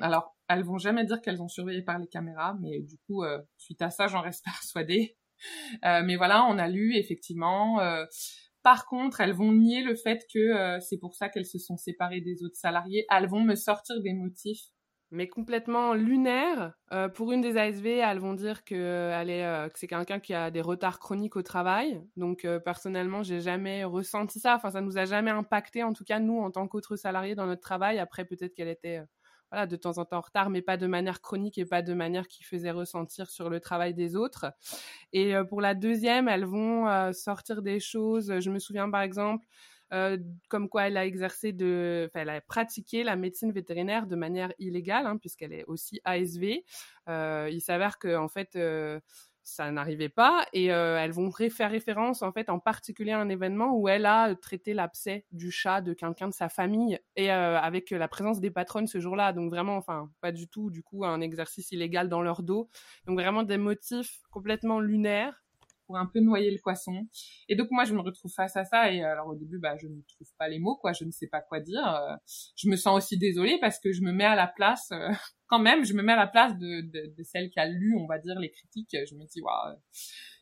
alors, 0.00 0.36
elles 0.48 0.64
vont 0.64 0.78
jamais 0.78 1.04
dire 1.04 1.20
qu'elles 1.20 1.40
ont 1.40 1.48
surveillé 1.48 1.82
par 1.82 2.00
les 2.00 2.08
caméras, 2.08 2.56
mais 2.60 2.80
du 2.80 2.98
coup, 3.06 3.22
euh, 3.22 3.40
suite 3.56 3.80
à 3.82 3.90
ça, 3.90 4.08
j'en 4.08 4.20
reste 4.20 4.44
persuadée. 4.44 5.16
mais 5.82 6.16
voilà, 6.16 6.44
on 6.46 6.58
a 6.58 6.66
lu 6.68 6.96
effectivement 6.96 7.78
par 8.64 8.86
contre, 8.86 9.20
elles 9.20 9.34
vont 9.34 9.52
nier 9.52 9.82
le 9.82 9.94
fait 9.94 10.26
que 10.32 10.38
euh, 10.38 10.80
c'est 10.80 10.96
pour 10.96 11.14
ça 11.14 11.28
qu'elles 11.28 11.44
se 11.44 11.58
sont 11.58 11.76
séparées 11.76 12.22
des 12.22 12.42
autres 12.42 12.56
salariés. 12.56 13.04
Elles 13.10 13.28
vont 13.28 13.44
me 13.44 13.54
sortir 13.56 14.00
des 14.00 14.14
motifs. 14.14 14.64
Mais 15.10 15.28
complètement 15.28 15.94
lunaires. 15.94 16.74
Euh, 16.92 17.08
pour 17.08 17.32
une 17.32 17.40
des 17.40 17.56
ASV, 17.56 17.86
elles 17.98 18.18
vont 18.18 18.34
dire 18.34 18.64
que, 18.64 18.74
euh, 18.74 19.68
que 19.68 19.78
c'est 19.78 19.86
quelqu'un 19.86 20.18
qui 20.18 20.34
a 20.34 20.50
des 20.50 20.60
retards 20.60 20.98
chroniques 20.98 21.36
au 21.36 21.42
travail. 21.42 22.02
Donc 22.16 22.46
personnellement, 22.64 23.22
j'ai 23.22 23.40
jamais 23.40 23.84
ressenti 23.84 24.40
ça. 24.40 24.56
Enfin, 24.56 24.70
ça 24.70 24.80
nous 24.80 24.98
a 24.98 25.04
jamais 25.04 25.30
impacté, 25.30 25.82
en 25.82 25.92
tout 25.92 26.04
cas 26.04 26.18
nous, 26.18 26.38
en 26.40 26.50
tant 26.50 26.66
qu'autres 26.66 26.96
salariés 26.96 27.34
dans 27.34 27.46
notre 27.46 27.62
travail. 27.62 27.98
Après, 27.98 28.24
peut-être 28.24 28.54
qu'elle 28.54 28.68
était 28.68 29.02
voilà, 29.54 29.66
de 29.68 29.76
temps 29.76 29.98
en 29.98 30.04
temps 30.04 30.18
en 30.18 30.20
retard, 30.20 30.50
mais 30.50 30.62
pas 30.62 30.76
de 30.76 30.88
manière 30.88 31.20
chronique 31.20 31.58
et 31.58 31.64
pas 31.64 31.80
de 31.80 31.94
manière 31.94 32.26
qui 32.26 32.42
faisait 32.42 32.72
ressentir 32.72 33.30
sur 33.30 33.50
le 33.50 33.60
travail 33.60 33.94
des 33.94 34.16
autres. 34.16 34.46
Et 35.12 35.36
euh, 35.36 35.44
pour 35.44 35.60
la 35.60 35.74
deuxième, 35.74 36.28
elles 36.28 36.44
vont 36.44 36.88
euh, 36.88 37.12
sortir 37.12 37.62
des 37.62 37.78
choses. 37.78 38.40
Je 38.40 38.50
me 38.50 38.58
souviens 38.58 38.90
par 38.90 39.02
exemple, 39.02 39.46
euh, 39.92 40.18
comme 40.48 40.68
quoi 40.68 40.88
elle 40.88 40.96
a 40.96 41.06
exercé 41.06 41.52
de, 41.52 42.10
elle 42.14 42.30
a 42.30 42.40
pratiqué 42.40 43.04
la 43.04 43.16
médecine 43.16 43.52
vétérinaire 43.52 44.06
de 44.06 44.16
manière 44.16 44.52
illégale, 44.58 45.06
hein, 45.06 45.18
puisqu'elle 45.18 45.52
est 45.52 45.64
aussi 45.66 46.00
ASV. 46.04 46.64
il 47.08 47.60
s'avère 47.60 47.98
que 47.98 48.16
en 48.16 48.28
fait 48.28 48.56
ça 49.44 49.70
n'arrivait 49.70 50.08
pas 50.08 50.46
et 50.54 50.72
euh, 50.72 50.98
elles 50.98 51.12
vont 51.12 51.30
faire 51.30 51.70
référence 51.70 52.22
en 52.22 52.32
fait 52.32 52.48
en 52.48 52.58
particulier 52.58 53.12
à 53.12 53.20
un 53.20 53.28
événement 53.28 53.76
où 53.76 53.88
elle 53.88 54.06
a 54.06 54.34
traité 54.34 54.72
l'abcès 54.72 55.26
du 55.32 55.50
chat 55.50 55.82
de 55.82 55.92
quelqu'un 55.92 56.28
de 56.28 56.34
sa 56.34 56.48
famille 56.48 56.98
et 57.14 57.30
euh, 57.30 57.58
avec 57.60 57.90
la 57.90 58.08
présence 58.08 58.40
des 58.40 58.50
patronnes 58.50 58.86
ce 58.86 59.00
jour-là 59.00 59.34
donc 59.34 59.50
vraiment 59.50 59.76
enfin 59.76 60.10
pas 60.22 60.32
du 60.32 60.48
tout 60.48 60.70
du 60.70 60.82
coup 60.82 61.04
un 61.04 61.20
exercice 61.20 61.70
illégal 61.72 62.08
dans 62.08 62.22
leur 62.22 62.42
dos 62.42 62.70
donc 63.06 63.18
vraiment 63.18 63.42
des 63.42 63.58
motifs 63.58 64.22
complètement 64.30 64.80
lunaires 64.80 65.43
pour 65.86 65.96
un 65.96 66.06
peu 66.06 66.20
noyer 66.20 66.50
le 66.50 66.58
poisson. 66.62 67.06
Et 67.48 67.56
donc 67.56 67.68
moi 67.70 67.84
je 67.84 67.94
me 67.94 68.00
retrouve 68.00 68.32
face 68.32 68.56
à 68.56 68.64
ça 68.64 68.92
et 68.92 69.02
alors 69.02 69.28
au 69.28 69.34
début 69.34 69.58
bah 69.58 69.76
je 69.76 69.86
ne 69.86 70.00
trouve 70.08 70.28
pas 70.38 70.48
les 70.48 70.58
mots 70.58 70.76
quoi, 70.76 70.92
je 70.92 71.04
ne 71.04 71.10
sais 71.10 71.26
pas 71.26 71.40
quoi 71.40 71.60
dire. 71.60 71.86
Euh, 71.86 72.14
je 72.56 72.68
me 72.68 72.76
sens 72.76 72.96
aussi 72.96 73.18
désolée 73.18 73.58
parce 73.60 73.78
que 73.78 73.92
je 73.92 74.02
me 74.02 74.12
mets 74.12 74.24
à 74.24 74.34
la 74.34 74.46
place 74.46 74.90
euh, 74.92 75.08
quand 75.46 75.58
même, 75.58 75.84
je 75.84 75.94
me 75.94 76.02
mets 76.02 76.12
à 76.12 76.16
la 76.16 76.26
place 76.26 76.56
de, 76.58 76.80
de, 76.80 77.14
de, 77.14 77.22
celle 77.22 77.50
qui 77.50 77.60
a 77.60 77.66
lu, 77.66 77.96
on 77.98 78.06
va 78.06 78.18
dire 78.18 78.38
les 78.38 78.50
critiques. 78.50 78.90
Je 78.92 79.14
me 79.14 79.24
dis 79.26 79.40
waouh, 79.40 79.76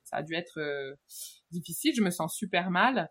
ça 0.04 0.16
a 0.18 0.22
dû 0.22 0.34
être 0.34 0.58
euh, 0.58 0.94
difficile, 1.50 1.92
je 1.94 2.02
me 2.02 2.10
sens 2.10 2.34
super 2.34 2.70
mal. 2.70 3.10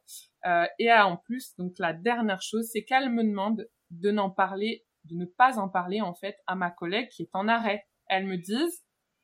et 0.80 0.92
en 0.92 1.18
plus 1.18 1.56
donc 1.58 1.74
la 1.80 1.94
dernière 1.94 2.42
chose 2.42 2.68
c'est 2.72 2.84
qu'elle 2.84 3.12
me 3.12 3.24
demande 3.24 3.68
de 3.92 4.12
n'en 4.12 4.30
parler, 4.30 4.86
de 5.06 5.16
ne 5.16 5.26
pas 5.26 5.60
en 5.60 5.70
parler 5.70 6.02
en 6.02 6.14
fait 6.14 6.38
à 6.48 6.56
ma 6.56 6.72
collègue 6.72 7.10
qui 7.10 7.24
est 7.24 7.30
en 7.34 7.48
arrêt. 7.48 7.84
Elle 8.08 8.26
me 8.26 8.38
dit 8.38 8.82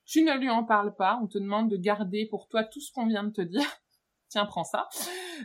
tu 0.08 0.24
ne 0.24 0.34
lui 0.38 0.50
en 0.50 0.64
parles 0.64 0.96
pas, 0.96 1.20
on 1.22 1.28
te 1.28 1.38
demande 1.38 1.70
de 1.70 1.78
garder 1.78 2.26
pour 2.26 2.48
toi 2.48 2.64
tout 2.64 2.80
ce 2.80 2.92
qu'on 2.92 3.06
vient 3.06 3.26
de 3.26 3.32
te 3.32 3.42
dire. 3.42 3.62
Tiens, 4.30 4.46
prends 4.46 4.64
ça. 4.64 4.90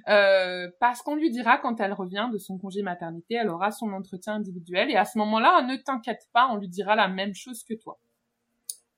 Euh, 0.09 0.71
parce 0.81 1.03
qu'on 1.03 1.15
lui 1.15 1.31
dira 1.31 1.59
quand 1.59 1.81
elle 1.81 1.93
revient 1.93 2.29
de 2.33 2.39
son 2.39 2.59
congé 2.59 2.83
maternité, 2.83 3.35
elle 3.35 3.49
aura 3.49 3.71
son 3.71 3.93
entretien 3.93 4.35
individuel 4.35 4.91
et 4.91 4.97
à 4.97 5.05
ce 5.05 5.19
moment-là, 5.19 5.63
ne 5.63 5.77
t'inquiète 5.77 6.29
pas, 6.33 6.49
on 6.51 6.57
lui 6.57 6.69
dira 6.69 6.97
la 6.97 7.09
même 7.09 7.35
chose 7.35 7.63
que 7.65 7.75
toi. 7.75 8.01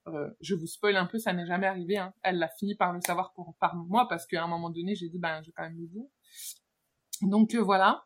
Euh, 0.07 0.31
je 0.41 0.55
vous 0.55 0.67
spoil 0.67 0.97
un 0.97 1.07
peu, 1.07 1.19
ça 1.19 1.33
n'est 1.33 1.47
jamais 1.47 1.67
arrivé. 1.67 1.97
Hein. 1.97 2.13
Elle 2.23 2.39
l'a 2.39 2.49
fini 2.49 2.75
par 2.75 2.93
le 2.93 3.01
savoir 3.01 3.33
pour, 3.33 3.55
par 3.59 3.75
moi 3.75 4.07
parce 4.09 4.27
qu'à 4.27 4.45
un 4.45 4.47
moment 4.47 4.71
donné, 4.71 4.95
j'ai 4.95 5.09
dit 5.09 5.19
ben 5.19 5.43
je 5.43 5.49
vais 5.49 5.53
quand 5.57 5.63
même 5.63 5.79
le 5.79 5.87
dire. 5.87 6.05
Donc 7.23 7.55
euh, 7.55 7.63
voilà. 7.63 8.05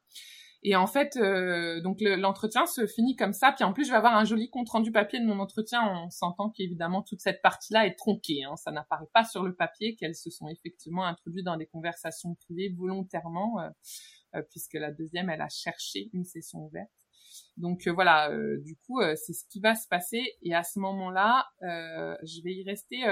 Et 0.64 0.75
en 0.75 0.88
fait, 0.88 1.16
euh, 1.16 1.81
donc 1.81 1.99
l'entretien 2.01 2.66
se 2.66 2.87
finit 2.87 3.14
comme 3.14 3.33
ça. 3.33 3.53
Puis 3.53 3.64
en 3.64 3.73
plus, 3.73 3.85
je 3.85 3.90
vais 3.90 3.97
avoir 3.97 4.16
un 4.16 4.25
joli 4.25 4.51
compte 4.51 4.68
rendu 4.68 4.90
papier 4.90 5.21
de 5.21 5.25
mon 5.25 5.38
entretien 5.38 5.81
en 5.81 6.11
sentant 6.11 6.51
qu'évidemment 6.51 7.03
toute 7.03 7.21
cette 7.21 7.42
partie-là 7.42 7.87
est 7.87 7.94
tronquée. 7.94 8.42
Hein. 8.42 8.57
Ça 8.57 8.73
n'apparaît 8.73 9.09
pas 9.14 9.25
sur 9.25 9.44
le 9.44 9.55
papier 9.55 9.94
qu'elles 9.94 10.16
se 10.16 10.31
sont 10.31 10.49
effectivement 10.49 11.05
introduites 11.05 11.44
dans 11.44 11.57
des 11.57 11.66
conversations 11.66 12.35
privées 12.35 12.75
volontairement, 12.77 13.61
euh, 13.61 13.68
euh, 14.35 14.42
puisque 14.51 14.75
la 14.75 14.90
deuxième, 14.90 15.31
elle 15.31 15.42
a 15.42 15.49
cherché 15.49 16.11
une 16.12 16.25
session 16.25 16.66
ouverte. 16.66 16.90
Donc 17.57 17.87
voilà, 17.87 18.31
du 18.59 18.77
coup, 18.77 19.01
c'est 19.16 19.33
ce 19.33 19.44
qui 19.49 19.61
va 19.61 19.75
se 19.75 19.87
passer. 19.87 20.23
Et 20.42 20.55
à 20.55 20.62
ce 20.62 20.79
moment-là, 20.79 21.47
je 21.61 22.42
vais 22.42 22.55
y 22.55 22.64
rester 22.64 23.05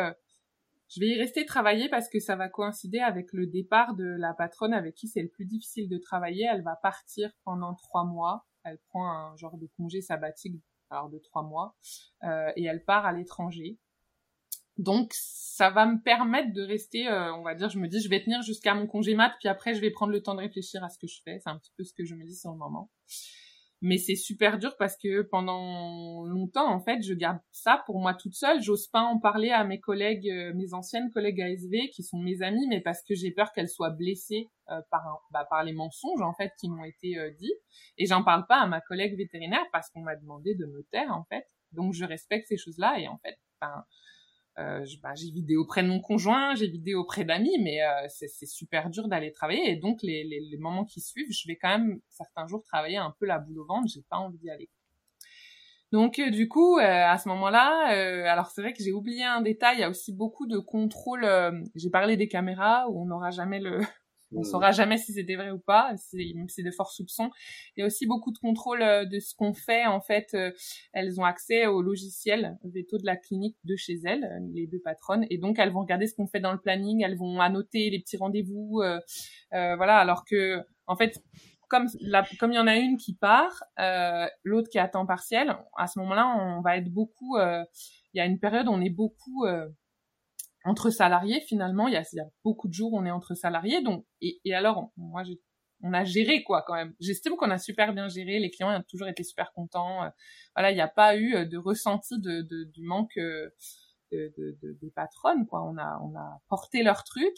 je 0.89 1.01
vais 1.01 1.09
y 1.09 1.19
rester 1.19 1.45
travailler 1.45 1.89
parce 1.89 2.09
que 2.09 2.21
ça 2.21 2.37
va 2.37 2.49
coïncider 2.49 3.01
avec 3.01 3.33
le 3.33 3.47
départ 3.47 3.95
de 3.95 4.05
la 4.05 4.35
patronne 4.35 4.73
avec 4.73 4.95
qui 4.95 5.09
c'est 5.09 5.23
le 5.23 5.29
plus 5.29 5.45
difficile 5.45 5.89
de 5.89 5.99
travailler. 5.99 6.49
Elle 6.51 6.63
va 6.63 6.77
partir 6.77 7.31
pendant 7.45 7.75
trois 7.75 8.05
mois. 8.05 8.47
Elle 8.65 8.79
prend 8.89 9.11
un 9.11 9.37
genre 9.37 9.59
de 9.59 9.69
congé 9.77 10.01
sabbatique 10.01 10.63
alors 10.91 11.11
de 11.11 11.19
trois 11.19 11.43
mois 11.43 11.77
euh, 12.25 12.53
et 12.57 12.65
elle 12.65 12.85
part 12.85 13.07
à 13.07 13.13
l'étranger. 13.13 13.79
Donc 14.79 15.13
ça 15.15 15.71
va 15.71 15.87
me 15.87 16.01
permettre 16.03 16.53
de 16.53 16.63
rester, 16.63 17.09
euh, 17.09 17.35
on 17.35 17.43
va 17.43 17.55
dire, 17.55 17.71
je 17.71 17.79
me 17.79 17.89
dis 17.89 18.01
je 18.01 18.11
vais 18.11 18.23
tenir 18.23 18.43
jusqu'à 18.43 18.75
mon 18.75 18.87
congé 18.87 19.15
mat, 19.15 19.35
puis 19.41 19.49
après 19.49 19.75
je 19.75 19.81
vais 19.81 19.91
prendre 19.91 20.13
le 20.13 20.23
temps 20.23 20.35
de 20.35 20.41
réfléchir 20.41 20.85
à 20.85 20.91
ce 20.91 20.99
que 20.99 21.07
je 21.07 21.21
fais. 21.25 21.39
C'est 21.43 21.49
un 21.49 21.59
petit 21.59 21.73
peu 21.77 21.83
ce 21.83 21.95
que 21.95 22.05
je 22.05 22.15
me 22.15 22.25
dis 22.25 22.37
sur 22.37 22.51
le 22.51 22.59
moment 22.59 22.91
mais 23.83 23.99
c'est 23.99 24.17
super 24.17 24.59
dur 24.59 24.75
parce 24.79 24.97
que 24.97 25.23
pendant 25.23 26.25
longtemps 26.25 26.69
en 26.69 26.81
fait 26.81 27.03
je 27.03 27.13
garde 27.13 27.39
ça 27.53 27.83
pour 27.87 28.01
moi 28.01 28.15
toute 28.15 28.35
seule. 28.35 28.63
J'ose 28.63 28.89
pas 28.89 29.03
en 29.03 29.19
parler 29.19 29.51
à 29.51 29.65
mes 29.65 29.81
collègues 29.81 30.31
euh, 30.31 30.53
mes 30.55 30.73
anciennes 30.73 31.11
collègues 31.11 31.43
ASV 31.43 31.91
qui 31.93 32.03
sont 32.03 32.19
mes 32.19 32.43
amies 32.43 32.67
mais 32.69 32.81
parce 32.81 33.03
que 33.03 33.15
j'ai 33.15 33.31
peur 33.31 33.53
qu'elles 33.53 33.69
soient 33.69 33.91
blessées 33.91 34.49
euh, 34.71 34.81
par 34.91 35.03
bah, 35.31 35.47
par 35.49 35.63
les 35.63 35.73
mensonges 35.73 36.23
en 36.23 36.33
fait 36.33 36.53
qui 36.59 36.69
m'ont 36.69 36.85
été 36.85 37.19
euh, 37.19 37.31
dits. 37.39 37.55
Et 37.99 38.07
j'en 38.07 38.25
parle 38.25 38.47
pas 38.47 38.61
à 38.61 38.67
ma 38.67 38.81
collègue 38.81 39.17
vétérinaire 39.17 39.65
parce 39.73 39.91
qu'on 39.91 40.03
m'a 40.03 40.17
demandé 40.17 40.55
de 40.55 40.67
me 40.67 40.83
taire 40.91 41.13
en 41.13 41.25
fait. 41.25 41.47
Donc 41.73 41.93
je 41.93 42.05
respecte 42.05 42.49
ces 42.49 42.57
choses 42.57 42.79
là 42.79 42.99
et 42.99 43.09
en 43.09 43.19
fait 43.19 43.39
enfin 43.61 43.85
euh, 44.59 44.87
bah, 45.03 45.15
j'ai 45.15 45.31
vidé 45.31 45.57
auprès 45.57 45.83
de 45.83 45.89
mon 45.89 46.01
conjoint, 46.01 46.55
j'ai 46.55 46.69
vidé 46.69 46.95
auprès 46.95 47.25
d'amis, 47.25 47.59
mais 47.63 47.83
euh, 47.83 48.07
c'est 48.09 48.47
super 48.47 48.89
dur 48.89 49.07
d'aller 49.09 49.31
travailler. 49.31 49.71
Et 49.71 49.77
donc, 49.77 50.03
les, 50.03 50.25
les, 50.25 50.57
moments 50.59 50.85
qui 50.85 51.01
suivent, 51.01 51.31
je 51.31 51.47
vais 51.47 51.57
quand 51.57 51.69
même 51.69 52.01
certains 52.09 52.47
jours 52.47 52.63
travailler 52.63 52.97
un 52.97 53.15
peu 53.19 53.27
la 53.27 53.39
boule 53.39 53.59
au 53.59 53.67
ventre, 53.67 53.89
j'ai 53.93 54.03
pas 54.09 54.17
envie 54.17 54.39
d'y 54.39 54.49
aller. 54.49 54.71
Donc, 55.93 56.19
euh, 56.19 56.31
du 56.31 56.49
coup, 56.49 56.79
à 56.79 57.19
ce 57.19 57.29
moment-là, 57.29 58.31
alors 58.31 58.47
c'est 58.51 58.63
vrai 58.63 58.73
que 58.73 58.83
j'ai 58.83 58.93
oublié 58.93 59.25
un 59.25 59.43
détail, 59.43 59.77
il 59.77 59.81
y 59.81 59.85
a 59.85 59.91
aussi 59.91 60.13
beaucoup 60.13 60.47
de 60.47 60.59
contrôle. 60.59 61.29
j'ai 61.75 61.91
parlé 61.91 62.17
des 62.17 62.29
caméras 62.29 62.89
où 62.89 63.03
on 63.03 63.07
n'aura 63.07 63.31
jamais 63.31 63.61
le, 63.61 63.81
on 64.35 64.43
saura 64.43 64.73
jamais 64.73 64.99
si 64.99 65.13
c'était 65.13 65.37
vrai 65.37 65.51
ou 65.51 65.59
pas, 65.59 65.93
c'est 65.97 66.63
de 66.63 66.71
forts 66.71 66.91
soupçons. 66.91 67.31
Il 67.77 67.81
y 67.81 67.83
a 67.83 67.87
aussi 67.87 68.07
beaucoup 68.07 68.33
de 68.33 68.39
contrôle 68.39 68.83
euh, 68.83 69.05
de 69.05 69.19
ce 69.21 69.35
qu'on 69.35 69.55
fait. 69.55 69.87
En 69.87 70.01
fait, 70.01 70.35
euh, 70.35 70.51
elles 70.93 71.21
ont 71.21 71.25
accès 71.25 71.67
au 71.67 71.83
logiciel 71.83 72.59
veto 72.65 72.99
de 72.99 73.07
la 73.07 73.17
clinique 73.17 73.57
de 73.65 73.77
chez 73.77 73.99
elles, 74.05 74.25
euh, 74.25 74.47
les 74.53 74.67
deux 74.67 74.81
patronnes, 74.81 75.27
et 75.31 75.39
donc 75.39 75.59
elles 75.59 75.71
vont 75.71 75.81
regarder 75.81 76.07
ce 76.07 76.15
qu'on 76.15 76.27
fait 76.27 76.41
dans 76.41 76.53
le 76.53 76.61
planning, 76.61 77.03
elles 77.03 77.17
vont 77.17 77.41
annoter 77.41 77.91
les 77.91 78.01
petits 78.01 78.17
rendez-vous, 78.17 78.83
euh, 78.83 79.77
voilà. 79.77 79.99
Alors 79.99 80.25
que, 80.25 80.61
en 80.87 80.97
fait, 80.97 81.23
comme 81.69 81.87
la, 82.01 82.25
comme 82.39 82.53
il 82.53 82.57
y 82.57 82.61
en 82.61 82.67
a 82.67 82.77
une 82.77 82.97
qui 82.97 83.15
part, 83.15 83.65
euh, 83.79 84.27
l'autre 84.45 84.69
qui 84.69 84.79
est 84.79 84.81
à 84.81 84.89
temps 84.89 85.07
partiel, 85.07 85.57
à 85.77 85.87
ce 85.87 85.99
moment-là, 86.01 86.27
on 86.27 86.61
va 86.63 86.77
être 86.77 86.89
beaucoup. 86.93 87.39
il 87.39 88.19
y 88.19 88.21
a 88.21 88.27
une 88.27 88.39
période 88.39 88.69
où 88.69 88.73
on 88.73 88.81
est 88.81 88.91
beaucoup 88.91 89.47
entre 90.67 90.91
salariés 90.91 91.41
finalement 91.41 91.89
il 91.89 91.95
y 91.95 91.97
a, 91.97 92.05
beaucoup 92.45 92.69
de 92.69 92.73
jours 92.73 92.93
où 92.93 92.99
on 92.99 93.05
est 93.07 93.11
entre 93.11 93.35
salariés 93.35 93.83
donc 93.83 94.05
et, 94.21 94.41
et 94.45 94.55
alors 94.55 94.91
moi 94.97 95.23
j'ai 95.25 95.41
on 95.83 95.93
a 95.93 96.05
géré 96.05 96.43
quoi 96.43 96.65
quand 96.67 96.75
même. 96.75 96.95
J'estime 97.01 97.37
qu'on 97.37 97.51
a 97.51 97.59
super 97.59 97.93
bien 97.93 98.09
géré 98.09 98.39
les 98.39 98.51
clients 98.51 98.75
ont 98.75 98.83
toujours 98.89 99.09
été 99.09 99.23
super 99.23 99.53
contents 99.53 100.05
euh, 100.05 100.09
voilà 100.55 100.71
il 100.71 100.75
n'y 100.75 100.81
a 100.81 100.89
pas 100.89 101.17
eu 101.17 101.35
euh, 101.35 101.45
de 101.45 101.59
ressenti 101.59 102.19
de, 102.19 102.43
de 102.43 102.65
du 102.65 102.83
manque 102.83 103.19
euh, 104.13 104.29
de, 104.39 104.77
des 104.81 104.91
patronnes 104.91 105.47
quoi. 105.47 105.65
On 105.65 105.77
a 105.79 106.01
on 106.03 106.17
a 106.17 106.41
porté 106.49 106.83
leur 106.85 107.03
truc. 107.03 107.35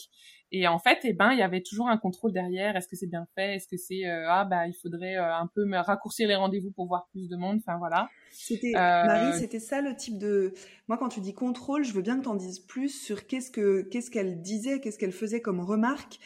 Et 0.52 0.68
en 0.68 0.78
fait 0.78 0.98
eh 1.04 1.14
ben 1.14 1.32
il 1.32 1.38
y 1.38 1.42
avait 1.42 1.62
toujours 1.62 1.88
un 1.88 1.96
contrôle 1.96 2.32
derrière. 2.32 2.76
Est-ce 2.76 2.88
que 2.88 2.96
c'est 2.96 3.06
bien 3.06 3.26
fait? 3.34 3.56
Est-ce 3.56 3.68
que 3.68 3.78
c'est 3.78 4.06
euh, 4.06 4.26
ah 4.28 4.44
bah 4.44 4.66
il 4.66 4.74
faudrait 4.74 5.16
euh, 5.16 5.34
un 5.34 5.46
peu 5.46 5.64
me 5.64 5.78
raccourcir 5.78 6.28
les 6.28 6.34
rendez-vous 6.34 6.70
pour 6.70 6.86
voir 6.86 7.08
plus 7.10 7.28
de 7.28 7.36
monde? 7.36 7.58
Enfin 7.58 7.78
voilà. 7.78 8.10
C'était 8.30 8.72
Marie 8.74 9.38
c'était 9.38 9.60
ça 9.60 9.80
le 9.80 9.96
type 9.96 10.18
de 10.18 10.52
moi 10.88 10.98
quand 10.98 11.08
tu 11.08 11.20
dis 11.20 11.32
contrôle 11.32 11.84
je 11.84 11.92
veux 11.94 12.02
bien 12.02 12.18
que 12.18 12.24
tu 12.24 12.28
en 12.28 12.34
dises 12.34 12.60
plus 12.60 12.90
sur 12.90 13.26
qu'est-ce 13.26 13.50
que 13.50 13.82
qu'est-ce 13.82 14.10
qu'elle 14.10 14.42
disait 14.42 14.80
qu'est-ce 14.80 14.98
qu'elle 14.98 15.12
faisait 15.12 15.40
comme 15.40 15.60
remarque 15.60 16.18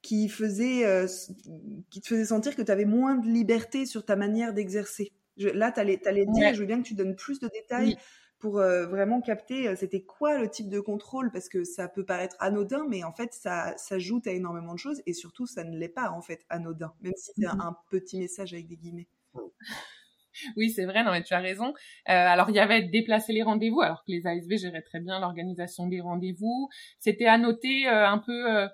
qui 0.00 0.28
faisait 0.28 1.06
qui 1.90 2.00
te 2.00 2.06
faisait 2.06 2.26
sentir 2.26 2.54
que 2.54 2.62
tu 2.62 2.70
avais 2.70 2.84
moins 2.84 3.16
de 3.16 3.26
liberté 3.26 3.84
sur 3.86 4.04
ta 4.04 4.14
manière 4.14 4.54
d'exercer. 4.54 5.12
Là, 5.36 5.70
tu 5.70 5.80
allais, 5.80 6.00
allais 6.06 6.26
dire, 6.26 6.52
je 6.52 6.60
veux 6.60 6.66
bien 6.66 6.82
que 6.82 6.86
tu 6.86 6.94
donnes 6.94 7.14
plus 7.14 7.38
de 7.38 7.48
détails 7.48 7.96
pour 8.38 8.58
euh, 8.58 8.86
vraiment 8.86 9.20
capter 9.20 9.68
euh, 9.68 9.76
c'était 9.76 10.02
quoi 10.02 10.38
le 10.38 10.48
type 10.48 10.68
de 10.68 10.80
contrôle? 10.80 11.30
Parce 11.30 11.48
que 11.48 11.64
ça 11.64 11.88
peut 11.88 12.04
paraître 12.04 12.36
anodin 12.38 12.86
mais 12.88 13.04
en 13.04 13.12
fait 13.12 13.32
ça 13.32 13.76
s'ajoute 13.76 14.26
à 14.26 14.32
énormément 14.32 14.74
de 14.74 14.78
choses 14.78 15.02
et 15.06 15.12
surtout 15.12 15.46
ça 15.46 15.64
ne 15.64 15.76
l'est 15.76 15.88
pas 15.88 16.10
en 16.10 16.22
fait 16.22 16.44
anodin 16.48 16.92
même 17.00 17.12
si 17.16 17.32
c'est 17.36 17.46
mmh 17.46 17.60
un, 17.60 17.76
petit 17.90 18.18
message 18.18 18.52
avec 18.52 18.68
des 18.68 18.76
guillemets. 18.76 19.08
Oui, 20.56 20.70
c'est 20.70 20.84
vrai, 20.84 21.02
non 21.02 21.10
mais 21.10 21.24
tu 21.24 21.34
as 21.34 21.40
raison. 21.40 21.70
Euh, 21.70 21.72
alors 22.06 22.48
il 22.50 22.54
y 22.54 22.60
avait 22.60 22.82
déplacer 22.82 23.32
les 23.32 23.42
rendez-vous, 23.42 23.80
alors 23.80 24.04
que 24.04 24.12
les 24.12 24.24
ASV 24.24 24.56
géraient 24.56 24.82
très 24.82 25.00
bien 25.00 25.18
l'organisation 25.18 25.88
des 25.88 26.00
rendez-vous. 26.00 26.68
C'était 27.00 27.26
à 27.26 27.38
noter 27.38 27.88
un 27.88 28.18
peu. 28.18 28.68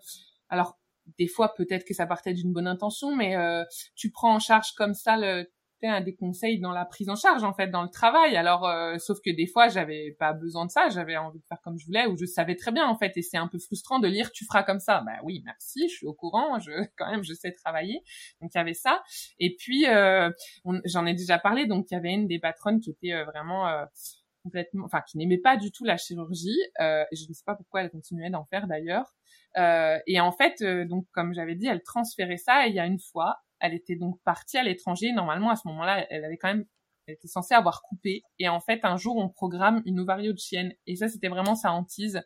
alors 0.50 0.78
des 1.18 1.26
fois 1.26 1.54
peut-être 1.54 1.86
que 1.86 1.94
ça 1.94 2.06
partait 2.06 2.34
d'une 2.34 2.52
bonne 2.52 2.66
intention, 2.66 3.16
mais 3.16 3.34
tu 3.94 4.10
prends 4.10 4.34
en 4.34 4.40
charge 4.40 4.72
comme 4.72 4.92
ça 4.92 5.16
le, 5.16 5.48
un 5.88 6.00
des 6.00 6.14
conseils 6.14 6.58
dans 6.60 6.72
la 6.72 6.84
prise 6.84 7.08
en 7.08 7.16
charge 7.16 7.44
en 7.44 7.52
fait 7.52 7.68
dans 7.68 7.82
le 7.82 7.88
travail. 7.88 8.36
Alors 8.36 8.66
euh, 8.66 8.98
sauf 8.98 9.18
que 9.24 9.30
des 9.30 9.46
fois 9.46 9.68
j'avais 9.68 10.16
pas 10.18 10.32
besoin 10.32 10.66
de 10.66 10.70
ça 10.70 10.88
j'avais 10.88 11.16
envie 11.16 11.38
de 11.38 11.44
faire 11.46 11.60
comme 11.62 11.78
je 11.78 11.86
voulais 11.86 12.06
ou 12.06 12.16
je 12.16 12.26
savais 12.26 12.56
très 12.56 12.72
bien 12.72 12.86
en 12.86 12.96
fait 12.96 13.12
et 13.16 13.22
c'est 13.22 13.36
un 13.36 13.48
peu 13.48 13.58
frustrant 13.58 13.98
de 13.98 14.08
lire 14.08 14.32
tu 14.32 14.44
feras 14.44 14.62
comme 14.62 14.80
ça. 14.80 15.02
Bah 15.04 15.18
oui 15.22 15.42
merci 15.44 15.88
je 15.88 15.94
suis 15.94 16.06
au 16.06 16.14
courant 16.14 16.58
je 16.58 16.70
quand 16.96 17.10
même 17.10 17.24
je 17.24 17.34
sais 17.34 17.52
travailler. 17.52 18.02
Donc 18.40 18.50
il 18.54 18.58
y 18.58 18.60
avait 18.60 18.74
ça. 18.74 19.02
Et 19.38 19.54
puis 19.56 19.86
euh, 19.86 20.30
j'en 20.84 21.06
ai 21.06 21.14
déjà 21.14 21.38
parlé 21.38 21.66
donc 21.66 21.86
il 21.90 21.94
y 21.94 21.96
avait 21.96 22.12
une 22.12 22.26
des 22.26 22.38
patronnes 22.38 22.80
qui 22.80 22.90
était 22.90 23.12
euh, 23.12 23.24
vraiment 23.24 23.66
complètement 24.42 24.84
enfin 24.84 25.00
qui 25.00 25.18
n'aimait 25.18 25.38
pas 25.38 25.56
du 25.56 25.70
tout 25.70 25.84
la 25.84 25.96
chirurgie. 25.96 26.58
Je 26.78 27.28
ne 27.28 27.34
sais 27.34 27.44
pas 27.44 27.54
pourquoi 27.54 27.82
elle 27.82 27.90
continuait 27.90 28.30
d'en 28.30 28.44
faire 28.44 28.66
d'ailleurs 28.66 29.14
et 29.56 30.20
en 30.20 30.32
fait 30.32 30.62
donc 30.62 31.06
comme 31.12 31.32
j'avais 31.32 31.54
dit 31.54 31.66
elle 31.66 31.82
transférait 31.82 32.36
ça 32.36 32.66
et 32.66 32.70
il 32.70 32.74
y 32.74 32.80
a 32.80 32.86
une 32.86 32.98
fois 32.98 33.44
elle 33.64 33.74
était 33.74 33.96
donc 33.96 34.20
partie 34.24 34.58
à 34.58 34.62
l'étranger. 34.62 35.12
Normalement, 35.12 35.50
à 35.50 35.56
ce 35.56 35.66
moment-là, 35.68 36.06
elle 36.10 36.24
avait 36.24 36.36
quand 36.36 36.48
même, 36.48 36.66
elle 37.06 37.14
était 37.14 37.28
censée 37.28 37.54
avoir 37.54 37.82
coupé. 37.82 38.22
Et 38.38 38.48
en 38.48 38.60
fait, 38.60 38.80
un 38.82 38.98
jour, 38.98 39.16
on 39.16 39.30
programme 39.30 39.82
une 39.86 40.00
ovario 40.00 40.32
de 40.32 40.38
chienne. 40.38 40.74
Et 40.86 40.96
ça, 40.96 41.08
c'était 41.08 41.28
vraiment 41.28 41.54
sa 41.54 41.72
hantise. 41.72 42.20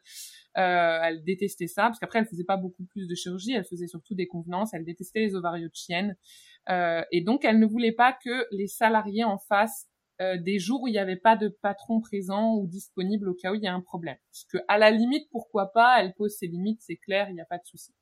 Euh, 0.56 0.98
elle 1.02 1.22
détestait 1.22 1.68
ça, 1.68 1.82
parce 1.82 2.00
qu'après, 2.00 2.18
elle 2.18 2.26
faisait 2.26 2.44
pas 2.44 2.56
beaucoup 2.56 2.84
plus 2.86 3.06
de 3.06 3.14
chirurgie. 3.14 3.52
Elle 3.52 3.64
faisait 3.64 3.86
surtout 3.86 4.16
des 4.16 4.26
convenances. 4.26 4.74
Elle 4.74 4.84
détestait 4.84 5.20
les 5.20 5.36
ovarios 5.36 5.68
de 5.68 5.74
chienne. 5.74 6.16
Euh, 6.70 7.02
et 7.12 7.22
donc, 7.22 7.44
elle 7.44 7.60
ne 7.60 7.66
voulait 7.66 7.92
pas 7.92 8.12
que 8.12 8.46
les 8.50 8.66
salariés 8.66 9.24
en 9.24 9.38
fassent 9.38 9.88
euh, 10.20 10.36
des 10.36 10.58
jours 10.58 10.82
où 10.82 10.88
il 10.88 10.92
n'y 10.92 10.98
avait 10.98 11.16
pas 11.16 11.36
de 11.36 11.48
patron 11.48 12.00
présent 12.00 12.54
ou 12.56 12.66
disponible 12.66 13.28
au 13.28 13.34
cas 13.34 13.52
où 13.52 13.54
il 13.54 13.62
y 13.62 13.68
a 13.68 13.74
un 13.74 13.80
problème. 13.80 14.16
Parce 14.30 14.44
que 14.44 14.58
à 14.68 14.78
la 14.78 14.90
limite, 14.90 15.28
pourquoi 15.30 15.72
pas 15.72 16.02
Elle 16.02 16.14
pose 16.14 16.36
ses 16.36 16.46
limites, 16.46 16.80
c'est 16.82 16.96
clair, 16.96 17.28
il 17.30 17.34
n'y 17.34 17.40
a 17.40 17.46
pas 17.46 17.58
de 17.58 17.66
souci. 17.66 17.94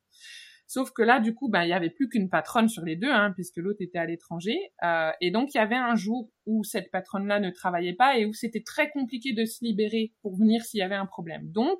Sauf 0.69 0.91
que 0.91 1.01
là, 1.01 1.21
du 1.21 1.33
coup, 1.33 1.47
ben, 1.47 1.63
il 1.63 1.69
y 1.69 1.73
avait 1.73 1.89
plus 1.89 2.09
qu'une 2.09 2.29
patronne 2.29 2.67
sur 2.67 2.83
les 2.83 2.97
deux, 2.97 3.11
hein, 3.11 3.31
puisque 3.33 3.55
l'autre 3.57 3.81
était 3.81 3.99
à 3.99 4.05
l'étranger. 4.05 4.57
Euh, 4.83 5.11
et 5.21 5.31
donc, 5.31 5.53
il 5.53 5.57
y 5.57 5.61
avait 5.61 5.75
un 5.75 5.95
jour 5.95 6.29
où 6.45 6.65
cette 6.65 6.91
patronne-là 6.91 7.39
ne 7.39 7.51
travaillait 7.51 7.95
pas 7.95 8.17
et 8.17 8.25
où 8.25 8.33
c'était 8.33 8.63
très 8.63 8.89
compliqué 8.89 9.31
de 9.31 9.45
se 9.45 9.63
libérer 9.63 10.13
pour 10.21 10.35
venir 10.35 10.65
s'il 10.65 10.79
y 10.79 10.83
avait 10.83 10.95
un 10.95 11.05
problème. 11.05 11.49
Donc, 11.51 11.79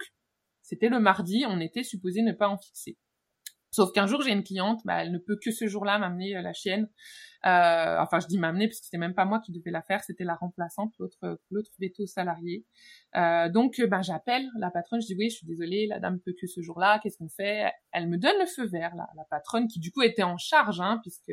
c'était 0.62 0.88
le 0.88 1.00
mardi, 1.00 1.43
on 1.47 1.60
était 1.60 1.84
supposé 1.84 2.21
ne 2.21 2.32
pas 2.32 2.47
en 2.47 2.58
fixer. 2.58 2.97
Sauf 3.71 3.91
qu'un 3.91 4.08
jour, 4.08 4.21
j'ai 4.21 4.32
une 4.32 4.43
cliente, 4.43 4.82
bah, 4.86 5.03
elle 5.03 5.12
ne 5.12 5.17
peut 5.17 5.38
que 5.43 5.51
ce 5.51 5.67
jour-là 5.67 5.99
m'amener 5.99 6.36
euh, 6.38 6.41
la 6.41 6.53
chienne. 6.53 6.89
Euh, 7.45 7.97
enfin, 7.99 8.19
je 8.19 8.27
dis 8.27 8.38
m'amener 8.38 8.67
parce 8.67 8.80
que 8.80 8.86
c'était 8.86 8.97
même 8.97 9.13
pas 9.13 9.25
moi 9.25 9.39
qui 9.39 9.51
devais 9.51 9.71
la 9.71 9.82
faire, 9.82 10.03
c'était 10.03 10.23
la 10.23 10.36
remplaçante, 10.36 10.93
l'autre 10.99 11.39
l'autre 11.51 11.71
veto 11.80 12.06
salarié. 12.08 12.65
Euh, 13.15 13.49
donc, 13.49 13.80
ben 13.80 14.01
j'appelle 14.01 14.49
la 14.58 14.71
patronne, 14.71 15.01
je 15.01 15.08
dis 15.08 15.15
oui, 15.17 15.30
je 15.30 15.38
suis 15.38 15.47
désolée, 15.47 15.86
la 15.88 15.99
dame 15.99 16.19
peut 16.19 16.34
que 16.39 16.47
ce 16.47 16.62
jour-là, 16.62 16.99
qu'est-ce 16.99 17.17
qu'on 17.17 17.30
fait? 17.30 17.71
Elle 17.91 18.08
me 18.08 18.17
donne 18.17 18.38
le 18.39 18.47
feu 18.47 18.65
vert, 18.65 18.95
la, 18.95 19.08
la 19.15 19.23
patronne 19.30 19.67
qui 19.67 19.80
du 19.80 19.91
coup 19.91 20.01
était 20.01 20.23
en 20.23 20.38
charge, 20.38 20.82
hein, 20.82 20.99
puisque 21.03 21.32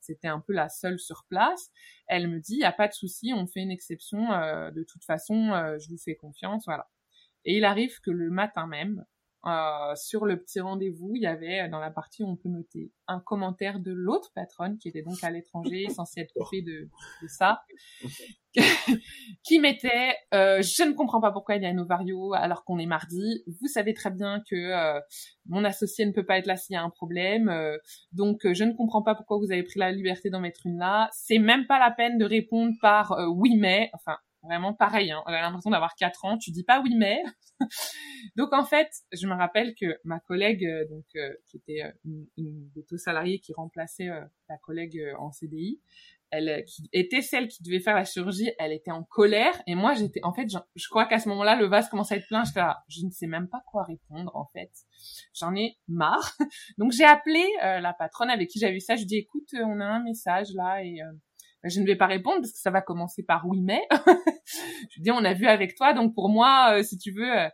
c'était 0.00 0.28
un 0.28 0.40
peu 0.40 0.52
la 0.52 0.68
seule 0.68 0.98
sur 0.98 1.24
place. 1.28 1.70
Elle 2.06 2.28
me 2.28 2.40
dit, 2.40 2.56
y 2.56 2.64
a 2.64 2.72
pas 2.72 2.88
de 2.88 2.92
souci, 2.92 3.32
on 3.34 3.46
fait 3.46 3.60
une 3.60 3.70
exception. 3.70 4.32
Euh, 4.32 4.70
de 4.70 4.84
toute 4.84 5.04
façon, 5.04 5.52
euh, 5.52 5.78
je 5.78 5.88
vous 5.88 5.98
fais 5.98 6.14
confiance, 6.14 6.64
voilà. 6.66 6.88
Et 7.44 7.56
il 7.56 7.64
arrive 7.64 8.00
que 8.00 8.10
le 8.10 8.30
matin 8.30 8.66
même, 8.66 9.04
euh, 9.44 9.94
sur 9.96 10.24
le 10.24 10.40
petit 10.40 10.60
rendez-vous, 10.60 11.12
il 11.16 11.22
y 11.22 11.26
avait 11.26 11.62
euh, 11.62 11.68
dans 11.68 11.80
la 11.80 11.90
partie 11.90 12.22
où 12.22 12.28
on 12.28 12.36
peut 12.36 12.48
noter 12.48 12.92
un 13.08 13.18
commentaire 13.18 13.80
de 13.80 13.90
l'autre 13.90 14.30
patronne 14.34 14.78
qui 14.78 14.88
était 14.88 15.02
donc 15.02 15.22
à 15.22 15.30
l'étranger, 15.30 15.86
censée 15.94 16.20
être 16.20 16.32
coupée 16.34 16.62
de, 16.62 16.88
de 17.22 17.28
ça, 17.28 17.62
qui 19.42 19.58
mettait 19.58 20.14
euh, 20.32 20.62
je 20.62 20.84
ne 20.84 20.92
comprends 20.92 21.20
pas 21.20 21.32
pourquoi 21.32 21.56
il 21.56 21.62
y 21.62 21.66
a 21.66 21.70
un 21.70 21.78
ovario 21.78 22.34
alors 22.34 22.64
qu'on 22.64 22.78
est 22.78 22.86
mardi. 22.86 23.42
Vous 23.60 23.66
savez 23.66 23.94
très 23.94 24.10
bien 24.10 24.42
que 24.48 24.54
euh, 24.54 25.00
mon 25.46 25.64
associé 25.64 26.06
ne 26.06 26.12
peut 26.12 26.24
pas 26.24 26.38
être 26.38 26.46
là 26.46 26.56
s'il 26.56 26.74
y 26.74 26.76
a 26.76 26.82
un 26.82 26.90
problème, 26.90 27.52
donc 28.12 28.40
je 28.44 28.62
ne 28.62 28.72
comprends 28.72 29.02
pas 29.02 29.16
pourquoi 29.16 29.38
vous 29.38 29.50
avez 29.50 29.64
pris 29.64 29.80
la 29.80 29.90
liberté 29.90 30.30
d'en 30.30 30.40
mettre 30.40 30.66
une 30.66 30.78
là. 30.78 31.08
C'est 31.12 31.38
même 31.38 31.66
pas 31.66 31.80
la 31.80 31.90
peine 31.90 32.16
de 32.16 32.24
répondre 32.24 32.74
par 32.80 33.16
oui 33.34 33.56
mais, 33.56 33.90
enfin 33.92 34.18
Vraiment 34.42 34.74
pareil, 34.74 35.12
hein. 35.12 35.22
on 35.26 35.32
a 35.32 35.40
l'impression 35.40 35.70
d'avoir 35.70 35.94
4 35.94 36.24
ans, 36.24 36.36
tu 36.36 36.50
dis 36.50 36.64
pas 36.64 36.80
oui 36.80 36.94
mais. 36.96 37.22
donc 38.36 38.52
en 38.52 38.64
fait, 38.64 38.90
je 39.12 39.28
me 39.28 39.34
rappelle 39.34 39.72
que 39.76 40.00
ma 40.02 40.18
collègue, 40.18 40.64
euh, 40.66 40.84
donc 40.88 41.04
euh, 41.14 41.32
qui 41.46 41.58
était 41.58 41.84
euh, 41.84 41.92
une, 42.04 42.26
une 42.36 42.70
des 42.74 42.84
taux 42.84 42.98
salariés 42.98 43.38
qui 43.38 43.52
remplaçait 43.52 44.08
la 44.48 44.58
collègue 44.58 45.00
en 45.18 45.30
CDI, 45.30 45.80
elle 46.30 46.64
qui 46.66 46.88
était 46.92 47.20
celle 47.20 47.46
qui 47.46 47.62
devait 47.62 47.78
faire 47.78 47.94
la 47.94 48.04
chirurgie, 48.04 48.50
elle 48.58 48.72
était 48.72 48.90
en 48.90 49.04
colère 49.04 49.54
et 49.68 49.76
moi 49.76 49.94
j'étais 49.94 50.20
en 50.24 50.32
fait 50.32 50.48
je, 50.48 50.88
crois 50.88 51.04
qu'à 51.06 51.18
ce 51.18 51.28
moment-là 51.28 51.56
le 51.56 51.66
vase 51.66 51.88
commençait 51.88 52.14
à 52.14 52.18
être 52.18 52.26
plein, 52.26 52.42
je 52.42 52.52
je 52.88 53.04
ne 53.04 53.10
sais 53.10 53.26
même 53.26 53.48
pas 53.48 53.62
quoi 53.66 53.84
répondre 53.84 54.34
en 54.34 54.46
fait. 54.46 54.70
J'en 55.34 55.54
ai 55.54 55.76
marre. 55.86 56.36
Donc 56.78 56.90
j'ai 56.92 57.04
appelé 57.04 57.46
la 57.60 57.92
patronne 57.92 58.30
avec 58.30 58.48
qui 58.48 58.58
j'avais 58.58 58.80
ça, 58.80 58.96
je 58.96 59.04
dis 59.04 59.18
écoute, 59.18 59.50
on 59.54 59.78
a 59.78 59.84
un 59.84 60.02
message 60.02 60.48
là 60.54 60.82
et 60.82 61.00
je 61.64 61.80
ne 61.80 61.86
vais 61.86 61.96
pas 61.96 62.06
répondre 62.06 62.38
parce 62.40 62.52
que 62.52 62.58
ça 62.58 62.70
va 62.70 62.82
commencer 62.82 63.22
par 63.22 63.46
oui 63.46 63.60
mais. 63.60 63.82
je 64.90 65.00
dis 65.00 65.10
on 65.10 65.24
a 65.24 65.34
vu 65.34 65.46
avec 65.46 65.74
toi 65.74 65.92
donc 65.92 66.14
pour 66.14 66.28
moi 66.28 66.78
euh, 66.78 66.82
si 66.82 66.98
tu 66.98 67.12
veux. 67.12 67.38
Euh, 67.38 67.48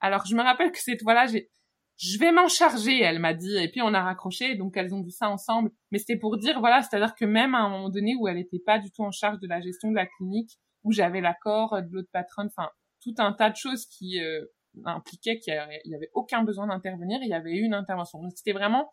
alors 0.00 0.26
je 0.26 0.34
me 0.34 0.42
rappelle 0.42 0.72
que 0.72 0.78
cette 0.78 1.02
voilà 1.02 1.26
j'ai 1.26 1.50
je 1.98 2.18
vais 2.18 2.32
m'en 2.32 2.48
charger, 2.48 3.00
elle 3.00 3.20
m'a 3.20 3.32
dit, 3.32 3.56
et 3.56 3.70
puis 3.70 3.80
on 3.80 3.94
a 3.94 4.02
raccroché, 4.02 4.56
donc 4.56 4.76
elles 4.76 4.92
ont 4.92 5.00
dit 5.00 5.12
ça 5.12 5.28
ensemble. 5.28 5.70
Mais 5.92 5.98
c'était 5.98 6.16
pour 6.16 6.36
dire, 6.36 6.58
voilà, 6.58 6.82
c'est-à-dire 6.82 7.14
que 7.14 7.24
même 7.24 7.54
à 7.54 7.58
un 7.58 7.68
moment 7.68 7.90
donné 7.90 8.16
où 8.18 8.26
elle 8.26 8.36
n'était 8.36 8.58
pas 8.58 8.80
du 8.80 8.90
tout 8.90 9.02
en 9.02 9.12
charge 9.12 9.38
de 9.38 9.46
la 9.46 9.60
gestion 9.60 9.90
de 9.90 9.94
la 9.94 10.06
clinique, 10.06 10.58
où 10.82 10.90
j'avais 10.90 11.20
l'accord 11.20 11.80
de 11.80 11.88
l'autre 11.92 12.08
patronne, 12.12 12.48
enfin, 12.56 12.68
tout 13.02 13.14
un 13.18 13.32
tas 13.32 13.50
de 13.50 13.56
choses 13.56 13.86
qui 13.86 14.20
euh, 14.20 14.44
impliquaient 14.84 15.38
qu'il 15.38 15.54
y 15.84 15.94
avait 15.94 16.10
aucun 16.14 16.42
besoin 16.42 16.66
d'intervenir, 16.66 17.20
il 17.22 17.28
y 17.28 17.34
avait 17.34 17.52
eu 17.52 17.62
une 17.62 17.74
intervention. 17.74 18.20
Donc 18.20 18.32
c'était 18.34 18.52
vraiment 18.52 18.90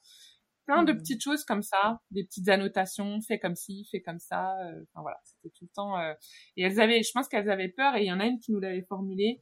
plein 0.70 0.84
de 0.84 0.94
mmh. 0.94 0.98
petites 0.98 1.24
choses 1.24 1.44
comme 1.46 1.64
ça, 1.64 2.00
des 2.12 2.24
petites 2.24 2.48
annotations, 2.48 3.22
fais 3.22 3.40
comme 3.40 3.56
ci, 3.56 3.88
fais 3.90 4.02
comme 4.02 4.20
ça. 4.20 4.56
Euh, 4.60 4.84
enfin 4.84 5.02
voilà, 5.02 5.18
c'était 5.24 5.52
tout 5.58 5.66
le 5.66 5.74
temps. 5.74 5.98
Euh, 5.98 6.14
et 6.58 6.62
elles 6.62 6.80
avaient, 6.80 7.02
je 7.02 7.12
pense 7.12 7.28
qu'elles 7.28 7.50
avaient 7.50 7.70
peur. 7.70 7.96
Et 7.96 8.04
il 8.04 8.06
y 8.06 8.12
en 8.12 8.20
a 8.20 8.26
une 8.28 8.40
qui 8.40 8.52
nous 8.52 8.60
l'avait 8.60 8.86
formulé. 8.88 9.42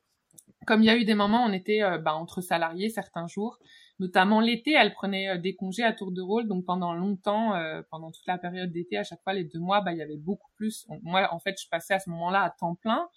Comme 0.65 0.83
il 0.83 0.85
y 0.85 0.89
a 0.89 0.95
eu 0.95 1.03
des 1.03 1.15
moments, 1.15 1.43
on 1.43 1.51
était 1.51 1.83
euh, 1.83 1.97
bah, 1.97 2.15
entre 2.15 2.39
salariés 2.39 2.87
certains 2.87 3.27
jours, 3.27 3.59
notamment 3.99 4.39
l'été, 4.39 4.71
elle 4.71 4.93
prenait 4.93 5.37
des 5.37 5.53
congés 5.53 5.83
à 5.83 5.91
tour 5.91 6.13
de 6.13 6.21
rôle. 6.21 6.47
Donc 6.47 6.63
pendant 6.63 6.93
longtemps, 6.93 7.53
pendant 7.91 8.09
toute 8.11 8.25
la 8.25 8.37
période 8.37 8.71
d'été, 8.71 8.95
à 8.97 9.03
chaque 9.03 9.21
fois 9.23 9.33
les 9.33 9.43
deux 9.43 9.59
mois, 9.59 9.81
bah 9.81 9.91
il 9.91 9.97
y 9.97 10.01
avait 10.01 10.17
beaucoup 10.17 10.51
plus. 10.55 10.87
moi, 11.03 11.27
en 11.33 11.39
fait, 11.39 11.61
je 11.61 11.67
passais 11.69 11.95
à 11.95 11.99
ce 11.99 12.09
moment-là 12.11 12.43
à 12.43 12.51
temps 12.51 12.75
plein. 12.75 13.09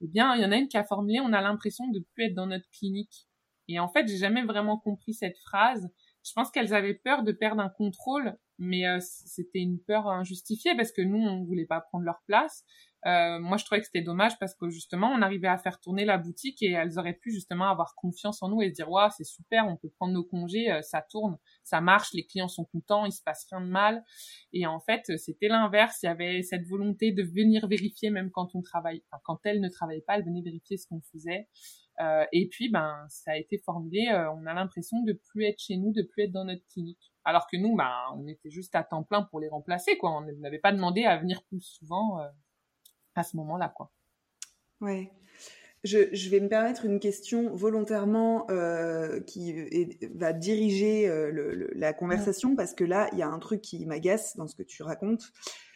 Eh 0.00 0.08
bien, 0.08 0.34
il 0.34 0.42
y 0.42 0.44
en 0.44 0.50
a 0.50 0.56
une 0.56 0.66
qui 0.66 0.76
a 0.76 0.82
formulé, 0.82 1.20
on 1.20 1.32
a 1.32 1.40
l'impression 1.40 1.86
de 1.86 2.00
plus 2.00 2.24
être 2.24 2.34
dans 2.34 2.46
notre 2.46 2.68
clinique. 2.70 3.28
Et 3.68 3.78
en 3.78 3.88
fait, 3.88 4.08
j'ai 4.08 4.18
jamais 4.18 4.42
vraiment 4.42 4.76
compris 4.76 5.14
cette 5.14 5.38
phrase 5.38 5.88
je 6.24 6.32
pense 6.34 6.50
qu'elles 6.50 6.72
avaient 6.72 6.94
peur 6.94 7.22
de 7.22 7.32
perdre 7.32 7.60
un 7.60 7.68
contrôle, 7.68 8.36
mais 8.58 8.86
euh, 8.86 8.98
c'était 9.00 9.58
une 9.58 9.78
peur 9.78 10.08
injustifiée 10.08 10.74
parce 10.74 10.90
que 10.90 11.02
nous, 11.02 11.18
on 11.18 11.44
voulait 11.44 11.66
pas 11.66 11.80
prendre 11.80 12.04
leur 12.04 12.22
place. 12.26 12.64
Euh, 13.06 13.38
moi, 13.38 13.58
je 13.58 13.66
trouvais 13.66 13.80
que 13.80 13.86
c'était 13.86 14.02
dommage 14.02 14.38
parce 14.38 14.54
que 14.54 14.70
justement, 14.70 15.08
on 15.08 15.20
arrivait 15.20 15.48
à 15.48 15.58
faire 15.58 15.78
tourner 15.80 16.06
la 16.06 16.16
boutique 16.16 16.62
et 16.62 16.70
elles 16.70 16.98
auraient 16.98 17.18
pu 17.20 17.30
justement 17.30 17.68
avoir 17.68 17.94
confiance 17.96 18.42
en 18.42 18.48
nous 18.48 18.62
et 18.62 18.70
se 18.70 18.74
dire, 18.74 18.88
c'est 19.14 19.24
super, 19.24 19.66
on 19.68 19.76
peut 19.76 19.90
prendre 19.90 20.14
nos 20.14 20.24
congés, 20.24 20.72
euh, 20.72 20.80
ça 20.80 21.02
tourne, 21.02 21.36
ça 21.62 21.82
marche, 21.82 22.14
les 22.14 22.24
clients 22.24 22.48
sont 22.48 22.64
contents, 22.64 23.04
il 23.04 23.12
se 23.12 23.22
passe 23.22 23.46
rien 23.50 23.60
de 23.60 23.70
mal. 23.70 24.02
Et 24.54 24.66
en 24.66 24.80
fait, 24.80 25.18
c'était 25.18 25.48
l'inverse. 25.48 25.98
Il 26.02 26.06
y 26.06 26.08
avait 26.08 26.42
cette 26.42 26.66
volonté 26.66 27.12
de 27.12 27.22
venir 27.22 27.66
vérifier 27.66 28.08
même 28.08 28.30
quand 28.30 28.54
on 28.54 28.62
travaille, 28.62 29.02
enfin, 29.10 29.20
quand 29.24 29.40
elles 29.44 29.60
ne 29.60 29.68
travaillaient 29.68 30.04
pas, 30.06 30.16
elles 30.16 30.24
venaient 30.24 30.42
vérifier 30.42 30.78
ce 30.78 30.86
qu'on 30.86 31.02
faisait. 31.12 31.48
Euh, 32.00 32.24
et 32.32 32.48
puis, 32.48 32.70
ben, 32.70 33.06
ça 33.08 33.32
a 33.32 33.36
été 33.36 33.58
formulé. 33.58 34.08
Euh, 34.08 34.30
on 34.32 34.46
a 34.46 34.54
l'impression 34.54 35.02
de 35.02 35.12
plus 35.12 35.44
être 35.44 35.60
chez 35.60 35.76
nous, 35.76 35.92
de 35.92 36.02
plus 36.02 36.24
être 36.24 36.32
dans 36.32 36.44
notre 36.44 36.66
clinique. 36.72 37.12
Alors 37.24 37.46
que 37.46 37.56
nous, 37.56 37.76
ben, 37.76 37.92
on 38.14 38.26
était 38.26 38.50
juste 38.50 38.74
à 38.74 38.82
temps 38.82 39.04
plein 39.04 39.22
pour 39.22 39.40
les 39.40 39.48
remplacer, 39.48 39.96
quoi. 39.96 40.10
On 40.10 40.22
n'avait 40.40 40.58
pas 40.58 40.72
demandé 40.72 41.04
à 41.04 41.16
venir 41.16 41.42
plus 41.44 41.60
souvent 41.60 42.20
euh, 42.20 42.28
à 43.14 43.22
ce 43.22 43.36
moment-là, 43.36 43.72
quoi. 43.74 43.92
Ouais. 44.80 45.12
Je, 45.84 46.30
vais 46.30 46.40
me 46.40 46.48
permettre 46.48 46.86
une 46.86 46.98
question 46.98 47.54
volontairement 47.54 48.46
qui 49.26 49.98
va 50.14 50.32
diriger 50.32 51.06
la 51.74 51.92
conversation 51.92 52.56
parce 52.56 52.72
que 52.72 52.84
là, 52.84 53.10
il 53.12 53.18
y 53.18 53.22
a 53.22 53.28
un 53.28 53.38
truc 53.38 53.60
qui 53.60 53.84
m'agace 53.84 54.34
dans 54.36 54.46
ce 54.46 54.56
que 54.56 54.62
tu 54.62 54.82
racontes. 54.82 55.30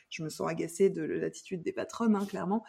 Je 0.08 0.22
me 0.22 0.30
sens 0.30 0.48
agacée 0.48 0.88
de 0.88 1.02
l'attitude 1.02 1.62
des 1.62 1.72
patronnes, 1.72 2.16
hein, 2.16 2.24
clairement. 2.24 2.64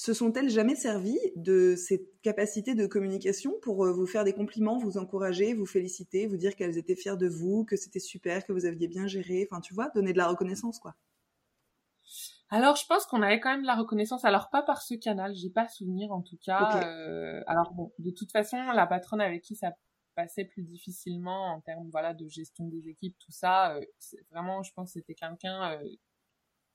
Euh, 0.00 0.12
se 0.12 0.14
sont-elles 0.14 0.50
jamais 0.50 0.76
servies 0.76 1.20
de 1.36 1.74
cette 1.76 2.20
capacité 2.22 2.74
de 2.74 2.86
communication 2.86 3.54
pour 3.62 3.86
vous 3.86 4.06
faire 4.06 4.24
des 4.24 4.32
compliments, 4.32 4.78
vous 4.78 4.98
encourager, 4.98 5.54
vous 5.54 5.66
féliciter, 5.66 6.26
vous 6.26 6.36
dire 6.36 6.56
qu'elles 6.56 6.78
étaient 6.78 6.96
fières 6.96 7.18
de 7.18 7.28
vous, 7.28 7.64
que 7.64 7.76
c'était 7.76 8.00
super, 8.00 8.44
que 8.44 8.52
vous 8.52 8.64
aviez 8.64 8.88
bien 8.88 9.06
géré, 9.06 9.46
enfin 9.50 9.60
tu 9.60 9.74
vois, 9.74 9.90
donner 9.94 10.12
de 10.12 10.18
la 10.18 10.28
reconnaissance 10.28 10.78
quoi? 10.78 10.96
Alors, 12.52 12.74
je 12.74 12.84
pense 12.86 13.06
qu'on 13.06 13.22
avait 13.22 13.38
quand 13.38 13.50
même 13.50 13.62
de 13.62 13.66
la 13.66 13.76
reconnaissance. 13.76 14.24
Alors, 14.24 14.50
pas 14.50 14.62
par 14.62 14.82
ce 14.82 14.94
canal, 14.94 15.34
j'ai 15.36 15.50
pas 15.50 15.68
souvenir 15.68 16.10
en 16.10 16.20
tout 16.20 16.38
cas. 16.44 16.82
Euh, 16.84 17.42
alors 17.46 17.72
bon, 17.72 17.92
de 17.98 18.10
toute 18.10 18.32
façon, 18.32 18.56
la 18.72 18.86
patronne 18.88 19.20
avec 19.20 19.42
qui 19.42 19.54
ça 19.54 19.72
passait 20.16 20.44
plus 20.44 20.64
difficilement 20.64 21.54
en 21.54 21.60
termes 21.60 21.88
voilà 21.90 22.12
de 22.12 22.26
gestion 22.26 22.66
des 22.66 22.88
équipes, 22.88 23.16
tout 23.20 23.30
ça, 23.30 23.76
euh, 23.76 23.84
vraiment, 24.30 24.64
je 24.64 24.72
pense, 24.72 24.92
c'était 24.92 25.14
quelqu'un 25.14 25.72
euh, 25.72 25.88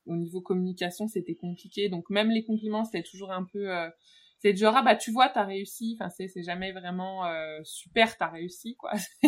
au 0.06 0.16
niveau 0.16 0.40
communication, 0.40 1.08
c'était 1.08 1.34
compliqué. 1.34 1.88
Donc 1.88 2.10
même 2.10 2.30
les 2.30 2.44
compliments, 2.44 2.84
c'était 2.84 3.02
toujours 3.02 3.32
un 3.32 3.44
peu 3.44 3.68
c'est 4.38 4.54
genre 4.54 4.74
ah 4.76 4.82
bah 4.82 4.96
tu 4.96 5.10
vois 5.10 5.28
t'as 5.28 5.44
réussi. 5.44 5.96
Enfin 5.98 6.10
c'est 6.10 6.28
c'est 6.28 6.42
jamais 6.42 6.72
vraiment 6.72 7.26
euh, 7.26 7.58
super 7.64 8.16
t'as 8.16 8.28
réussi 8.28 8.76
quoi. 8.76 8.92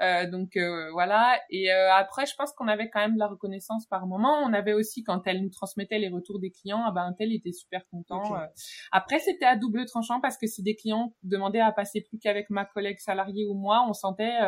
Euh, 0.00 0.28
donc 0.30 0.56
euh, 0.56 0.90
voilà. 0.92 1.38
Et 1.50 1.70
euh, 1.70 1.92
après 1.92 2.24
je 2.24 2.34
pense 2.34 2.52
qu'on 2.52 2.68
avait 2.68 2.88
quand 2.88 3.00
même 3.00 3.14
de 3.14 3.18
la 3.18 3.26
reconnaissance 3.26 3.86
par 3.86 4.06
moment. 4.06 4.38
On 4.44 4.52
avait 4.52 4.72
aussi 4.72 5.02
quand 5.02 5.26
elle 5.26 5.42
nous 5.42 5.50
transmettait 5.50 5.98
les 5.98 6.08
retours 6.08 6.38
des 6.38 6.50
clients 6.50 6.82
ah 6.86 6.92
bah 6.92 7.02
un 7.02 7.12
tel 7.12 7.32
était 7.32 7.52
super 7.52 7.86
content 7.88 8.36
euh. 8.36 8.46
après 8.90 9.18
c'était 9.18 9.44
à 9.44 9.56
double 9.56 9.84
tranchant 9.86 10.20
parce 10.20 10.38
que 10.38 10.46
si 10.46 10.62
des 10.62 10.76
clients 10.76 11.14
demandaient 11.22 11.60
à 11.60 11.72
passer 11.72 12.00
plus 12.00 12.18
qu'avec 12.18 12.48
ma 12.50 12.64
collègue 12.64 12.98
salariée 13.00 13.44
ou 13.46 13.54
moi 13.54 13.84
on 13.88 13.92
sentait 13.92 14.38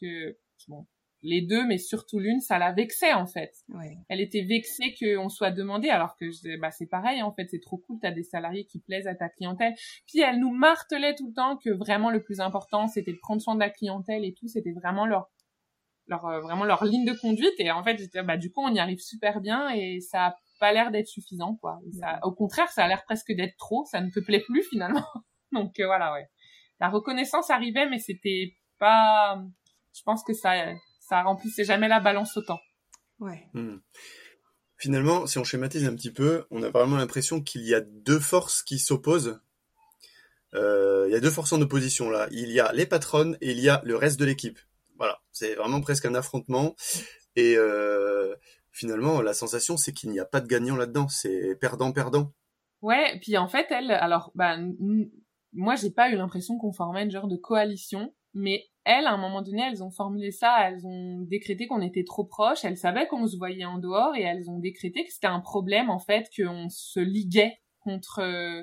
que 0.00 0.36
bon 0.68 0.86
les 1.22 1.42
deux, 1.42 1.66
mais 1.66 1.78
surtout 1.78 2.18
l'une, 2.18 2.40
ça 2.40 2.58
la 2.58 2.72
vexait 2.72 3.12
en 3.12 3.26
fait. 3.26 3.52
Elle 4.08 4.20
était 4.20 4.42
vexée 4.42 4.94
qu'on 4.98 5.28
soit 5.28 5.50
demandé, 5.50 5.88
alors 5.88 6.16
que 6.16 6.26
bah, 6.58 6.70
c'est 6.70 6.86
pareil 6.86 7.22
en 7.22 7.32
fait, 7.32 7.46
c'est 7.50 7.60
trop 7.60 7.78
cool, 7.78 7.98
t'as 8.00 8.10
des 8.10 8.22
salariés 8.22 8.64
qui 8.64 8.80
plaisent 8.80 9.06
à 9.06 9.14
ta 9.14 9.28
clientèle. 9.28 9.74
Puis 10.06 10.20
elle 10.20 10.38
nous 10.38 10.52
martelait 10.52 11.14
tout 11.14 11.28
le 11.28 11.34
temps 11.34 11.56
que 11.56 11.70
vraiment 11.70 12.10
le 12.10 12.22
plus 12.22 12.40
important, 12.40 12.86
c'était 12.86 13.12
de 13.12 13.18
prendre 13.20 13.42
soin 13.42 13.54
de 13.54 13.60
la 13.60 13.70
clientèle 13.70 14.24
et 14.24 14.34
tout, 14.34 14.48
c'était 14.48 14.72
vraiment 14.72 15.06
leur 15.06 15.30
leur 16.06 16.26
euh, 16.26 16.40
vraiment 16.40 16.64
leur 16.64 16.84
ligne 16.84 17.06
de 17.06 17.12
conduite. 17.12 17.54
Et 17.58 17.70
en 17.70 17.84
fait, 17.84 17.98
bah 18.24 18.36
du 18.36 18.50
coup, 18.50 18.62
on 18.62 18.74
y 18.74 18.80
arrive 18.80 18.98
super 18.98 19.40
bien 19.40 19.70
et 19.70 20.00
ça 20.00 20.26
a 20.26 20.36
pas 20.58 20.72
l'air 20.72 20.90
d'être 20.90 21.06
suffisant 21.06 21.56
quoi. 21.56 21.78
au 22.22 22.32
contraire, 22.32 22.68
ça 22.68 22.84
a 22.84 22.88
l'air 22.88 23.04
presque 23.04 23.32
d'être 23.32 23.56
trop. 23.56 23.84
Ça 23.84 24.00
ne 24.00 24.10
te 24.10 24.20
plaît 24.20 24.40
plus 24.40 24.62
finalement. 24.62 25.06
Donc 25.52 25.78
euh, 25.80 25.86
voilà, 25.86 26.12
ouais. 26.12 26.26
La 26.80 26.88
reconnaissance 26.88 27.50
arrivait, 27.50 27.88
mais 27.88 27.98
c'était 27.98 28.56
pas. 28.78 29.42
Je 29.94 30.02
pense 30.02 30.22
que 30.24 30.32
ça 30.32 30.74
ça 31.10 31.22
remplissait 31.22 31.64
jamais 31.64 31.88
la 31.88 31.98
balance 31.98 32.36
autant. 32.36 32.60
Ouais. 33.18 33.48
Hmm. 33.52 33.78
Finalement, 34.76 35.26
si 35.26 35.38
on 35.38 35.44
schématise 35.44 35.84
un 35.84 35.94
petit 35.96 36.12
peu, 36.12 36.44
on 36.52 36.62
a 36.62 36.70
vraiment 36.70 36.96
l'impression 36.96 37.42
qu'il 37.42 37.62
y 37.62 37.74
a 37.74 37.80
deux 37.80 38.20
forces 38.20 38.62
qui 38.62 38.78
s'opposent. 38.78 39.40
Euh, 40.54 41.06
il 41.08 41.12
y 41.12 41.16
a 41.16 41.20
deux 41.20 41.30
forces 41.30 41.52
en 41.52 41.60
opposition 41.60 42.08
là. 42.10 42.28
Il 42.30 42.50
y 42.50 42.60
a 42.60 42.72
les 42.72 42.86
patronnes 42.86 43.36
et 43.40 43.50
il 43.50 43.58
y 43.58 43.68
a 43.68 43.82
le 43.84 43.96
reste 43.96 44.20
de 44.20 44.24
l'équipe. 44.24 44.58
Voilà, 44.98 45.20
c'est 45.32 45.56
vraiment 45.56 45.80
presque 45.80 46.04
un 46.04 46.14
affrontement. 46.14 46.76
Et 47.34 47.56
euh, 47.56 48.36
finalement, 48.70 49.20
la 49.20 49.34
sensation, 49.34 49.76
c'est 49.76 49.92
qu'il 49.92 50.10
n'y 50.10 50.20
a 50.20 50.24
pas 50.24 50.40
de 50.40 50.46
gagnant 50.46 50.76
là-dedans. 50.76 51.08
C'est 51.08 51.56
perdant-perdant. 51.56 52.32
Ouais, 52.82 53.18
puis 53.20 53.36
en 53.36 53.48
fait, 53.48 53.66
elle, 53.70 53.90
alors, 53.90 54.30
bah, 54.36 54.56
moi, 55.52 55.74
j'ai 55.74 55.90
pas 55.90 56.08
eu 56.10 56.16
l'impression 56.16 56.56
qu'on 56.56 56.72
formait 56.72 57.02
une 57.02 57.10
genre 57.10 57.28
de 57.28 57.36
coalition, 57.36 58.14
mais 58.34 58.64
elles, 58.84 59.06
à 59.06 59.12
un 59.12 59.16
moment 59.16 59.42
donné, 59.42 59.62
elles 59.62 59.82
ont 59.82 59.90
formulé 59.90 60.30
ça, 60.30 60.68
elles 60.68 60.86
ont 60.86 61.20
décrété 61.20 61.66
qu'on 61.66 61.82
était 61.82 62.04
trop 62.04 62.24
proches, 62.24 62.64
elles 62.64 62.76
savaient 62.76 63.06
qu'on 63.06 63.26
se 63.26 63.36
voyait 63.36 63.64
en 63.64 63.78
dehors 63.78 64.14
et 64.16 64.22
elles 64.22 64.48
ont 64.50 64.58
décrété 64.58 65.04
que 65.04 65.12
c'était 65.12 65.26
un 65.26 65.40
problème 65.40 65.90
en 65.90 65.98
fait 65.98 66.28
qu'on 66.36 66.68
se 66.68 67.00
liguait 67.00 67.58
contre 67.80 68.20
euh, 68.20 68.62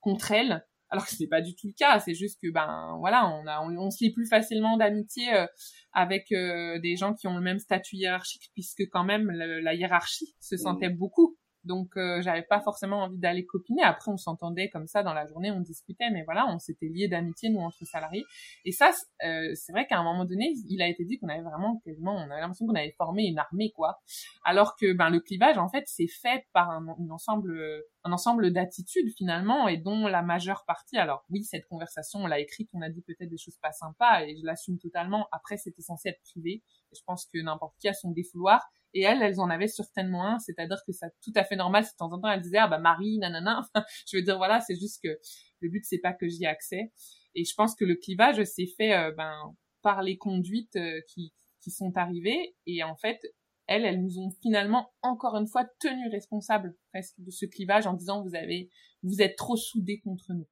contre 0.00 0.32
elles. 0.32 0.64
Alors 0.90 1.04
que 1.04 1.14
c'est 1.14 1.26
pas 1.26 1.42
du 1.42 1.54
tout 1.54 1.66
le 1.66 1.74
cas 1.78 2.00
c'est 2.00 2.14
juste 2.14 2.40
que 2.42 2.50
ben 2.50 2.96
voilà 3.00 3.28
on 3.28 3.46
a 3.46 3.60
on, 3.62 3.90
se 3.90 4.02
lie 4.02 4.10
plus 4.10 4.26
facilement 4.26 4.78
d'amitié 4.78 5.34
euh, 5.34 5.46
avec 5.92 6.32
euh, 6.32 6.78
des 6.78 6.96
gens 6.96 7.12
qui 7.12 7.26
ont 7.26 7.34
le 7.34 7.42
même 7.42 7.58
statut 7.58 7.96
hiérarchique 7.96 8.48
puisque 8.54 8.84
quand 8.90 9.04
même 9.04 9.30
la 9.30 9.74
hiérarchie 9.74 10.34
se 10.40 10.56
sentait 10.56 10.88
beaucoup 10.88 11.36
donc 11.64 11.96
euh, 11.96 12.20
j'avais 12.22 12.42
pas 12.42 12.60
forcément 12.60 13.02
envie 13.02 13.18
d'aller 13.18 13.44
copiner. 13.44 13.82
Après 13.82 14.10
on 14.10 14.16
s'entendait 14.16 14.68
comme 14.70 14.86
ça 14.86 15.02
dans 15.02 15.12
la 15.12 15.26
journée, 15.26 15.50
on 15.50 15.60
discutait, 15.60 16.10
mais 16.10 16.22
voilà, 16.24 16.46
on 16.48 16.58
s'était 16.58 16.88
liés 16.88 17.08
d'amitié 17.08 17.50
nous 17.50 17.60
entre 17.60 17.84
salariés. 17.84 18.24
Et 18.64 18.72
ça, 18.72 18.90
euh, 19.24 19.52
c'est 19.54 19.72
vrai 19.72 19.86
qu'à 19.86 19.98
un 19.98 20.02
moment 20.02 20.24
donné, 20.24 20.54
il 20.68 20.82
a 20.82 20.88
été 20.88 21.04
dit 21.04 21.18
qu'on 21.18 21.28
avait 21.28 21.42
vraiment 21.42 21.80
quasiment, 21.84 22.14
on 22.14 22.30
avait 22.30 22.40
l'impression 22.40 22.66
qu'on 22.66 22.74
avait 22.74 22.94
formé 22.96 23.24
une 23.24 23.38
armée 23.38 23.72
quoi. 23.74 24.00
Alors 24.44 24.76
que 24.76 24.92
ben 24.92 25.10
le 25.10 25.20
clivage 25.20 25.58
en 25.58 25.68
fait 25.68 25.84
c'est 25.86 26.08
fait 26.08 26.44
par 26.52 26.70
un, 26.70 26.86
ensemble 27.10 27.82
un 28.04 28.12
ensemble 28.12 28.52
d'attitudes 28.52 29.12
finalement 29.16 29.68
et 29.68 29.76
dont 29.76 30.06
la 30.06 30.22
majeure 30.22 30.64
partie. 30.66 30.96
Alors 30.96 31.24
oui, 31.30 31.44
cette 31.44 31.66
conversation 31.66 32.20
on 32.20 32.26
l'a 32.26 32.40
écrite, 32.40 32.70
on 32.72 32.82
a 32.82 32.88
dit 32.88 33.02
peut-être 33.02 33.30
des 33.30 33.38
choses 33.38 33.58
pas 33.58 33.72
sympas 33.72 34.24
et 34.24 34.36
je 34.36 34.44
l'assume 34.44 34.78
totalement. 34.78 35.28
Après 35.32 35.56
c'était 35.56 35.82
censé 35.82 36.10
être 36.10 36.20
privé. 36.22 36.62
Je 36.92 37.00
pense 37.06 37.26
que 37.26 37.38
n'importe 37.42 37.76
qui 37.78 37.88
a 37.88 37.92
son 37.92 38.10
défouloir 38.10 38.68
et 38.94 39.02
elles, 39.02 39.22
elles 39.22 39.40
en 39.40 39.50
avaient 39.50 39.68
certainement 39.68 40.26
un, 40.26 40.38
c'est-à-dire 40.38 40.78
que 40.86 40.92
c'est 40.92 41.10
tout 41.22 41.32
à 41.34 41.44
fait 41.44 41.56
normal 41.56 41.84
si 41.84 41.92
de 41.92 41.96
temps 41.96 42.12
en 42.12 42.20
temps 42.20 42.30
elles 42.30 42.40
disaient 42.40 42.58
ah 42.58 42.68
bah 42.68 42.78
Marie, 42.78 43.18
nanana. 43.18 43.62
je 44.10 44.16
veux 44.16 44.22
dire 44.22 44.36
voilà, 44.36 44.60
c'est 44.60 44.76
juste 44.76 45.02
que 45.02 45.18
le 45.60 45.68
but 45.68 45.84
c'est 45.84 45.98
pas 45.98 46.12
que 46.12 46.28
j'y 46.28 46.44
ai 46.44 46.46
accès. 46.46 46.92
Et 47.34 47.44
je 47.44 47.54
pense 47.54 47.74
que 47.74 47.84
le 47.84 47.94
clivage 47.94 48.42
s'est 48.44 48.68
fait 48.76 48.94
euh, 48.94 49.12
ben 49.12 49.54
par 49.82 50.02
les 50.02 50.16
conduites 50.16 50.76
euh, 50.76 51.00
qui 51.08 51.32
qui 51.60 51.70
sont 51.70 51.96
arrivées 51.96 52.56
et 52.66 52.82
en 52.82 52.96
fait 52.96 53.20
elles, 53.66 53.84
elles 53.84 54.02
nous 54.02 54.18
ont 54.18 54.30
finalement 54.42 54.92
encore 55.02 55.36
une 55.36 55.46
fois 55.46 55.64
tenu 55.78 56.08
responsables 56.08 56.74
presque 56.90 57.16
de 57.18 57.30
ce 57.30 57.46
clivage 57.46 57.86
en 57.86 57.92
disant 57.92 58.22
vous 58.22 58.34
avez 58.34 58.70
vous 59.02 59.20
êtes 59.20 59.36
trop 59.36 59.56
soudés 59.56 60.00
contre 60.00 60.32
nous. 60.32 60.46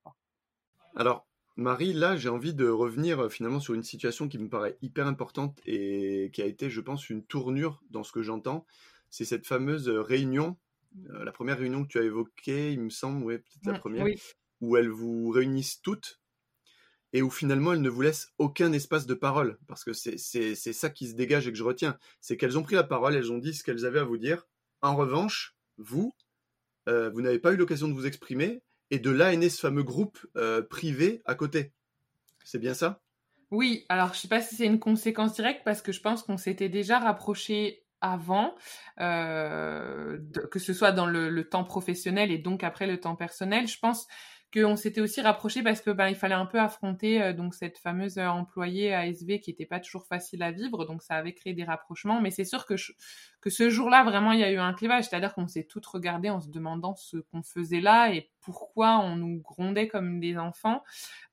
Alors 0.94 1.25
Marie, 1.56 1.94
là, 1.94 2.16
j'ai 2.16 2.28
envie 2.28 2.52
de 2.52 2.68
revenir 2.68 3.18
euh, 3.20 3.28
finalement 3.30 3.60
sur 3.60 3.72
une 3.72 3.82
situation 3.82 4.28
qui 4.28 4.38
me 4.38 4.48
paraît 4.48 4.76
hyper 4.82 5.06
importante 5.06 5.58
et 5.64 6.30
qui 6.34 6.42
a 6.42 6.46
été, 6.46 6.68
je 6.68 6.82
pense, 6.82 7.08
une 7.08 7.24
tournure 7.24 7.82
dans 7.90 8.04
ce 8.04 8.12
que 8.12 8.22
j'entends. 8.22 8.66
C'est 9.08 9.24
cette 9.24 9.46
fameuse 9.46 9.88
euh, 9.88 10.02
réunion, 10.02 10.58
euh, 11.08 11.24
la 11.24 11.32
première 11.32 11.58
réunion 11.58 11.82
que 11.82 11.88
tu 11.88 11.98
as 11.98 12.02
évoquée, 12.02 12.72
il 12.72 12.80
me 12.80 12.90
semble, 12.90 13.24
ouais, 13.24 13.38
peut-être 13.38 13.72
la 13.72 13.78
première, 13.78 14.06
où 14.60 14.76
elles 14.76 14.90
vous 14.90 15.30
réunissent 15.30 15.80
toutes 15.80 16.20
et 17.14 17.22
où 17.22 17.30
finalement 17.30 17.72
elles 17.72 17.80
ne 17.80 17.88
vous 17.88 18.02
laissent 18.02 18.34
aucun 18.36 18.72
espace 18.74 19.06
de 19.06 19.14
parole. 19.14 19.58
Parce 19.66 19.82
que 19.82 19.94
c'est 19.94 20.56
ça 20.56 20.90
qui 20.90 21.08
se 21.08 21.14
dégage 21.14 21.48
et 21.48 21.52
que 21.52 21.58
je 21.58 21.64
retiens. 21.64 21.98
C'est 22.20 22.36
qu'elles 22.36 22.58
ont 22.58 22.62
pris 22.62 22.74
la 22.74 22.84
parole, 22.84 23.14
elles 23.14 23.32
ont 23.32 23.38
dit 23.38 23.54
ce 23.54 23.64
qu'elles 23.64 23.86
avaient 23.86 24.00
à 24.00 24.04
vous 24.04 24.18
dire. 24.18 24.46
En 24.82 24.94
revanche, 24.94 25.56
vous, 25.78 26.14
vous 26.86 27.20
n'avez 27.22 27.38
pas 27.38 27.54
eu 27.54 27.56
l'occasion 27.56 27.88
de 27.88 27.94
vous 27.94 28.06
exprimer 28.06 28.60
et 28.90 28.98
de 28.98 29.10
là 29.10 29.32
est 29.32 29.36
né 29.36 29.48
ce 29.48 29.60
fameux 29.60 29.82
groupe 29.82 30.18
euh, 30.36 30.62
privé 30.62 31.22
à 31.24 31.34
côté. 31.34 31.72
C'est 32.44 32.58
bien 32.58 32.74
ça? 32.74 33.02
Oui, 33.50 33.84
alors 33.88 34.14
je 34.14 34.20
sais 34.20 34.28
pas 34.28 34.40
si 34.40 34.56
c'est 34.56 34.66
une 34.66 34.80
conséquence 34.80 35.34
directe 35.34 35.62
parce 35.64 35.82
que 35.82 35.92
je 35.92 36.00
pense 36.00 36.22
qu'on 36.22 36.36
s'était 36.36 36.68
déjà 36.68 36.98
rapproché 36.98 37.84
avant, 38.00 38.54
euh, 39.00 40.18
que 40.50 40.58
ce 40.58 40.72
soit 40.72 40.92
dans 40.92 41.06
le, 41.06 41.48
temps 41.48 41.64
professionnel 41.64 42.30
et 42.30 42.38
donc 42.38 42.64
après 42.64 42.86
le 42.86 43.00
temps 43.00 43.16
personnel. 43.16 43.66
Je 43.66 43.78
pense 43.78 44.06
qu'on 44.56 44.76
s'était 44.76 45.00
aussi 45.00 45.20
rapproché 45.20 45.62
parce 45.62 45.80
que 45.80 45.90
ben 45.90 46.08
il 46.08 46.14
fallait 46.14 46.34
un 46.34 46.46
peu 46.46 46.58
affronter 46.58 47.22
euh, 47.22 47.32
donc 47.32 47.54
cette 47.54 47.78
fameuse 47.78 48.18
euh, 48.18 48.26
employée 48.26 48.94
ASV 48.94 49.40
qui 49.40 49.50
était 49.50 49.66
pas 49.66 49.80
toujours 49.80 50.06
facile 50.06 50.42
à 50.42 50.50
vivre. 50.50 50.84
Donc 50.84 51.02
ça 51.02 51.14
avait 51.14 51.34
créé 51.34 51.52
des 51.52 51.64
rapprochements. 51.64 52.20
Mais 52.20 52.30
c'est 52.30 52.44
sûr 52.44 52.66
que 52.66 52.74
que 53.40 53.50
ce 53.50 53.68
jour-là 53.68 54.04
vraiment 54.04 54.32
il 54.32 54.40
y 54.40 54.44
a 54.44 54.50
eu 54.50 54.58
un 54.58 54.72
clivage. 54.72 55.04
C'est-à-dire 55.04 55.34
qu'on 55.34 55.48
s'est 55.48 55.64
toutes 55.64 55.86
regardées 55.86 56.30
en 56.30 56.40
se 56.40 56.48
demandant 56.48 56.94
ce 56.96 57.18
qu'on 57.18 57.42
faisait 57.42 57.80
là 57.80 58.12
et 58.12 58.30
pourquoi 58.40 58.98
on 58.98 59.16
nous 59.16 59.40
grondait 59.40 59.88
comme 59.88 60.20
des 60.20 60.38
enfants. 60.38 60.82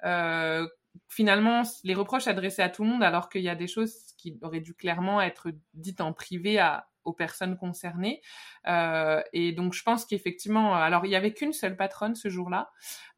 Euh, 0.04 0.68
finalement, 1.08 1.64
les 1.84 1.94
reproches 1.94 2.24
s'adressaient 2.24 2.64
à 2.64 2.70
tout 2.70 2.84
le 2.84 2.90
monde 2.90 3.04
alors 3.04 3.30
qu'il 3.30 3.42
y 3.42 3.50
a 3.50 3.56
des 3.56 3.68
choses 3.68 3.96
qui 4.18 4.38
auraient 4.42 4.62
dû 4.62 4.74
clairement 4.74 5.22
être 5.22 5.50
dites 5.74 6.02
en 6.02 6.14
privé 6.14 6.60
à, 6.60 6.88
aux 7.06 7.14
personnes 7.14 7.58
concernées. 7.58 8.22
Euh, 8.68 9.22
et 9.34 9.52
donc, 9.52 9.74
je 9.74 9.84
pense 9.84 10.06
qu'effectivement, 10.06 10.76
alors 10.76 11.06
il 11.06 11.12
y 11.12 11.16
avait 11.16 11.34
qu'une 11.34 11.54
seule 11.54 11.76
patronne 11.76 12.16
ce 12.16 12.30
jour-là, 12.30 12.72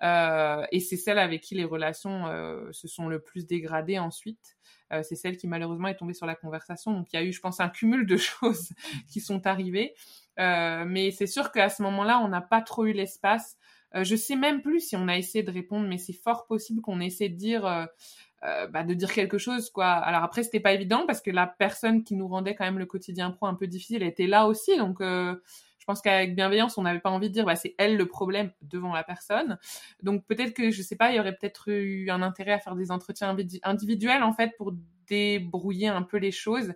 euh, 0.03 0.65
et 0.71 0.79
c'est 0.79 0.97
celle 0.97 1.19
avec 1.19 1.41
qui 1.41 1.55
les 1.55 1.65
relations 1.65 2.27
euh, 2.27 2.71
se 2.71 2.87
sont 2.87 3.07
le 3.07 3.21
plus 3.21 3.45
dégradées 3.45 3.99
ensuite. 3.99 4.57
C'est 5.01 5.15
celle 5.15 5.35
qui 5.35 5.47
malheureusement 5.47 5.89
est 5.89 5.97
tombée 5.97 6.13
sur 6.13 6.25
la 6.25 6.35
conversation. 6.35 6.93
Donc, 6.93 7.11
il 7.11 7.17
y 7.17 7.19
a 7.19 7.23
eu, 7.23 7.33
je 7.33 7.41
pense, 7.41 7.59
un 7.59 7.67
cumul 7.67 8.05
de 8.05 8.15
choses 8.17 8.69
qui 9.09 9.19
sont 9.19 9.45
arrivées. 9.45 9.93
Mais 10.37 11.11
c'est 11.11 11.27
sûr 11.27 11.51
qu'à 11.51 11.67
ce 11.67 11.81
moment-là, 11.83 12.19
on 12.19 12.29
n'a 12.29 12.39
pas 12.39 12.61
trop 12.61 12.85
eu 12.85 12.93
l'espace. 12.93 13.57
Je 13.93 14.15
sais 14.15 14.37
même 14.37 14.61
plus 14.61 14.79
si 14.79 14.95
on 14.95 15.09
a 15.09 15.17
essayé 15.17 15.43
de 15.43 15.51
répondre, 15.51 15.85
mais 15.89 15.97
c'est 15.97 16.13
fort 16.13 16.45
possible 16.45 16.79
qu'on 16.81 17.01
essaie 17.01 17.27
de 17.27 17.35
dire 17.35 17.87
bah, 18.71 18.83
de 18.83 18.93
dire 18.93 19.11
quelque 19.11 19.37
chose 19.37 19.69
quoi. 19.69 19.87
Alors 19.87 20.23
après 20.23 20.43
c'était 20.43 20.59
pas 20.59 20.73
évident 20.73 21.05
parce 21.07 21.21
que 21.21 21.31
la 21.31 21.47
personne 21.47 22.03
qui 22.03 22.15
nous 22.15 22.27
rendait 22.27 22.55
quand 22.55 22.65
même 22.65 22.79
le 22.79 22.85
quotidien 22.85 23.31
pro 23.31 23.47
un 23.47 23.55
peu 23.55 23.67
difficile 23.67 24.03
était 24.03 24.27
là 24.27 24.47
aussi 24.47 24.77
donc 24.77 25.01
euh, 25.01 25.35
je 25.85 25.91
pense 25.91 26.01
qu'avec 26.01 26.35
bienveillance, 26.35 26.79
on 26.79 26.81
n'avait 26.81 26.99
pas 26.99 27.11
envie 27.11 27.29
de 27.29 27.33
dire, 27.33 27.45
bah, 27.45 27.55
c'est 27.55 27.75
elle 27.77 27.95
le 27.95 28.07
problème 28.07 28.51
devant 28.63 28.91
la 28.91 29.03
personne. 29.03 29.59
Donc 30.01 30.25
peut-être 30.25 30.55
que, 30.55 30.71
je 30.71 30.81
sais 30.81 30.95
pas, 30.95 31.11
il 31.11 31.17
y 31.17 31.19
aurait 31.19 31.35
peut-être 31.35 31.69
eu 31.69 32.09
un 32.09 32.23
intérêt 32.23 32.53
à 32.53 32.59
faire 32.59 32.75
des 32.75 32.89
entretiens 32.89 33.37
individuels, 33.61 34.23
en 34.23 34.33
fait, 34.33 34.57
pour 34.57 34.73
débrouiller 35.07 35.89
un 35.89 36.01
peu 36.01 36.17
les 36.17 36.31
choses. 36.31 36.73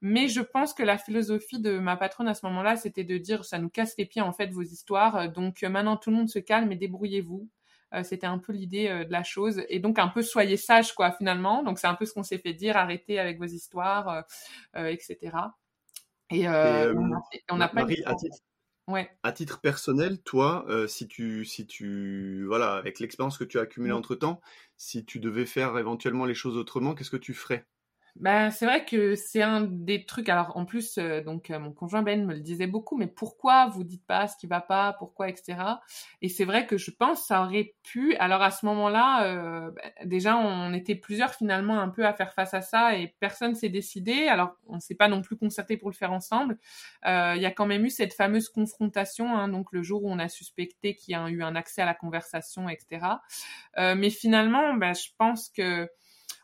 Mais 0.00 0.26
je 0.26 0.40
pense 0.40 0.74
que 0.74 0.82
la 0.82 0.98
philosophie 0.98 1.60
de 1.60 1.78
ma 1.78 1.96
patronne 1.96 2.26
à 2.26 2.34
ce 2.34 2.44
moment-là, 2.46 2.74
c'était 2.74 3.04
de 3.04 3.18
dire, 3.18 3.44
ça 3.44 3.60
nous 3.60 3.68
casse 3.68 3.94
les 3.96 4.04
pieds, 4.04 4.20
en 4.20 4.32
fait, 4.32 4.48
vos 4.48 4.62
histoires. 4.62 5.30
Donc 5.30 5.62
maintenant, 5.62 5.96
tout 5.96 6.10
le 6.10 6.16
monde 6.16 6.28
se 6.28 6.40
calme 6.40 6.72
et 6.72 6.76
débrouillez-vous. 6.76 7.48
Euh, 7.92 8.02
c'était 8.04 8.26
un 8.26 8.38
peu 8.38 8.52
l'idée 8.52 8.88
euh, 8.88 9.04
de 9.04 9.12
la 9.12 9.22
chose. 9.22 9.62
Et 9.68 9.80
donc, 9.80 9.98
un 9.98 10.08
peu 10.08 10.22
soyez 10.22 10.56
sage, 10.56 10.94
quoi, 10.94 11.10
finalement. 11.12 11.62
Donc, 11.62 11.78
c'est 11.78 11.86
un 11.86 11.94
peu 11.94 12.06
ce 12.06 12.12
qu'on 12.12 12.22
s'est 12.22 12.38
fait 12.38 12.54
dire, 12.54 12.76
arrêtez 12.76 13.18
avec 13.18 13.38
vos 13.38 13.46
histoires, 13.46 14.24
euh, 14.76 14.86
etc. 14.86 15.36
Et, 16.30 16.46
on 16.48 17.56
n'a 17.56 17.68
pas... 17.68 17.80
Marie, 17.80 18.02
à 18.04 18.14
titre, 18.14 18.38
ouais. 18.86 19.10
à 19.22 19.32
titre 19.32 19.60
personnel, 19.60 20.20
toi, 20.22 20.64
si 20.86 21.08
tu, 21.08 21.44
si 21.44 21.66
tu, 21.66 22.44
voilà, 22.46 22.74
avec 22.74 23.00
l'expérience 23.00 23.36
que 23.36 23.44
tu 23.44 23.58
as 23.58 23.62
accumulée 23.62 23.92
entre 23.92 24.14
temps, 24.14 24.40
si 24.76 25.04
tu 25.04 25.18
devais 25.18 25.46
faire 25.46 25.76
éventuellement 25.76 26.24
les 26.24 26.34
choses 26.34 26.56
autrement, 26.56 26.94
qu'est-ce 26.94 27.10
que 27.10 27.16
tu 27.16 27.34
ferais? 27.34 27.66
Ben, 28.16 28.50
c'est 28.50 28.66
vrai 28.66 28.84
que 28.84 29.14
c'est 29.14 29.42
un 29.42 29.62
des 29.62 30.04
trucs. 30.04 30.28
Alors, 30.28 30.56
en 30.56 30.64
plus, 30.64 30.98
euh, 30.98 31.22
donc, 31.22 31.50
euh, 31.50 31.58
mon 31.58 31.72
conjoint 31.72 32.02
Ben 32.02 32.24
me 32.26 32.34
le 32.34 32.40
disait 32.40 32.66
beaucoup, 32.66 32.96
mais 32.96 33.06
pourquoi 33.06 33.66
vous 33.68 33.84
dites 33.84 34.04
pas 34.06 34.26
ce 34.26 34.36
qui 34.36 34.46
va 34.46 34.60
pas, 34.60 34.94
pourquoi, 34.98 35.28
etc. 35.28 35.56
Et 36.22 36.28
c'est 36.28 36.44
vrai 36.44 36.66
que 36.66 36.76
je 36.76 36.90
pense 36.90 37.26
ça 37.26 37.42
aurait 37.42 37.74
pu. 37.82 38.16
Alors, 38.16 38.42
à 38.42 38.50
ce 38.50 38.66
moment-là, 38.66 39.24
euh, 39.24 39.70
ben, 39.70 40.08
déjà, 40.08 40.36
on 40.36 40.72
était 40.72 40.94
plusieurs 40.94 41.34
finalement 41.34 41.80
un 41.80 41.88
peu 41.88 42.06
à 42.06 42.12
faire 42.12 42.34
face 42.34 42.54
à 42.54 42.62
ça 42.62 42.96
et 42.96 43.14
personne 43.20 43.54
s'est 43.54 43.68
décidé. 43.68 44.26
Alors, 44.26 44.56
on 44.66 44.80
s'est 44.80 44.96
pas 44.96 45.08
non 45.08 45.22
plus 45.22 45.36
concerté 45.36 45.76
pour 45.76 45.90
le 45.90 45.94
faire 45.94 46.12
ensemble. 46.12 46.58
Il 47.04 47.40
y 47.40 47.46
a 47.46 47.50
quand 47.50 47.66
même 47.66 47.84
eu 47.84 47.90
cette 47.90 48.12
fameuse 48.14 48.48
confrontation, 48.48 49.36
hein, 49.36 49.48
donc 49.48 49.72
le 49.72 49.82
jour 49.82 50.04
où 50.04 50.10
on 50.10 50.18
a 50.18 50.28
suspecté 50.28 50.94
qu'il 50.94 51.12
y 51.12 51.14
a 51.14 51.28
eu 51.28 51.42
un 51.42 51.54
accès 51.56 51.82
à 51.82 51.86
la 51.86 51.94
conversation, 51.94 52.68
etc. 52.68 53.06
mais 53.76 54.10
finalement, 54.10 54.74
ben, 54.74 54.94
je 54.94 55.08
pense 55.18 55.48
que 55.48 55.88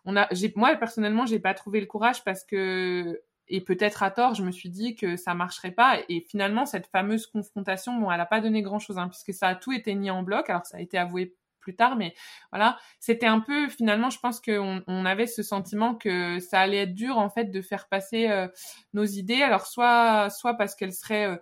moi 0.07 0.77
personnellement, 0.77 1.27
j'ai 1.27 1.39
pas 1.39 1.55
trouvé 1.55 1.81
le 1.81 1.87
courage 1.87 2.25
parce 2.25 2.45
que 2.45 3.21
et 3.49 3.61
peut-être 3.61 4.03
à 4.03 4.11
tort, 4.11 4.35
je 4.35 4.43
me 4.43 4.51
suis 4.51 4.71
dit 4.71 4.97
que 4.97 5.17
ça 5.17 5.35
marcherait 5.35 5.71
pas. 5.71 5.99
Et 6.09 6.21
finalement, 6.21 6.67
cette 6.67 6.87
fameuse 6.89 7.27
confrontation, 7.27 7.95
bon, 7.95 8.11
elle 8.11 8.21
a 8.21 8.27
pas 8.27 8.41
donné 8.41 8.63
grand-chose, 8.63 8.99
hein, 8.99 9.09
puisque 9.09 9.33
ça 9.33 9.49
a 9.49 9.55
tout 9.55 9.73
été 9.73 9.95
mis 9.95 10.11
en 10.11 10.23
bloc. 10.23 10.51
Alors, 10.51 10.67
ça 10.67 10.79
a 10.79 10.81
été 10.81 10.99
avoué 10.99 11.37
plus 11.61 11.75
tard, 11.75 11.97
mais 11.97 12.15
voilà, 12.53 12.79
c'était 13.01 13.27
un 13.27 13.41
peu 13.41 13.69
finalement, 13.69 14.09
je 14.09 14.21
pense 14.21 14.41
qu'on 14.41 14.83
on 14.87 15.05
avait 15.05 15.27
ce 15.27 15.43
sentiment 15.43 15.97
que 15.97 16.39
ça 16.39 16.61
allait 16.61 16.83
être 16.83 16.95
dur 16.95 17.19
en 17.19 17.29
fait 17.29 17.47
de 17.47 17.61
faire 17.61 17.89
passer 17.89 18.29
euh, 18.29 18.47
nos 18.93 19.05
idées. 19.05 19.43
Alors 19.43 19.67
soit, 19.67 20.31
soit 20.31 20.55
parce 20.55 20.77
qu'elles 20.77 20.93
seraient 20.93 21.27
euh, 21.27 21.37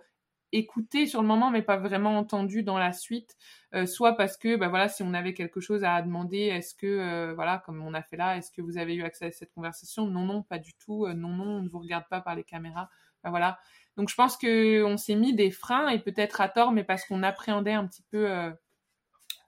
écouté 0.51 1.07
sur 1.07 1.21
le 1.21 1.27
moment, 1.27 1.51
mais 1.51 1.61
pas 1.61 1.77
vraiment 1.77 2.17
entendu 2.17 2.63
dans 2.63 2.77
la 2.77 2.93
suite. 2.93 3.35
Euh, 3.73 3.85
soit 3.85 4.15
parce 4.15 4.37
que, 4.37 4.55
bah 4.55 4.69
voilà, 4.69 4.89
si 4.89 5.03
on 5.03 5.13
avait 5.13 5.33
quelque 5.33 5.59
chose 5.59 5.83
à 5.83 6.01
demander, 6.01 6.37
est-ce 6.37 6.75
que, 6.75 6.85
euh, 6.87 7.33
voilà, 7.35 7.59
comme 7.65 7.81
on 7.81 7.93
a 7.93 8.01
fait 8.01 8.17
là, 8.17 8.37
est-ce 8.37 8.51
que 8.51 8.61
vous 8.61 8.77
avez 8.77 8.95
eu 8.95 9.03
accès 9.03 9.25
à 9.25 9.31
cette 9.31 9.53
conversation? 9.53 10.05
Non, 10.07 10.25
non, 10.25 10.43
pas 10.43 10.59
du 10.59 10.73
tout. 10.75 11.05
Euh, 11.05 11.13
non, 11.13 11.29
non, 11.29 11.57
on 11.57 11.61
ne 11.61 11.69
vous 11.69 11.79
regarde 11.79 12.05
pas 12.09 12.21
par 12.21 12.35
les 12.35 12.43
caméras. 12.43 12.89
Bah 13.23 13.29
voilà. 13.31 13.59
Donc 13.97 14.09
je 14.09 14.15
pense 14.15 14.37
que 14.37 14.83
on 14.83 14.97
s'est 14.97 15.15
mis 15.15 15.33
des 15.33 15.51
freins 15.51 15.89
et 15.89 15.99
peut-être 15.99 16.41
à 16.41 16.49
tort, 16.49 16.71
mais 16.71 16.83
parce 16.83 17.05
qu'on 17.05 17.23
appréhendait 17.23 17.73
un 17.73 17.87
petit 17.87 18.03
peu 18.11 18.29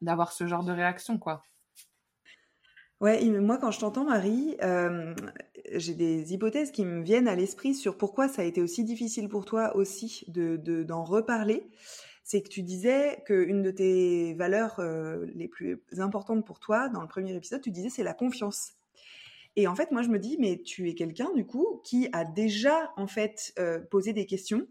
d'avoir 0.02 0.32
ce 0.32 0.48
genre 0.48 0.64
de 0.64 0.72
réaction, 0.72 1.18
quoi. 1.20 1.44
Ouais, 3.00 3.24
moi 3.26 3.60
quand 3.60 3.70
je 3.70 3.80
t'entends 3.80 4.06
Marie, 4.06 4.58
euh, 4.64 5.14
j'ai 5.76 5.94
des 5.94 6.34
hypothèses 6.34 6.72
qui 6.72 6.84
me 6.84 7.04
viennent 7.04 7.28
à 7.28 7.36
l'esprit 7.36 7.76
sur 7.76 7.96
pourquoi 7.96 8.28
ça 8.28 8.42
a 8.42 8.46
été 8.46 8.60
aussi 8.60 8.84
difficile 8.84 9.30
pour 9.30 9.46
toi 9.46 9.76
aussi 9.76 10.24
de 10.30 10.58
d'en 10.84 11.04
reparler. 11.04 11.70
C'est 12.24 12.42
que 12.42 12.50
tu 12.50 12.64
disais 12.64 13.22
qu'une 13.28 13.62
de 13.62 13.70
tes 13.72 14.34
valeurs 14.34 14.80
euh, 14.80 15.26
les 15.36 15.48
plus 15.48 15.80
importantes 16.00 16.44
pour 16.46 16.60
toi 16.60 16.90
dans 16.90 17.02
le 17.02 17.08
premier 17.08 17.36
épisode, 17.36 17.62
tu 17.62 17.70
disais 17.72 17.90
c'est 17.90 18.04
la 18.04 18.16
confiance. 18.16 18.74
Et 19.56 19.68
en 19.68 19.76
fait, 19.76 19.92
moi 19.92 20.02
je 20.02 20.10
me 20.10 20.20
dis 20.20 20.38
mais 20.40 20.62
tu 20.64 20.90
es 20.90 20.96
quelqu'un 20.96 21.32
du 21.36 21.46
coup 21.46 21.82
qui 21.84 22.10
a 22.14 22.26
déjà 22.26 22.94
en 22.98 23.08
fait 23.08 23.54
euh, 23.60 23.80
posé 23.80 24.14
des 24.14 24.26
questions 24.26 24.68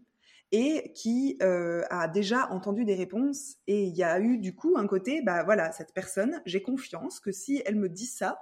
et 0.51 0.93
qui 0.93 1.37
euh, 1.41 1.83
a 1.89 2.07
déjà 2.07 2.49
entendu 2.51 2.85
des 2.85 2.95
réponses. 2.95 3.57
Et 3.67 3.83
il 3.83 3.95
y 3.95 4.03
a 4.03 4.19
eu 4.19 4.37
du 4.37 4.55
coup 4.55 4.75
un 4.77 4.87
côté, 4.87 5.21
bah 5.21 5.43
voilà, 5.43 5.71
cette 5.71 5.93
personne, 5.93 6.41
j'ai 6.45 6.61
confiance 6.61 7.19
que 7.19 7.31
si 7.31 7.61
elle 7.65 7.75
me 7.75 7.89
dit 7.89 8.05
ça, 8.05 8.39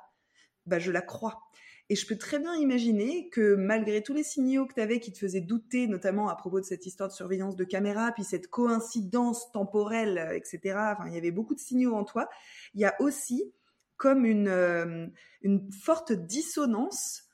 bah 0.65 0.79
je 0.79 0.91
la 0.91 1.01
crois. 1.01 1.41
Et 1.89 1.95
je 1.95 2.07
peux 2.07 2.17
très 2.17 2.39
bien 2.39 2.55
imaginer 2.55 3.29
que 3.29 3.53
malgré 3.53 4.01
tous 4.01 4.13
les 4.13 4.23
signaux 4.23 4.65
que 4.65 4.73
tu 4.73 4.81
avais 4.81 4.99
qui 4.99 5.11
te 5.11 5.19
faisaient 5.19 5.41
douter, 5.41 5.87
notamment 5.87 6.29
à 6.29 6.35
propos 6.35 6.59
de 6.59 6.65
cette 6.65 6.85
histoire 6.87 7.09
de 7.09 7.13
surveillance 7.13 7.55
de 7.55 7.63
caméra, 7.63 8.11
puis 8.11 8.23
cette 8.23 8.47
coïncidence 8.47 9.51
temporelle, 9.51 10.31
etc., 10.33 10.59
enfin, 10.97 11.07
il 11.07 11.13
y 11.13 11.17
avait 11.17 11.29
beaucoup 11.29 11.53
de 11.53 11.59
signaux 11.59 11.95
en 11.95 12.03
toi, 12.03 12.27
il 12.73 12.81
y 12.81 12.85
a 12.85 12.95
aussi 12.99 13.53
comme 13.97 14.25
une, 14.25 14.47
euh, 14.47 15.07
une 15.41 15.71
forte 15.71 16.11
dissonance 16.11 17.25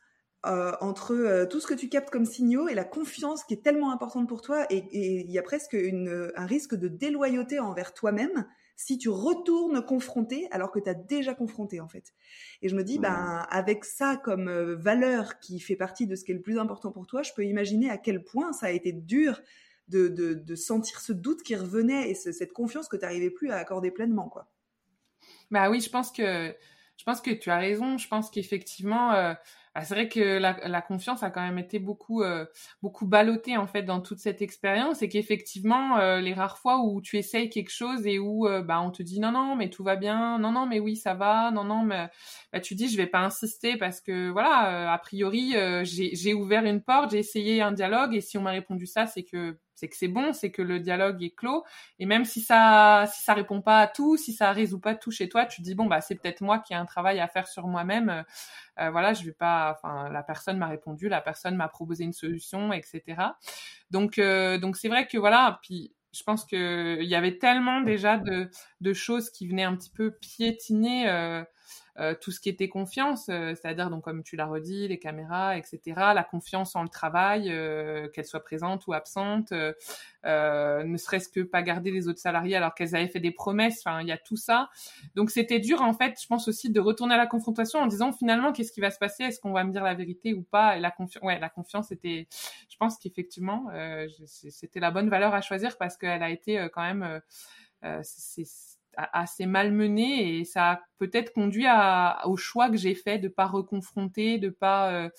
euh, 0.45 0.71
entre 0.81 1.13
euh, 1.13 1.45
tout 1.45 1.59
ce 1.59 1.67
que 1.67 1.75
tu 1.75 1.87
captes 1.87 2.09
comme 2.09 2.25
signaux 2.25 2.67
et 2.67 2.73
la 2.73 2.83
confiance 2.83 3.43
qui 3.43 3.53
est 3.53 3.63
tellement 3.63 3.91
importante 3.91 4.27
pour 4.27 4.41
toi 4.41 4.65
et 4.71 4.87
il 4.91 5.29
y 5.29 5.37
a 5.37 5.43
presque 5.43 5.73
une, 5.73 6.31
un 6.35 6.45
risque 6.47 6.73
de 6.73 6.87
déloyauté 6.87 7.59
envers 7.59 7.93
toi-même 7.93 8.47
si 8.75 8.97
tu 8.97 9.09
retournes 9.09 9.85
confronter 9.85 10.47
alors 10.49 10.71
que 10.71 10.79
tu 10.79 10.89
as 10.89 10.95
déjà 10.95 11.35
confronté 11.35 11.79
en 11.79 11.87
fait. 11.87 12.15
Et 12.63 12.69
je 12.69 12.75
me 12.75 12.83
dis, 12.83 12.97
ben, 12.97 13.45
avec 13.51 13.85
ça 13.85 14.17
comme 14.17 14.47
euh, 14.47 14.75
valeur 14.75 15.37
qui 15.37 15.59
fait 15.59 15.75
partie 15.75 16.07
de 16.07 16.15
ce 16.15 16.23
qui 16.23 16.31
est 16.31 16.35
le 16.35 16.41
plus 16.41 16.57
important 16.57 16.91
pour 16.91 17.05
toi, 17.05 17.21
je 17.21 17.33
peux 17.35 17.45
imaginer 17.45 17.91
à 17.91 17.99
quel 17.99 18.23
point 18.23 18.51
ça 18.51 18.65
a 18.65 18.71
été 18.71 18.91
dur 18.93 19.39
de, 19.89 20.07
de, 20.07 20.33
de 20.33 20.55
sentir 20.55 21.01
ce 21.01 21.13
doute 21.13 21.43
qui 21.43 21.55
revenait 21.55 22.09
et 22.09 22.15
cette 22.15 22.53
confiance 22.53 22.87
que 22.87 22.97
tu 22.97 23.03
n'arrivais 23.03 23.29
plus 23.29 23.51
à 23.51 23.57
accorder 23.57 23.91
pleinement. 23.91 24.27
quoi. 24.27 24.49
Bah 25.51 25.69
oui, 25.69 25.81
je 25.81 25.89
pense 25.91 26.11
que, 26.11 26.55
je 26.97 27.03
pense 27.03 27.21
que 27.21 27.29
tu 27.29 27.51
as 27.51 27.57
raison. 27.57 27.99
Je 27.99 28.07
pense 28.07 28.31
qu'effectivement, 28.31 29.35
ah, 29.73 29.85
c'est 29.85 29.93
vrai 29.93 30.09
que 30.09 30.37
la, 30.37 30.81
confiance 30.81 31.23
a 31.23 31.29
quand 31.29 31.41
même 31.41 31.57
été 31.57 31.79
beaucoup 31.79 32.23
euh, 32.23 32.45
beaucoup 32.81 33.07
ballottée 33.07 33.55
en 33.55 33.67
fait 33.67 33.83
dans 33.83 34.01
toute 34.01 34.19
cette 34.19 34.41
expérience 34.41 35.01
et 35.01 35.07
qu'effectivement 35.07 35.97
euh, 35.97 36.19
les 36.19 36.33
rares 36.33 36.57
fois 36.57 36.83
où 36.83 37.01
tu 37.01 37.17
essayes 37.17 37.49
quelque 37.49 37.71
chose 37.71 38.05
et 38.05 38.19
où 38.19 38.47
euh, 38.47 38.61
bah 38.61 38.81
on 38.81 38.91
te 38.91 39.01
dit 39.01 39.21
non 39.21 39.31
non 39.31 39.55
mais 39.55 39.69
tout 39.69 39.83
va 39.83 39.95
bien 39.95 40.39
non 40.39 40.51
non 40.51 40.65
mais 40.65 40.81
oui 40.81 40.97
ça 40.97 41.13
va 41.13 41.51
non 41.51 41.63
non 41.63 41.83
mais 41.83 42.09
bah, 42.51 42.59
tu 42.59 42.75
dis 42.75 42.89
je 42.89 42.97
vais 42.97 43.07
pas 43.07 43.19
insister 43.19 43.77
parce 43.77 44.01
que 44.01 44.29
voilà 44.29 44.91
a 44.91 44.97
priori 44.97 45.53
j'ai 45.83 46.33
ouvert 46.33 46.65
une 46.65 46.81
porte 46.81 47.11
j'ai 47.11 47.19
essayé 47.19 47.61
un 47.61 47.71
dialogue 47.71 48.13
et 48.13 48.19
si 48.21 48.37
on 48.37 48.41
m'a 48.41 48.51
répondu 48.51 48.87
ça 48.87 49.07
c'est 49.07 49.23
que 49.23 49.57
c'est 49.81 49.89
que 49.89 49.97
c'est 49.97 50.07
bon, 50.07 50.31
c'est 50.31 50.51
que 50.51 50.61
le 50.61 50.79
dialogue 50.79 51.23
est 51.23 51.35
clos. 51.35 51.65
Et 51.97 52.05
même 52.05 52.23
si 52.23 52.39
ça, 52.39 53.05
si 53.11 53.23
ça 53.23 53.33
répond 53.33 53.61
pas 53.61 53.79
à 53.79 53.87
tout, 53.87 54.15
si 54.15 54.31
ça 54.31 54.51
résout 54.51 54.79
pas 54.79 54.93
tout 54.93 55.09
chez 55.09 55.27
toi, 55.27 55.45
tu 55.45 55.61
dis 55.63 55.73
bon 55.73 55.87
bah 55.87 56.01
c'est 56.01 56.13
peut-être 56.13 56.41
moi 56.41 56.59
qui 56.59 56.73
ai 56.73 56.75
un 56.75 56.85
travail 56.85 57.19
à 57.19 57.27
faire 57.27 57.47
sur 57.47 57.67
moi-même. 57.67 58.23
Euh, 58.79 58.91
voilà, 58.91 59.13
je 59.13 59.23
vais 59.23 59.31
pas. 59.31 59.75
Enfin, 59.75 60.09
la 60.09 60.21
personne 60.21 60.59
m'a 60.59 60.67
répondu, 60.67 61.09
la 61.09 61.19
personne 61.19 61.55
m'a 61.55 61.67
proposé 61.67 62.03
une 62.03 62.13
solution, 62.13 62.71
etc. 62.73 63.01
Donc, 63.89 64.19
euh, 64.19 64.59
donc 64.59 64.77
c'est 64.77 64.87
vrai 64.87 65.07
que 65.07 65.17
voilà. 65.17 65.59
Puis 65.63 65.91
je 66.13 66.21
pense 66.21 66.45
que 66.45 66.99
il 67.01 67.09
y 67.09 67.15
avait 67.15 67.39
tellement 67.39 67.81
déjà 67.81 68.17
de, 68.17 68.51
de 68.81 68.93
choses 68.93 69.31
qui 69.31 69.47
venaient 69.47 69.63
un 69.63 69.75
petit 69.75 69.89
peu 69.89 70.11
piétiner. 70.11 71.09
Euh, 71.09 71.43
tout 72.21 72.31
ce 72.31 72.39
qui 72.39 72.49
était 72.49 72.69
confiance, 72.69 73.27
euh, 73.29 73.53
c'est-à-dire 73.55 73.89
donc 73.89 74.03
comme 74.03 74.23
tu 74.23 74.35
l'as 74.35 74.45
redit, 74.45 74.87
les 74.87 74.97
caméras, 74.97 75.57
etc. 75.57 75.81
La 76.15 76.23
confiance 76.23 76.75
en 76.75 76.83
le 76.83 76.89
travail, 76.89 77.51
euh, 77.51 78.07
qu'elle 78.09 78.25
soit 78.25 78.43
présente 78.43 78.87
ou 78.87 78.93
absente, 78.93 79.51
ne 79.51 80.97
serait-ce 80.97 81.29
que 81.29 81.41
pas 81.41 81.61
garder 81.61 81.91
les 81.91 82.07
autres 82.07 82.19
salariés 82.19 82.55
alors 82.55 82.73
qu'elles 82.75 82.95
avaient 82.95 83.07
fait 83.07 83.19
des 83.19 83.31
promesses. 83.31 83.81
Enfin, 83.85 84.01
il 84.01 84.07
y 84.07 84.11
a 84.11 84.17
tout 84.17 84.37
ça. 84.37 84.69
Donc 85.15 85.31
c'était 85.31 85.59
dur 85.59 85.81
en 85.81 85.93
fait, 85.93 86.19
je 86.21 86.27
pense 86.27 86.47
aussi 86.47 86.69
de 86.69 86.79
retourner 86.79 87.15
à 87.15 87.17
la 87.17 87.27
confrontation 87.27 87.79
en 87.79 87.87
disant 87.87 88.13
finalement 88.13 88.53
qu'est-ce 88.53 88.71
qui 88.71 88.81
va 88.81 88.91
se 88.91 88.99
passer, 88.99 89.23
est-ce 89.23 89.39
qu'on 89.39 89.51
va 89.51 89.63
me 89.63 89.71
dire 89.71 89.83
la 89.83 89.93
vérité 89.93 90.33
ou 90.33 90.43
pas? 90.43 90.77
Et 90.77 90.79
la 90.79 90.91
confiance, 90.91 91.23
ouais, 91.23 91.39
la 91.39 91.49
confiance 91.49 91.91
était, 91.91 92.27
je 92.69 92.77
pense 92.77 92.97
qu'effectivement 92.97 93.67
c'était 94.25 94.79
la 94.79 94.91
bonne 94.91 95.09
valeur 95.09 95.33
à 95.33 95.41
choisir 95.41 95.77
parce 95.77 95.97
qu'elle 95.97 96.23
a 96.23 96.29
été 96.29 96.67
quand 96.73 96.83
même 96.83 97.21
c'est 98.03 98.45
assez 98.97 99.45
malmené 99.45 100.37
et 100.37 100.45
ça 100.45 100.71
a 100.71 100.81
peut-être 100.97 101.33
conduit 101.33 101.65
à, 101.67 102.21
au 102.25 102.37
choix 102.37 102.69
que 102.69 102.77
j'ai 102.77 102.95
fait 102.95 103.17
de 103.17 103.27
pas 103.27 103.45
reconfronter, 103.45 104.37
de 104.37 104.49
pas 104.49 104.91
euh, 104.91 105.09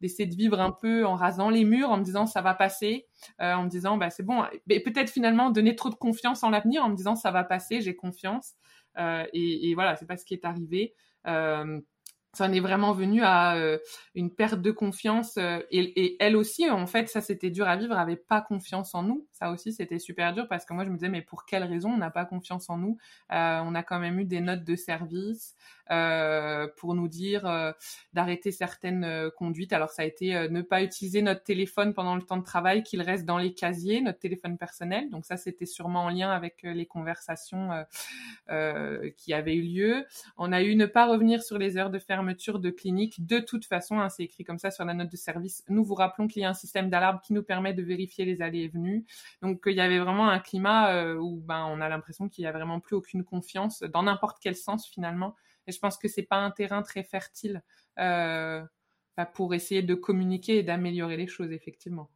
d'essayer 0.00 0.26
de 0.26 0.34
vivre 0.34 0.60
un 0.60 0.72
peu 0.72 1.06
en 1.06 1.14
rasant 1.14 1.50
les 1.50 1.64
murs, 1.64 1.90
en 1.90 1.98
me 1.98 2.04
disant 2.04 2.26
ça 2.26 2.42
va 2.42 2.54
passer, 2.54 3.06
euh, 3.40 3.54
en 3.54 3.64
me 3.64 3.68
disant 3.68 3.96
bah 3.96 4.10
c'est 4.10 4.22
bon, 4.22 4.44
et 4.68 4.82
peut-être 4.82 5.10
finalement 5.10 5.50
donner 5.50 5.76
trop 5.76 5.90
de 5.90 5.94
confiance 5.94 6.42
en 6.42 6.50
l'avenir, 6.50 6.84
en 6.84 6.90
me 6.90 6.96
disant 6.96 7.16
ça 7.16 7.30
va 7.30 7.44
passer, 7.44 7.80
j'ai 7.80 7.94
confiance 7.94 8.54
euh, 8.98 9.24
et, 9.32 9.70
et, 9.70 9.74
voilà 9.74 9.96
c'est 9.96 10.06
pas 10.06 10.16
ce 10.16 10.24
qui 10.24 10.34
est 10.34 10.44
arrivé. 10.44 10.94
Ça 12.32 12.46
en 12.46 12.52
est 12.52 12.60
vraiment 12.60 12.92
venu 12.92 13.22
à 13.22 13.56
euh, 13.56 13.78
une 14.14 14.30
perte 14.30 14.60
de 14.62 14.70
confiance 14.70 15.36
euh, 15.36 15.58
et, 15.72 15.80
et, 15.80 16.16
elle 16.20 16.36
aussi 16.36 16.70
en 16.70 16.86
fait 16.86 17.08
ça 17.08 17.20
c'était 17.20 17.50
dur 17.50 17.66
à 17.66 17.76
vivre 17.76 17.96
avait 17.96 18.14
pas 18.14 18.40
confiance 18.40 18.94
en 18.94 19.02
nous. 19.02 19.26
Ça 19.32 19.50
aussi 19.50 19.72
c'était 19.72 19.98
super 19.98 20.32
dur 20.32 20.46
parce 20.48 20.64
que 20.64 20.72
moi 20.72 20.84
je 20.84 20.90
me 20.90 20.94
disais 20.94 21.08
mais 21.08 21.22
pour 21.22 21.44
quelle 21.44 21.64
raison 21.64 21.90
on 21.90 21.96
n'a 21.96 22.10
pas 22.10 22.24
confiance 22.24 22.70
en 22.70 22.78
nous? 22.78 22.98
Euh, 23.32 23.60
on 23.64 23.74
a 23.74 23.82
quand 23.82 23.98
même 23.98 24.20
eu 24.20 24.24
des 24.24 24.40
notes 24.40 24.62
de 24.62 24.76
service 24.76 25.56
euh, 25.90 26.68
pour 26.76 26.94
nous 26.94 27.08
dire 27.08 27.46
euh, 27.46 27.72
d'arrêter 28.12 28.52
certaines 28.52 29.02
euh, 29.02 29.28
conduites. 29.28 29.72
Alors 29.72 29.90
ça 29.90 30.02
a 30.02 30.04
été 30.04 30.48
ne 30.48 30.62
pas 30.62 30.82
utiliser 30.82 31.20
notre 31.20 31.42
téléphone 31.42 31.94
pendant 31.94 32.14
le 32.14 32.22
temps 32.22 32.36
de 32.36 32.44
travail, 32.44 32.84
qu'il 32.84 33.02
reste 33.02 33.24
dans 33.24 33.38
les 33.38 33.54
casiers, 33.54 34.00
notre 34.00 34.20
téléphone 34.20 34.56
personnel. 34.56 35.10
Donc 35.10 35.24
ça 35.24 35.36
c'était 35.36 35.66
sûrement 35.66 36.04
en 36.04 36.08
lien 36.10 36.30
avec 36.30 36.62
les 36.62 36.86
conversations 36.86 37.70
qui 39.16 39.32
avaient 39.32 39.54
eu 39.54 39.62
lieu. 39.62 40.06
On 40.36 40.52
a 40.52 40.62
eu 40.62 40.76
ne 40.76 40.86
pas 40.86 41.06
revenir 41.06 41.42
sur 41.42 41.58
les 41.58 41.76
heures 41.76 41.90
de 41.90 41.98
fermeture 41.98 42.60
de 42.60 42.70
clinique. 42.70 43.26
De 43.26 43.38
toute 43.38 43.64
façon, 43.64 43.98
hein, 44.00 44.08
c'est 44.08 44.24
écrit 44.24 44.44
comme 44.44 44.58
ça 44.58 44.70
sur 44.70 44.84
la 44.84 44.94
note 44.94 45.10
de 45.10 45.16
service. 45.16 45.64
Nous 45.68 45.84
vous 45.84 45.94
rappelons 45.94 46.28
qu'il 46.28 46.42
y 46.42 46.44
a 46.44 46.48
un 46.48 46.54
système 46.54 46.88
d'alarme 46.88 47.20
qui 47.22 47.32
nous 47.32 47.42
permet 47.42 47.74
de 47.74 47.82
vérifier 47.82 48.24
les 48.24 48.42
allées 48.42 48.60
et 48.60 48.68
venues. 48.68 49.04
Donc 49.42 49.62
il 49.66 49.74
y 49.74 49.80
avait 49.80 49.98
vraiment 49.98 50.28
un 50.28 50.38
climat 50.38 51.14
où 51.16 51.40
ben 51.40 51.66
on 51.66 51.80
a 51.80 51.88
l'impression 51.88 52.28
qu'il 52.28 52.44
y 52.44 52.46
a 52.46 52.52
vraiment 52.52 52.80
plus 52.80 52.96
aucune 52.96 53.24
confiance 53.24 53.82
dans 53.82 54.02
n'importe 54.02 54.38
quel 54.40 54.54
sens 54.54 54.86
finalement 54.86 55.34
et 55.70 55.72
je 55.72 55.78
pense 55.78 55.96
que 55.96 56.08
c'est 56.08 56.24
pas 56.24 56.38
un 56.38 56.50
terrain 56.50 56.82
très 56.82 57.04
fertile 57.04 57.62
euh, 58.00 58.60
bah, 59.16 59.24
pour 59.24 59.54
essayer 59.54 59.82
de 59.82 59.94
communiquer 59.94 60.58
et 60.58 60.62
d'améliorer 60.64 61.16
les 61.16 61.28
choses, 61.28 61.52
effectivement. 61.52 62.10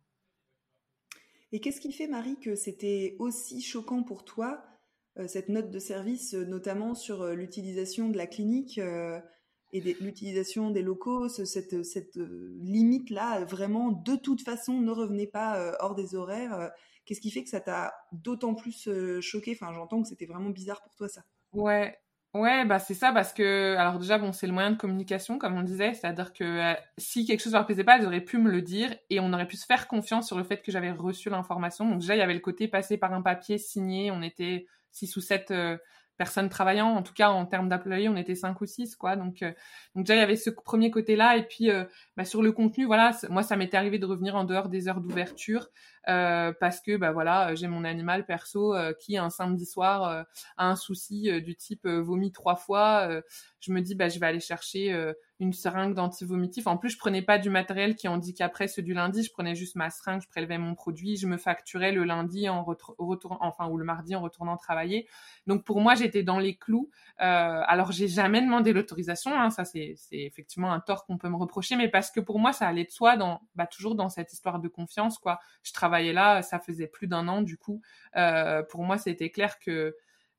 Et 1.53 1.61
qu'est-ce 1.61 1.81
qui 1.81 1.93
fait, 1.93 2.09
Marie, 2.09 2.37
que 2.41 2.57
c'était 2.57 3.15
aussi 3.21 3.63
choquant 3.63 4.03
pour 4.03 4.25
toi, 4.25 4.65
euh, 5.19 5.29
cette 5.29 5.49
note 5.49 5.71
de 5.71 5.79
service, 5.79 6.35
euh, 6.35 6.45
notamment 6.45 6.97
sur 6.97 7.29
l'utilisation 7.29 8.09
de 8.09 8.17
la 8.17 8.27
clinique 8.27 8.81
et 9.73 9.81
l'utilisation 9.81 10.71
des 10.71 10.83
locaux, 10.83 11.29
cette, 11.29 11.85
cette 11.85 12.17
limite-là, 12.17 13.45
vraiment, 13.45 13.93
de 13.93 14.17
toute 14.17 14.43
façon, 14.43 14.81
ne 14.81 14.91
revenez 14.91 15.29
pas 15.29 15.77
hors 15.81 15.95
des 15.95 16.17
horaires 16.17 16.73
Qu'est-ce 17.05 17.21
qui 17.21 17.31
fait 17.31 17.45
que 17.45 17.51
ça 17.51 17.61
t'a 17.61 17.93
d'autant 18.13 18.55
plus 18.55 18.89
choqué? 19.21 19.53
Enfin, 19.53 19.75
j'entends 19.75 20.01
que 20.01 20.09
c'était 20.09 20.27
vraiment 20.27 20.51
bizarre 20.51 20.83
pour 20.83 20.95
toi, 20.95 21.09
ça. 21.09 21.23
Ouais, 21.53 21.99
Ouais, 22.35 22.64
bah 22.64 22.80
c'est 22.80 22.95
ça 22.95 23.12
parce 23.12 23.32
que 23.32 23.76
alors 23.78 24.01
déjà 24.01 24.18
bon 24.18 24.32
c'est 24.32 24.49
le 24.49 24.53
moyen 24.53 24.72
de 24.72 24.76
communication 24.76 25.39
comme 25.39 25.55
on 25.57 25.62
disait, 25.62 25.95
c'est-à-dire 25.95 26.32
que 26.32 26.43
euh, 26.43 26.74
si 26.99 27.24
quelque 27.26 27.41
chose 27.41 27.53
leur 27.53 27.64
plaisait 27.64 27.85
pas, 27.85 27.97
ils 27.97 28.05
auraient 28.05 28.20
pu 28.24 28.39
me 28.39 28.51
le 28.51 28.61
dire 28.61 28.93
et 29.09 29.20
on 29.20 29.32
aurait 29.32 29.47
pu 29.47 29.57
se 29.57 29.64
faire 29.66 29.87
confiance 29.87 30.26
sur 30.26 30.37
le 30.37 30.43
fait 30.43 30.61
que 30.61 30.72
j'avais 30.72 30.91
reçu 30.91 31.30
l'information. 31.30 31.89
Donc 31.89 32.01
déjà 32.01 32.16
il 32.16 32.18
y 32.18 32.22
avait 32.22 32.35
le 32.35 32.41
côté 32.41 32.66
passé 32.66 32.97
par 32.99 33.12
un 33.14 33.22
papier 33.22 33.57
signé, 33.57 34.11
on 34.11 34.20
était 34.20 34.66
six 34.91 35.16
ou 35.16 35.20
sept 35.20 35.53
euh, 35.53 35.78
personnes 36.17 36.49
travaillant. 36.49 36.89
En 36.89 37.03
tout 37.03 37.12
cas, 37.12 37.31
en 37.31 37.47
termes 37.47 37.69
d'employés, 37.69 38.09
on 38.09 38.17
était 38.17 38.35
cinq 38.35 38.61
ou 38.61 38.67
six, 38.67 38.97
quoi. 38.97 39.17
Donc, 39.17 39.43
euh, 39.43 39.53
donc 39.95 40.05
déjà, 40.05 40.17
il 40.17 40.21
y 40.21 40.23
avait 40.23 40.37
ce 40.37 40.51
premier 40.51 40.91
côté-là. 40.91 41.37
Et 41.37 41.43
puis, 41.43 41.71
euh, 41.71 41.85
bah, 42.17 42.25
sur 42.25 42.43
le 42.43 42.53
contenu, 42.53 42.85
voilà, 42.85 43.12
moi, 43.31 43.43
ça 43.43 43.57
m'était 43.57 43.77
arrivé 43.77 43.99
de 43.99 44.07
revenir 44.07 44.37
en 44.37 44.45
dehors 44.45 44.69
des 44.69 44.89
heures 44.89 45.01
d'ouverture 45.01 45.69
euh, 46.09 46.53
parce 46.61 46.81
que, 46.81 46.97
bah 46.97 47.12
voilà, 47.12 47.55
j'ai 47.55 47.67
mon 47.67 47.85
animal 47.85 48.27
perso 48.27 48.75
qui, 49.01 49.17
un 49.17 49.31
samedi 49.31 49.67
soir, 49.67 50.27
a 50.57 50.69
un 50.69 50.77
souci 50.77 51.43
du 51.43 51.57
type 51.57 51.87
vomi 51.87 52.31
trois 52.33 52.57
fois. 52.57 53.09
je 53.61 53.73
me 53.73 53.81
dis, 53.81 53.95
bah, 53.95 54.09
je 54.09 54.19
vais 54.19 54.27
aller 54.27 54.41
chercher 54.41 55.12
une 55.45 55.53
seringue 55.53 55.95
d'antivomitif. 55.95 56.67
En 56.67 56.77
plus, 56.77 56.91
je 56.91 56.99
prenais 56.99 57.23
pas 57.23 57.39
du 57.39 57.51
matériel 57.51 57.95
qui 57.95 58.09
handicaperait 58.09 58.67
ceux 58.67 58.83
du 58.83 58.95
lundi. 58.95 59.23
Je 59.23 59.31
prenais 59.31 59.55
juste 59.55 59.77
ma 59.77 59.91
seringue, 59.91 60.23
je 60.23 60.29
prélevais 60.29 60.59
mon 60.59 60.75
produit, 60.75 61.17
je 61.17 61.27
me 61.27 61.37
facturais 61.37 61.93
le 61.93 62.05
lundi 62.05 62.49
en 62.49 62.65
retournant, 62.65 63.39
enfin, 63.41 63.69
ou 63.69 63.77
le 63.77 63.85
mardi 63.85 64.17
en 64.17 64.23
retournant 64.23 64.57
travailler. 64.57 65.07
Donc, 65.47 65.65
pour 65.65 65.81
moi, 65.81 65.95
j'étais 65.95 66.23
dans 66.23 66.39
les 66.39 66.57
clous. 66.57 66.91
Euh, 67.21 67.63
alors, 67.67 67.93
j'ai 67.93 68.09
jamais 68.09 68.41
demandé 68.41 68.73
l'autorisation. 68.73 69.39
Hein. 69.39 69.51
Ça, 69.51 69.65
c'est 69.65 69.97
effectivement 70.11 70.73
un 70.73 70.81
tort 70.81 71.05
qu'on 71.05 71.19
peut 71.19 71.29
me 71.29 71.37
reprocher, 71.37 71.77
mais 71.77 71.89
parce 71.89 72.11
que 72.11 72.21
pour 72.21 72.39
moi, 72.39 72.53
ça 72.53 72.67
allait 72.67 72.85
de 72.85 72.91
soi 72.91 73.17
dans, 73.17 73.43
bah, 73.55 73.67
toujours 73.67 73.95
dans 73.95 74.09
cette 74.09 74.33
histoire 74.33 74.59
de 74.59 74.69
confiance, 74.69 75.19
quoi. 75.19 75.39
Je 75.63 75.73
travaillais 75.73 76.13
là, 76.13 76.43
ça 76.43 76.59
faisait 76.59 76.89
plus 76.89 77.07
d'un 77.07 77.29
an, 77.29 77.43
du 77.43 77.59
coup. 77.59 77.83
Euh, 78.17 78.63
pour 78.63 78.83
moi, 78.83 78.99
c'était 78.99 79.31
clair 79.31 79.59
que 79.59 79.95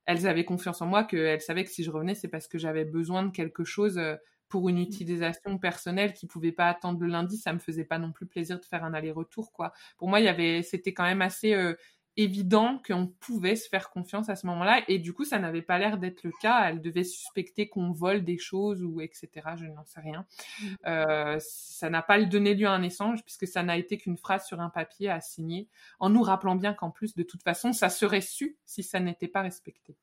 elles 0.05 0.27
avaient 0.27 0.45
confiance 0.45 0.81
en 0.81 0.85
moi, 0.85 1.03
qu'elles 1.03 1.41
savaient 1.41 1.63
que 1.63 1.71
si 1.71 1.83
je 1.83 1.91
revenais, 1.91 2.15
c'est 2.15 2.27
parce 2.27 2.47
que 2.47 2.57
j'avais 2.57 2.85
besoin 2.85 3.23
de 3.23 3.31
quelque 3.31 3.63
chose 3.63 3.97
euh, 3.97 4.15
pour 4.55 4.69
une 4.69 4.77
utilisation 4.77 5.57
personnelle 5.57 6.13
qui 6.13 6.27
pouvait 6.27 6.53
pas 6.53 6.69
attendre 6.69 7.01
le 7.01 7.07
lundi, 7.07 7.35
ça 7.35 7.51
me 7.51 7.59
faisait 7.59 7.83
pas 7.83 7.99
non 7.99 8.13
plus 8.13 8.25
plaisir 8.25 8.57
de 8.57 8.63
faire 8.63 8.85
un 8.85 8.93
aller-retour 8.93 9.51
quoi. 9.51 9.73
Pour 9.97 10.07
moi, 10.07 10.21
il 10.21 10.23
y 10.23 10.29
avait 10.29 10.63
c'était 10.63 10.93
quand 10.93 11.03
même 11.03 11.21
assez 11.21 11.53
euh, 11.53 11.73
évident 12.15 12.81
qu'on 12.87 13.07
pouvait 13.07 13.57
se 13.57 13.67
faire 13.67 13.89
confiance 13.89 14.29
à 14.29 14.37
ce 14.37 14.47
moment-là 14.47 14.81
et 14.87 14.97
du 14.97 15.11
coup, 15.11 15.25
ça 15.25 15.39
n'avait 15.39 15.61
pas 15.61 15.77
l'air 15.77 15.97
d'être 15.97 16.23
le 16.23 16.31
cas, 16.39 16.69
elle 16.69 16.79
devait 16.79 17.03
suspecter 17.03 17.67
qu'on 17.67 17.91
vole 17.91 18.23
des 18.23 18.37
choses 18.37 18.81
ou 18.81 19.01
etc., 19.01 19.27
je 19.57 19.65
n'en 19.65 19.83
sais 19.83 19.99
rien. 19.99 20.25
Mmh. 20.61 20.67
Euh, 20.85 21.37
ça 21.41 21.89
n'a 21.89 22.01
pas 22.01 22.23
donné 22.23 22.53
lieu 22.53 22.67
à 22.67 22.71
un 22.71 22.81
échange 22.81 23.23
puisque 23.25 23.47
ça 23.47 23.61
n'a 23.61 23.75
été 23.75 23.97
qu'une 23.97 24.15
phrase 24.15 24.45
sur 24.45 24.61
un 24.61 24.69
papier 24.69 25.09
à 25.09 25.19
signer 25.19 25.67
en 25.99 26.09
nous 26.09 26.21
rappelant 26.21 26.55
bien 26.55 26.73
qu'en 26.73 26.91
plus 26.91 27.13
de 27.13 27.23
toute 27.23 27.43
façon, 27.43 27.73
ça 27.73 27.89
serait 27.89 28.21
su 28.21 28.55
si 28.65 28.83
ça 28.83 29.01
n'était 29.01 29.27
pas 29.27 29.41
respecté. 29.41 29.97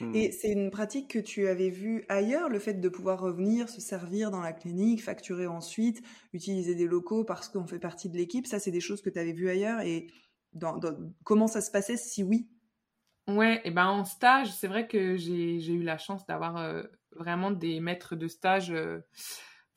Et 0.00 0.28
hmm. 0.28 0.32
c'est 0.32 0.50
une 0.50 0.70
pratique 0.70 1.08
que 1.08 1.18
tu 1.18 1.48
avais 1.48 1.70
vue 1.70 2.04
ailleurs, 2.08 2.48
le 2.48 2.58
fait 2.58 2.74
de 2.74 2.88
pouvoir 2.88 3.20
revenir, 3.20 3.68
se 3.68 3.80
servir 3.80 4.30
dans 4.30 4.40
la 4.40 4.52
clinique, 4.52 5.02
facturer 5.02 5.46
ensuite, 5.46 6.02
utiliser 6.32 6.74
des 6.74 6.86
locaux 6.86 7.24
parce 7.24 7.48
qu'on 7.48 7.66
fait 7.66 7.78
partie 7.78 8.08
de 8.08 8.16
l'équipe. 8.16 8.46
Ça, 8.46 8.58
c'est 8.58 8.70
des 8.70 8.80
choses 8.80 9.02
que 9.02 9.10
tu 9.10 9.18
avais 9.18 9.32
vues 9.32 9.48
ailleurs. 9.48 9.80
Et 9.80 10.08
dans, 10.52 10.78
comment 11.24 11.46
ça 11.46 11.60
se 11.60 11.70
passait, 11.70 11.96
si 11.96 12.22
oui? 12.22 12.48
Ouais, 13.28 13.60
et 13.64 13.70
ben 13.70 13.86
en 13.86 14.04
stage, 14.04 14.52
c'est 14.52 14.68
vrai 14.68 14.86
que 14.86 15.16
j'ai 15.16 15.72
eu 15.72 15.82
la 15.82 15.98
chance 15.98 16.24
d'avoir 16.26 16.58
euh, 16.58 16.82
vraiment 17.10 17.50
des 17.50 17.80
maîtres 17.80 18.14
de 18.14 18.28
stage. 18.28 18.70
Euh, 18.70 19.00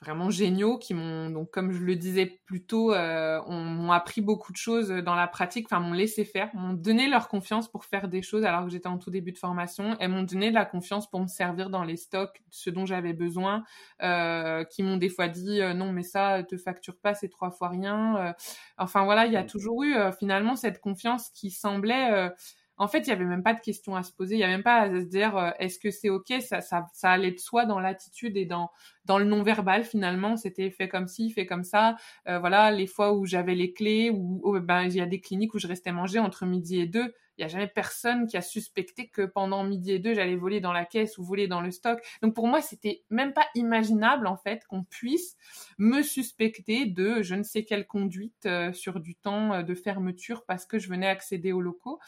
vraiment 0.01 0.29
géniaux 0.29 0.77
qui 0.77 0.93
m'ont 0.93 1.29
donc 1.29 1.51
comme 1.51 1.71
je 1.71 1.79
le 1.79 1.95
disais 1.95 2.25
plus 2.45 2.63
tôt 2.63 2.93
euh, 2.93 3.41
m'ont 3.47 3.91
appris 3.91 4.21
beaucoup 4.21 4.51
de 4.51 4.57
choses 4.57 4.89
dans 4.89 5.15
la 5.15 5.27
pratique 5.27 5.67
enfin 5.69 5.81
m'ont 5.81 5.93
laissé 5.93 6.23
faire 6.23 6.49
m'ont 6.53 6.73
donné 6.73 7.07
leur 7.09 7.27
confiance 7.27 7.69
pour 7.69 7.83
faire 7.83 8.07
des 8.07 8.21
choses 8.21 8.45
alors 8.45 8.63
que 8.63 8.69
j'étais 8.69 8.87
en 8.87 8.97
tout 8.97 9.11
début 9.11 9.31
de 9.31 9.37
formation 9.37 9.97
elles 9.99 10.09
m'ont 10.09 10.23
donné 10.23 10.49
de 10.49 10.55
la 10.55 10.65
confiance 10.65 11.09
pour 11.09 11.19
me 11.19 11.27
servir 11.27 11.69
dans 11.69 11.83
les 11.83 11.97
stocks 11.97 12.41
ce 12.49 12.69
dont 12.69 12.85
j'avais 12.85 13.13
besoin 13.13 13.63
euh, 14.01 14.63
qui 14.63 14.83
m'ont 14.83 14.97
des 14.97 15.09
fois 15.09 15.27
dit 15.27 15.61
euh, 15.61 15.73
non 15.73 15.91
mais 15.91 16.03
ça 16.03 16.43
te 16.43 16.57
facture 16.57 16.97
pas 16.97 17.13
c'est 17.13 17.29
trois 17.29 17.51
fois 17.51 17.69
rien 17.69 18.17
euh, 18.17 18.33
enfin 18.77 19.03
voilà 19.03 19.25
il 19.25 19.33
y 19.33 19.37
a 19.37 19.43
toujours 19.43 19.83
eu 19.83 19.95
euh, 19.95 20.11
finalement 20.11 20.55
cette 20.55 20.79
confiance 20.79 21.29
qui 21.31 21.51
semblait 21.51 22.31
en 22.79 22.87
fait, 22.87 22.99
il 22.99 23.07
y 23.09 23.11
avait 23.11 23.25
même 23.25 23.43
pas 23.43 23.53
de 23.53 23.59
questions 23.59 23.95
à 23.95 24.03
se 24.03 24.11
poser. 24.13 24.35
Il 24.35 24.39
y 24.39 24.43
a 24.43 24.47
même 24.47 24.63
pas 24.63 24.79
à 24.81 24.89
se 24.89 25.05
dire 25.05 25.37
euh, 25.37 25.51
est-ce 25.59 25.79
que 25.79 25.91
c'est 25.91 26.09
ok? 26.09 26.33
Ça, 26.41 26.61
ça, 26.61 26.87
ça 26.93 27.11
allait 27.11 27.31
de 27.31 27.39
soi 27.39 27.65
dans 27.65 27.79
l'attitude 27.79 28.37
et 28.37 28.45
dans 28.45 28.71
dans 29.05 29.19
le 29.19 29.25
non 29.25 29.43
verbal 29.43 29.83
finalement. 29.83 30.37
C'était 30.37 30.71
fait 30.71 30.87
comme 30.87 31.07
ci, 31.07 31.29
fait 31.31 31.45
comme 31.45 31.63
ça. 31.63 31.97
Euh, 32.27 32.39
voilà, 32.39 32.71
les 32.71 32.87
fois 32.87 33.13
où 33.13 33.25
j'avais 33.25 33.55
les 33.55 33.73
clés 33.73 34.09
ou 34.11 34.41
oh, 34.43 34.59
ben 34.59 34.83
il 34.83 34.95
y 34.95 35.01
a 35.01 35.05
des 35.05 35.19
cliniques 35.21 35.53
où 35.53 35.59
je 35.59 35.67
restais 35.67 35.91
manger 35.91 36.19
entre 36.19 36.45
midi 36.45 36.79
et 36.79 36.87
deux 36.87 37.13
il 37.39 37.43
y 37.43 37.45
a 37.45 37.47
jamais 37.47 37.67
personne 37.67 38.27
qui 38.27 38.35
a 38.35 38.41
suspecté 38.41 39.07
que 39.07 39.21
pendant 39.21 39.63
midi 39.63 39.93
et 39.93 39.99
deux, 39.99 40.13
j'allais 40.13 40.35
voler 40.35 40.59
dans 40.59 40.73
la 40.73 40.83
caisse 40.83 41.17
ou 41.17 41.23
voler 41.23 41.47
dans 41.47 41.61
le 41.61 41.71
stock. 41.71 41.99
Donc 42.21 42.35
pour 42.35 42.47
moi, 42.47 42.61
c'était 42.61 43.03
même 43.09 43.31
pas 43.31 43.45
imaginable 43.55 44.27
en 44.27 44.35
fait 44.35 44.65
qu'on 44.67 44.83
puisse 44.83 45.37
me 45.77 46.01
suspecter 46.01 46.85
de 46.85 47.21
je 47.21 47.35
ne 47.35 47.43
sais 47.43 47.63
quelle 47.63 47.87
conduite 47.87 48.45
euh, 48.45 48.73
sur 48.73 48.99
du 48.99 49.15
temps 49.15 49.53
euh, 49.53 49.63
de 49.63 49.73
fermeture 49.73 50.43
parce 50.45 50.65
que 50.65 50.79
je 50.79 50.89
venais 50.89 51.07
accéder 51.07 51.53
aux 51.53 51.61
locaux. 51.61 51.99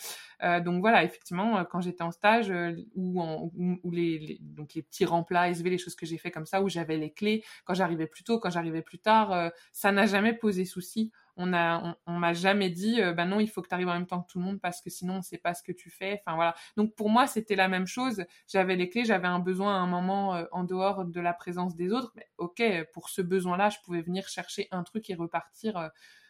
Euh, 0.44 0.60
donc 0.60 0.82
voilà, 0.82 1.06
effectivement, 1.06 1.64
quand 1.64 1.80
j'étais 1.80 2.04
en 2.04 2.12
stage 2.12 2.52
ou, 2.96 3.22
ou, 3.24 3.92
les, 3.92 4.38
donc 4.42 4.74
les 4.74 4.82
petits 4.82 5.06
remplats 5.06 5.50
SV, 5.50 5.70
les 5.70 5.78
choses 5.78 5.96
que 5.96 6.06
j'ai 6.06 6.18
fait 6.18 6.32
comme 6.32 6.46
ça, 6.46 6.62
où 6.62 6.68
j'avais 6.68 6.98
les 6.98 7.12
clés, 7.12 7.42
quand 7.64 7.74
j'arrivais 7.74 8.08
plus 8.08 8.26
tôt, 8.26 8.38
quand 8.38 8.50
j'arrivais 8.50 8.82
plus 8.82 9.00
tard, 9.00 9.52
ça 9.72 9.94
n'a 9.94 10.06
jamais 10.06 10.34
posé 10.34 10.66
souci 10.66 11.12
on 11.38 11.54
a 11.54 11.98
on, 12.06 12.14
m'a 12.14 12.34
jamais 12.34 12.70
dit 12.70 13.02
euh, 13.02 13.14
bah 13.14 13.26
non 13.26 13.40
il 13.40 13.50
faut 13.50 13.62
que 13.62 13.68
tu 13.68 13.74
arrives 13.74 13.88
en 13.88 13.94
même 13.94 14.08
temps 14.08 14.22
que 14.22 14.32
tout 14.32 14.40
le 14.40 14.46
monde 14.46 14.60
parce 14.60 14.82
que 14.82 14.90
sinon 14.90 15.16
on 15.16 15.22
sait 15.22 15.38
pas 15.38 15.54
ce 15.54 15.64
que 15.64 15.72
tu 15.72 15.90
fais. 15.90 16.22
Enfin 16.26 16.36
voilà. 16.36 16.56
Donc 16.78 16.96
pour 16.96 17.10
moi 17.10 17.28
c'était 17.28 17.56
la 17.56 17.68
même 17.68 17.88
chose. 17.88 18.24
J'avais 18.48 18.76
les 18.76 18.90
clés 18.90 19.06
j'avais 19.06 19.28
un 19.28 19.40
besoin 19.40 19.76
à 19.76 19.80
un 19.80 19.88
moment 19.88 20.36
euh, 20.36 20.46
en 20.52 20.64
dehors 20.64 21.06
de 21.06 21.22
la 21.22 21.34
présence 21.34 21.76
des 21.76 21.92
autres. 21.92 22.12
Mais 22.16 22.28
ok 22.38 22.62
pour 22.94 23.10
ce 23.10 23.22
besoin 23.22 23.58
là 23.58 23.70
je 23.70 23.78
pouvais 23.84 24.02
venir 24.02 24.28
chercher 24.28 24.68
un 24.72 24.84
truc 24.84 25.10
et 25.10 25.16
repartir 25.16 25.78
euh, 25.78 25.88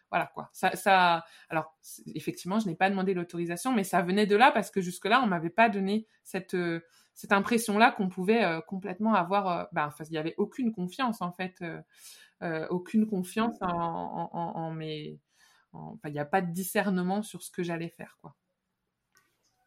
voilà 0.09 0.29
quoi. 0.33 0.49
Ça 0.51 0.75
ça 0.75 1.25
alors 1.49 1.75
effectivement 2.15 2.59
je 2.59 2.67
n'ai 2.67 2.75
pas 2.75 2.89
demandé 2.89 3.13
l'autorisation 3.13 3.73
mais 3.73 3.83
ça 3.83 4.01
venait 4.01 4.25
de 4.27 4.35
là 4.35 4.51
parce 4.51 4.71
que 4.71 4.81
jusque 4.81 5.05
là 5.05 5.21
on 5.23 5.27
m'avait 5.27 5.49
pas 5.49 5.69
donné 5.69 6.05
cette 6.23 6.57
cette 7.13 7.31
impression 7.31 7.77
là 7.77 7.91
qu'on 7.91 8.09
pouvait 8.09 8.45
complètement 8.67 9.13
avoir 9.13 9.67
enfin 9.75 10.03
il 10.09 10.13
y 10.13 10.17
avait 10.17 10.35
aucune 10.37 10.71
confiance 10.71 11.21
en 11.21 11.31
fait 11.31 11.61
euh, 11.61 11.81
aucune 12.69 13.07
confiance 13.07 13.57
en, 13.61 14.29
en, 14.33 14.71
mes. 14.71 15.19
Enfin, 15.73 16.09
il 16.09 16.13
n'y 16.13 16.19
a 16.19 16.25
pas 16.25 16.41
de 16.41 16.51
discernement 16.51 17.23
sur 17.23 17.43
ce 17.43 17.51
que 17.51 17.63
j'allais 17.63 17.89
faire, 17.89 18.17
quoi. 18.21 18.35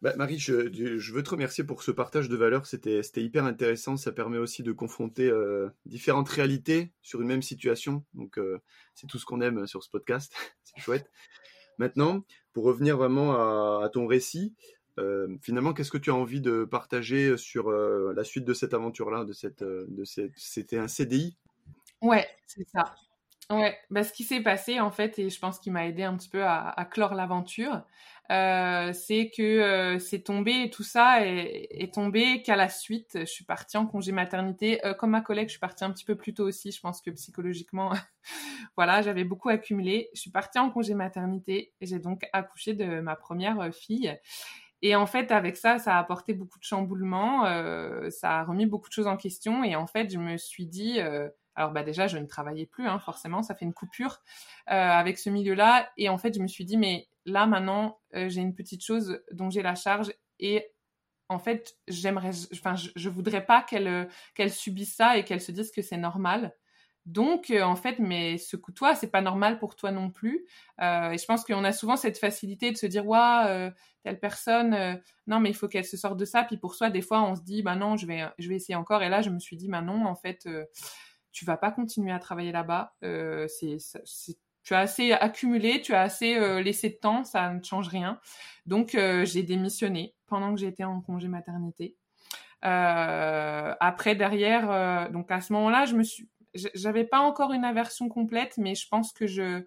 Bah, 0.04 0.12
Marie, 0.18 0.38
je, 0.38 0.70
je, 0.98 1.12
veux 1.14 1.22
te 1.22 1.30
remercier 1.30 1.64
pour 1.64 1.82
ce 1.82 1.90
partage 1.90 2.28
de 2.28 2.36
valeurs. 2.36 2.66
C'était 2.66 3.00
hyper 3.16 3.46
intéressant. 3.46 3.96
Ça 3.96 4.12
permet 4.12 4.36
aussi 4.36 4.62
de 4.62 4.70
confronter 4.70 5.30
euh, 5.30 5.70
différentes 5.86 6.28
réalités 6.28 6.92
sur 7.00 7.22
une 7.22 7.28
même 7.28 7.40
situation. 7.40 8.04
Donc, 8.12 8.38
euh, 8.38 8.60
c'est 8.94 9.06
tout 9.06 9.18
ce 9.18 9.24
qu'on 9.24 9.40
aime 9.40 9.66
sur 9.66 9.82
ce 9.82 9.88
podcast. 9.88 10.34
c'est 10.62 10.78
chouette. 10.78 11.10
Maintenant, 11.78 12.22
pour 12.52 12.64
revenir 12.64 12.98
vraiment 12.98 13.32
à, 13.32 13.88
ton 13.88 14.06
récit, 14.06 14.54
finalement, 15.40 15.72
qu'est-ce 15.72 15.90
que 15.90 15.96
tu 15.96 16.10
as 16.10 16.14
envie 16.14 16.42
de 16.42 16.64
partager 16.64 17.38
sur 17.38 17.72
la 17.72 18.24
suite 18.24 18.44
de 18.44 18.52
cette 18.52 18.74
aventure-là, 18.74 19.24
de 19.24 19.32
cette, 19.32 19.64
de 19.64 20.04
c'était 20.36 20.76
un 20.76 20.86
CDI 20.86 21.38
Ouais, 22.04 22.28
c'est 22.46 22.68
ça. 22.68 22.94
Ouais, 23.50 23.76
bah, 23.90 24.02
ce 24.04 24.12
qui 24.12 24.24
s'est 24.24 24.40
passé 24.40 24.80
en 24.80 24.90
fait, 24.90 25.18
et 25.18 25.28
je 25.28 25.38
pense 25.38 25.58
qu'il 25.58 25.72
m'a 25.72 25.86
aidé 25.86 26.02
un 26.02 26.16
petit 26.16 26.30
peu 26.30 26.44
à, 26.44 26.88
clore 26.90 27.14
l'aventure, 27.14 27.82
euh, 28.30 28.92
c'est 28.94 29.30
que 29.36 29.42
euh, 29.42 29.98
c'est 29.98 30.20
tombé, 30.20 30.70
tout 30.70 30.82
ça 30.82 31.26
est, 31.26 31.92
tombé 31.92 32.42
qu'à 32.42 32.56
la 32.56 32.70
suite, 32.70 33.18
je 33.20 33.24
suis 33.26 33.44
partie 33.44 33.76
en 33.76 33.86
congé 33.86 34.12
maternité. 34.12 34.84
Euh, 34.86 34.94
comme 34.94 35.10
ma 35.10 35.20
collègue, 35.20 35.48
je 35.48 35.52
suis 35.52 35.60
partie 35.60 35.84
un 35.84 35.90
petit 35.92 36.06
peu 36.06 36.14
plus 36.16 36.32
tôt 36.32 36.44
aussi. 36.44 36.72
Je 36.72 36.80
pense 36.80 37.02
que 37.02 37.10
psychologiquement, 37.10 37.92
voilà, 38.76 39.02
j'avais 39.02 39.24
beaucoup 39.24 39.50
accumulé. 39.50 40.08
Je 40.14 40.20
suis 40.20 40.30
partie 40.30 40.58
en 40.58 40.70
congé 40.70 40.94
maternité 40.94 41.74
j'ai 41.82 41.98
donc 41.98 42.26
accouché 42.32 42.72
de 42.74 43.00
ma 43.00 43.16
première 43.16 43.74
fille. 43.74 44.18
Et 44.82 44.96
en 44.96 45.06
fait, 45.06 45.30
avec 45.32 45.56
ça, 45.56 45.78
ça 45.78 45.96
a 45.96 45.98
apporté 45.98 46.34
beaucoup 46.34 46.58
de 46.58 46.64
chamboulements, 46.64 47.44
ça 48.10 48.40
a 48.40 48.44
remis 48.44 48.66
beaucoup 48.66 48.88
de 48.88 48.92
choses 48.94 49.06
en 49.06 49.16
question. 49.16 49.64
Et 49.64 49.76
en 49.76 49.86
fait, 49.86 50.12
je 50.12 50.18
me 50.18 50.36
suis 50.36 50.66
dit, 50.66 51.00
alors 51.56 51.70
bah 51.70 51.82
déjà, 51.82 52.06
je 52.08 52.18
ne 52.18 52.26
travaillais 52.26 52.66
plus, 52.66 52.86
hein, 52.86 52.98
forcément, 52.98 53.42
ça 53.42 53.54
fait 53.54 53.64
une 53.64 53.74
coupure 53.74 54.20
euh, 54.70 54.72
avec 54.72 55.18
ce 55.18 55.30
milieu-là. 55.30 55.90
Et 55.96 56.08
en 56.08 56.18
fait, 56.18 56.34
je 56.34 56.40
me 56.40 56.48
suis 56.48 56.64
dit, 56.64 56.76
mais 56.76 57.08
là 57.26 57.46
maintenant, 57.46 57.98
euh, 58.14 58.28
j'ai 58.28 58.40
une 58.40 58.54
petite 58.54 58.84
chose 58.84 59.20
dont 59.32 59.50
j'ai 59.50 59.62
la 59.62 59.74
charge 59.74 60.12
et 60.40 60.70
en 61.28 61.38
fait, 61.38 61.76
j'aimerais, 61.88 62.32
enfin, 62.52 62.74
je, 62.74 62.90
je 62.94 63.08
voudrais 63.08 63.44
pas 63.46 63.62
qu'elle 63.62 64.52
subisse 64.52 64.94
ça 64.94 65.16
et 65.16 65.24
qu'elle 65.24 65.40
se 65.40 65.52
dise 65.52 65.70
que 65.70 65.80
c'est 65.80 65.96
normal. 65.96 66.54
Donc, 67.06 67.50
euh, 67.50 67.62
en 67.62 67.76
fait, 67.76 67.98
mais 67.98 68.38
secoue-toi, 68.38 68.94
c'est 68.94 69.10
pas 69.10 69.20
normal 69.20 69.58
pour 69.58 69.76
toi 69.76 69.90
non 69.90 70.10
plus. 70.10 70.46
Et 70.80 71.18
je 71.18 71.24
pense 71.26 71.44
qu'on 71.44 71.64
a 71.64 71.72
souvent 71.72 71.96
cette 71.96 72.18
facilité 72.18 72.72
de 72.72 72.76
se 72.76 72.86
dire, 72.86 73.06
ouais, 73.06 73.44
euh, 73.46 73.70
telle 74.02 74.18
personne, 74.18 75.00
non, 75.26 75.40
mais 75.40 75.50
il 75.50 75.54
faut 75.54 75.68
qu'elle 75.68 75.84
se 75.84 75.96
sorte 75.96 76.16
de 76.18 76.24
ça. 76.24 76.44
Puis 76.44 76.56
pour 76.56 76.74
soi, 76.74 76.90
des 76.90 77.02
fois, 77.02 77.22
on 77.22 77.36
se 77.36 77.42
dit, 77.42 77.62
bah 77.62 77.76
non, 77.76 77.96
je 77.96 78.06
vais, 78.06 78.24
je 78.38 78.48
vais 78.48 78.56
essayer 78.56 78.74
encore. 78.74 79.02
Et 79.02 79.08
là, 79.08 79.22
je 79.22 79.30
me 79.30 79.38
suis 79.38 79.56
dit, 79.56 79.68
bah 79.68 79.82
non, 79.82 80.06
en 80.06 80.14
fait, 80.14 80.48
tu 81.34 81.44
vas 81.44 81.58
pas 81.58 81.72
continuer 81.72 82.12
à 82.12 82.18
travailler 82.18 82.52
là-bas. 82.52 82.94
Euh, 83.02 83.46
c'est, 83.48 83.76
tu 84.62 84.72
as 84.72 84.78
assez 84.78 85.12
accumulé, 85.12 85.82
tu 85.82 85.92
as 85.92 86.00
assez 86.00 86.36
euh, 86.36 86.62
laissé 86.62 86.88
de 86.88 86.94
temps, 86.94 87.24
ça 87.24 87.52
ne 87.52 87.62
change 87.62 87.88
rien. 87.88 88.18
Donc, 88.64 88.94
euh, 88.94 89.26
j'ai 89.26 89.42
démissionné 89.42 90.14
pendant 90.26 90.54
que 90.54 90.60
j'étais 90.60 90.84
en 90.84 91.02
congé 91.02 91.28
maternité. 91.28 91.96
Euh, 92.64 93.74
après, 93.78 94.14
derrière, 94.14 94.70
euh, 94.70 95.08
donc 95.10 95.30
à 95.30 95.42
ce 95.42 95.52
moment-là, 95.52 95.84
je 95.84 95.94
me 95.96 96.02
suis, 96.02 96.30
j'avais 96.54 97.04
pas 97.04 97.20
encore 97.20 97.52
une 97.52 97.64
aversion 97.64 98.08
complète, 98.08 98.54
mais 98.56 98.74
je 98.74 98.88
pense 98.88 99.12
que 99.12 99.26
je 99.26 99.64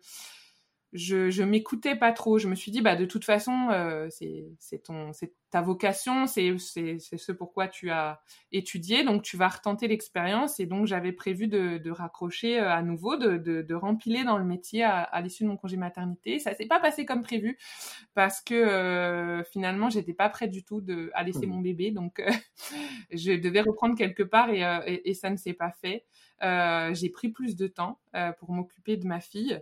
je, 0.94 1.30
je 1.30 1.44
m'écoutais 1.44 1.96
pas 1.96 2.14
trop. 2.14 2.40
Je 2.40 2.48
me 2.48 2.56
suis 2.56 2.72
dit, 2.72 2.82
bah 2.82 2.96
de 2.96 3.06
toute 3.06 3.26
façon, 3.26 3.70
euh, 3.72 4.08
c'est 4.10 4.46
c'est 4.58 4.84
ton 4.84 5.12
c'est 5.14 5.34
ta 5.50 5.62
vocation, 5.62 6.28
c'est 6.28 6.58
c'est 6.58 6.98
c'est 7.00 7.18
ce 7.18 7.32
pourquoi 7.32 7.68
tu 7.68 7.90
as 7.90 8.22
étudié, 8.52 9.04
donc 9.04 9.24
tu 9.24 9.38
vas 9.38 9.48
retenter 9.48 9.88
l'expérience. 9.88 10.60
Et 10.60 10.66
donc 10.66 10.88
j'avais 10.88 11.12
prévu 11.12 11.48
de, 11.48 11.78
de 11.78 11.92
raccrocher 11.92 12.60
euh, 12.60 12.70
à 12.72 12.82
nouveau, 12.82 13.16
de, 13.16 13.38
de, 13.38 13.62
de 13.62 13.76
rempiler 13.76 14.24
dans 14.24 14.38
le 14.38 14.44
métier 14.46 14.84
à, 14.84 15.02
à 15.02 15.22
l'issue 15.22 15.44
de 15.44 15.50
mon 15.50 15.58
congé 15.58 15.78
maternité. 15.78 16.40
Ça 16.40 16.54
s'est 16.54 16.66
pas 16.66 16.80
passé 16.80 17.06
comme 17.06 17.22
prévu 17.22 17.58
parce 18.14 18.42
que 18.42 18.56
euh, 18.56 19.44
finalement 19.44 19.90
j'étais 19.90 20.14
pas 20.14 20.30
prête 20.30 20.52
du 20.52 20.64
tout 20.64 20.82
de 20.82 21.12
à 21.14 21.24
laisser 21.24 21.46
mmh. 21.46 21.50
mon 21.50 21.60
bébé, 21.60 21.92
donc 21.92 22.20
euh, 22.20 22.30
je 23.12 23.34
devais 23.34 23.62
reprendre 23.62 23.96
quelque 23.96 24.24
part 24.24 24.50
et, 24.50 24.64
euh, 24.66 24.80
et, 24.86 25.10
et 25.10 25.14
ça 25.14 25.30
ne 25.30 25.38
s'est 25.38 25.54
pas 25.54 25.72
fait. 25.72 26.06
J'ai 26.42 27.10
pris 27.10 27.30
plus 27.30 27.56
de 27.56 27.68
temps 27.68 28.00
pour 28.40 28.52
m'occuper 28.52 28.96
de 28.96 29.08
ma 29.08 29.20
fille. 29.20 29.60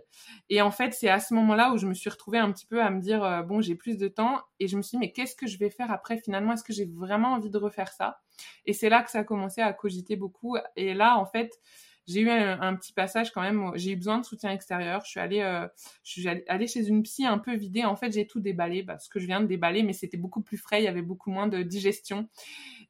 Et 0.50 0.60
en 0.60 0.70
fait, 0.70 0.92
c'est 0.92 1.08
à 1.08 1.20
ce 1.20 1.32
moment-là 1.32 1.72
où 1.72 1.78
je 1.78 1.86
me 1.86 1.94
suis 1.94 2.10
retrouvée 2.10 2.38
un 2.38 2.52
petit 2.52 2.66
peu 2.66 2.82
à 2.82 2.90
me 2.90 3.00
dire, 3.00 3.44
bon, 3.46 3.62
j'ai 3.62 3.74
plus 3.74 3.96
de 3.96 4.08
temps. 4.08 4.42
Et 4.60 4.68
je 4.68 4.76
me 4.76 4.82
suis 4.82 4.96
dit, 4.96 4.98
mais 4.98 5.10
qu'est-ce 5.10 5.34
que 5.36 5.46
je 5.46 5.58
vais 5.58 5.70
après 5.84 6.18
finalement 6.18 6.52
Est-ce 6.52 6.64
que 6.64 6.72
j'ai 6.72 6.86
vraiment 6.86 7.34
envie 7.34 7.50
de 7.50 7.58
refaire 7.58 7.92
ça? 7.92 8.20
Et 8.64 8.72
c'est 8.72 8.88
là 8.88 9.02
que 9.02 9.10
ça 9.10 9.20
a 9.20 9.24
commencé 9.24 9.60
à 9.60 9.72
cogiter 9.72 10.16
beaucoup. 10.16 10.56
Et 10.76 10.94
là, 10.94 11.18
en 11.18 11.26
fait, 11.26 11.60
j'ai 12.06 12.20
eu 12.20 12.30
un, 12.30 12.76
petit 12.76 12.92
passage 12.92 13.32
quand 13.32 13.42
même. 13.42 13.72
J'ai 13.74 13.92
eu 13.92 13.96
besoin 13.96 14.18
de 14.18 14.24
soutien 14.24 14.50
extérieur. 14.52 15.02
Je 15.04 15.10
suis 15.10 15.20
allée, 15.20 15.40
euh, 15.40 15.66
je 16.04 16.12
suis 16.12 16.28
allée 16.28 16.68
chez 16.68 16.86
une 16.86 17.02
psy 17.02 17.26
un 17.26 17.38
peu 17.38 17.54
vidée. 17.56 17.84
En 17.84 17.96
fait, 17.96 18.12
j'ai 18.12 18.26
tout 18.26 18.40
déballé, 18.40 18.84
parce 18.84 19.08
que 19.08 19.18
je 19.18 19.26
viens 19.26 19.40
de 19.40 19.46
déballer, 19.46 19.82
mais 19.82 19.92
c'était 19.92 20.16
beaucoup 20.16 20.40
plus 20.40 20.56
frais. 20.56 20.80
Il 20.80 20.84
y 20.84 20.88
avait 20.88 21.02
beaucoup 21.02 21.30
moins 21.30 21.48
de 21.48 21.62
digestion. 21.62 22.28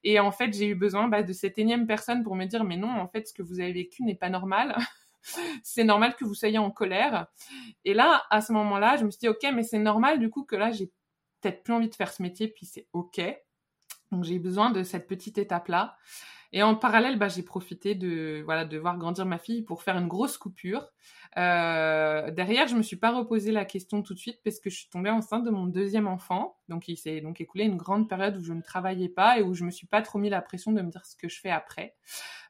Et 0.05 0.21
en 0.21 0.33
fait, 0.33 0.53
j'ai 0.53 0.69
eu 0.69 0.75
besoin 0.75 1.09
bah, 1.09 1.23
de 1.23 1.33
cette 1.33 1.59
énième 1.59 1.87
personne 1.87 2.23
pour 2.23 2.37
me 2.37 2.45
dire, 2.45 2.65
mais 2.65 2.77
non, 2.77 2.91
en 2.91 3.09
fait, 3.09 3.29
ce 3.29 3.33
que 3.33 3.43
vous 3.43 3.61
avez 3.61 3.73
vécu 3.73 4.03
n'est 4.03 4.15
pas 4.15 4.29
normal. 4.29 4.77
c'est 5.63 5.85
normal 5.85 6.15
que 6.17 6.25
vous 6.25 6.35
soyez 6.35 6.59
en 6.59 6.71
colère. 6.71 7.27
Et 7.85 7.95
là, 7.95 8.25
à 8.31 8.43
ce 8.43 8.53
moment-là, 8.53 8.97
je 8.97 9.05
me 9.05 9.11
suis 9.11 9.21
dit, 9.21 9.29
ok, 9.29 9.47
mais 9.55 9.63
c'est 9.63 9.79
normal 9.79 10.19
du 10.19 10.31
coup 10.31 10.45
que 10.45 10.57
là, 10.57 10.73
j'ai 10.73 10.91
peut-être 11.41 11.63
plus 11.63 11.73
envie 11.73 11.89
de 11.89 11.95
faire 11.95 12.13
ce 12.13 12.23
métier, 12.23 12.49
puis 12.49 12.67
c'est 12.67 12.89
ok. 12.93 13.21
Donc 14.13 14.25
j'ai 14.25 14.35
eu 14.35 14.41
besoin 14.41 14.71
de 14.71 14.83
cette 14.83 15.07
petite 15.07 15.39
étape-là. 15.39 15.97
Et 16.53 16.63
en 16.63 16.75
parallèle, 16.75 17.19
bah, 17.19 17.29
j'ai 17.29 17.43
profité 17.43 17.95
de 17.95 18.43
voilà 18.45 18.65
de 18.65 18.79
voir 18.79 18.97
grandir 18.99 19.27
ma 19.27 19.39
fille 19.39 19.63
pour 19.63 19.83
faire 19.83 19.99
une 19.99 20.09
grosse 20.09 20.39
coupure. 20.39 20.89
Euh, 21.37 22.31
derrière, 22.31 22.69
je 22.69 22.77
me 22.77 22.83
suis 22.83 22.97
pas 22.97 23.11
reposé 23.11 23.53
la 23.53 23.65
question 23.65 24.03
tout 24.03 24.15
de 24.15 24.19
suite 24.19 24.41
parce 24.45 24.61
que 24.61 24.71
je 24.71 24.77
suis 24.77 24.89
tombée 24.89 25.11
enceinte 25.11 25.45
de 25.45 25.51
mon 25.51 25.67
deuxième 25.67 26.07
enfant. 26.07 26.57
Donc 26.69 26.89
il 26.89 26.97
s'est 26.97 27.21
donc 27.21 27.41
écoulé 27.41 27.65
une 27.65 27.77
grande 27.77 28.09
période 28.09 28.37
où 28.37 28.45
je 28.45 28.53
ne 28.53 28.63
travaillais 28.63 29.09
pas 29.09 29.39
et 29.39 29.43
où 29.43 29.55
je 29.55 29.65
me 29.65 29.71
suis 29.71 29.87
pas 29.87 30.03
trop 30.03 30.19
mis 30.19 30.31
la 30.31 30.41
pression 30.41 30.73
de 30.73 30.81
me 30.81 30.91
dire 30.91 31.05
ce 31.05 31.17
que 31.17 31.29
je 31.29 31.41
fais 31.41 31.51
après. 31.51 31.97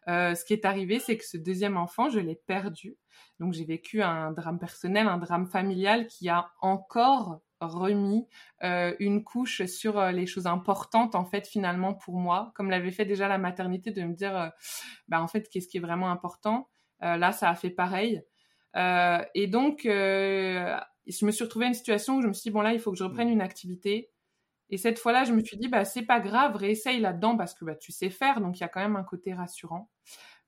Euh, 0.08 0.34
ce 0.34 0.44
qui 0.44 0.52
est 0.52 0.64
arrivé, 0.64 0.98
c'est 0.98 1.16
que 1.16 1.24
ce 1.24 1.36
deuxième 1.36 1.76
enfant, 1.76 2.08
je 2.08 2.20
l'ai 2.20 2.36
perdu. 2.36 2.96
Donc 3.40 3.54
j'ai 3.54 3.64
vécu 3.64 4.02
un 4.02 4.30
drame 4.30 4.58
personnel, 4.58 5.08
un 5.08 5.18
drame 5.18 5.46
familial 5.46 6.06
qui 6.06 6.28
a 6.28 6.50
encore 6.60 7.40
remis 7.60 8.26
euh, 8.62 8.94
une 8.98 9.24
couche 9.24 9.64
sur 9.66 9.98
euh, 9.98 10.12
les 10.12 10.26
choses 10.26 10.46
importantes 10.46 11.14
en 11.14 11.24
fait 11.24 11.46
finalement 11.46 11.94
pour 11.94 12.16
moi. 12.16 12.52
Comme 12.54 12.70
l'avait 12.70 12.90
fait 12.90 13.04
déjà 13.04 13.28
la 13.28 13.38
maternité 13.38 13.90
de 13.90 14.02
me 14.02 14.14
dire 14.14 14.36
euh, 14.36 14.48
bah 15.08 15.22
en 15.22 15.28
fait 15.28 15.48
qu'est-ce 15.48 15.68
qui 15.68 15.78
est 15.78 15.80
vraiment 15.80 16.10
important. 16.10 16.68
Là 17.00 17.30
ça 17.32 17.50
a 17.50 17.54
fait 17.54 17.70
pareil. 17.70 18.22
Et 18.74 19.46
donc 19.48 19.82
je 19.84 21.24
me 21.24 21.30
suis 21.30 21.44
retrouvée 21.44 21.66
à 21.66 21.68
une 21.68 21.74
situation 21.74 22.16
où 22.16 22.22
je 22.22 22.28
me 22.28 22.32
suis 22.32 22.44
dit 22.44 22.50
bon 22.50 22.62
là 22.62 22.72
il 22.72 22.80
faut 22.80 22.90
que 22.90 22.96
je 22.96 23.04
reprenne 23.04 23.28
une 23.28 23.42
activité. 23.42 24.10
Et 24.70 24.78
cette 24.78 24.98
fois-là 24.98 25.24
je 25.24 25.32
me 25.34 25.44
suis 25.44 25.58
dit 25.58 25.68
bah 25.68 25.84
c'est 25.84 26.02
pas 26.06 26.20
grave 26.20 26.56
réessaye 26.56 26.98
là-dedans 26.98 27.36
parce 27.36 27.52
que 27.52 27.66
bah 27.66 27.76
tu 27.76 27.92
sais 27.92 28.08
faire 28.08 28.40
donc 28.40 28.58
il 28.58 28.62
y 28.62 28.64
a 28.64 28.68
quand 28.68 28.80
même 28.80 28.96
un 28.96 29.04
côté 29.04 29.34
rassurant 29.34 29.90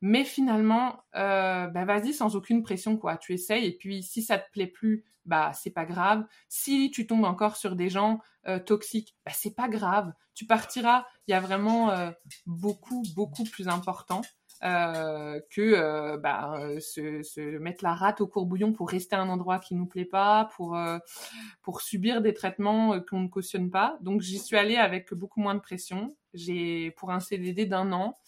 mais 0.01 0.25
finalement, 0.25 1.03
euh, 1.17 1.67
bah 1.67 1.85
vas-y 1.85 2.13
sans 2.13 2.37
aucune 2.37 2.63
pression 2.63 2.97
quoi. 2.97 3.17
Tu 3.17 3.33
essayes 3.33 3.67
et 3.67 3.77
puis 3.77 4.03
si 4.03 4.23
ça 4.23 4.39
te 4.39 4.51
plaît 4.51 4.67
plus, 4.67 5.05
bah 5.25 5.53
c'est 5.55 5.71
pas 5.71 5.85
grave. 5.85 6.25
Si 6.49 6.91
tu 6.91 7.07
tombes 7.07 7.25
encore 7.25 7.57
sur 7.57 7.77
des 7.77 7.89
gens 7.89 8.21
euh, 8.47 8.59
toxiques, 8.59 9.17
bah 9.25 9.33
c'est 9.35 9.55
pas 9.55 9.69
grave. 9.69 10.13
Tu 10.35 10.47
partiras. 10.47 11.05
Il 11.27 11.33
y 11.33 11.35
a 11.35 11.41
vraiment 11.41 11.91
euh, 11.91 12.11
beaucoup 12.47 13.03
beaucoup 13.15 13.45
plus 13.45 13.69
important 13.69 14.23
euh, 14.65 15.41
que 15.51 15.61
euh, 15.61 16.17
bah, 16.17 16.59
se, 16.81 17.23
se, 17.23 17.59
mettre 17.59 17.85
la 17.85 17.95
rate 17.95 18.21
au 18.21 18.27
courbouillon 18.27 18.73
pour 18.73 18.91
rester 18.91 19.15
à 19.15 19.21
un 19.21 19.29
endroit 19.29 19.61
qui 19.61 19.77
nous 19.77 19.87
plaît 19.87 20.05
pas, 20.05 20.49
pour 20.57 20.77
euh, 20.77 20.99
pour 21.63 21.81
subir 21.81 22.23
des 22.23 22.35
traitements 22.35 23.01
qu'on 23.01 23.21
ne 23.21 23.29
cautionne 23.29 23.71
pas. 23.71 23.99
Donc 24.01 24.21
j'y 24.21 24.39
suis 24.39 24.57
allée 24.57 24.77
avec 24.77 25.15
beaucoup 25.15 25.41
moins 25.41 25.55
de 25.55 25.61
pression. 25.61 26.17
J'ai 26.35 26.91
pour 26.93 27.13
un 27.13 27.21
CDD 27.21 27.67
d'un 27.67 27.93
an 27.93 28.19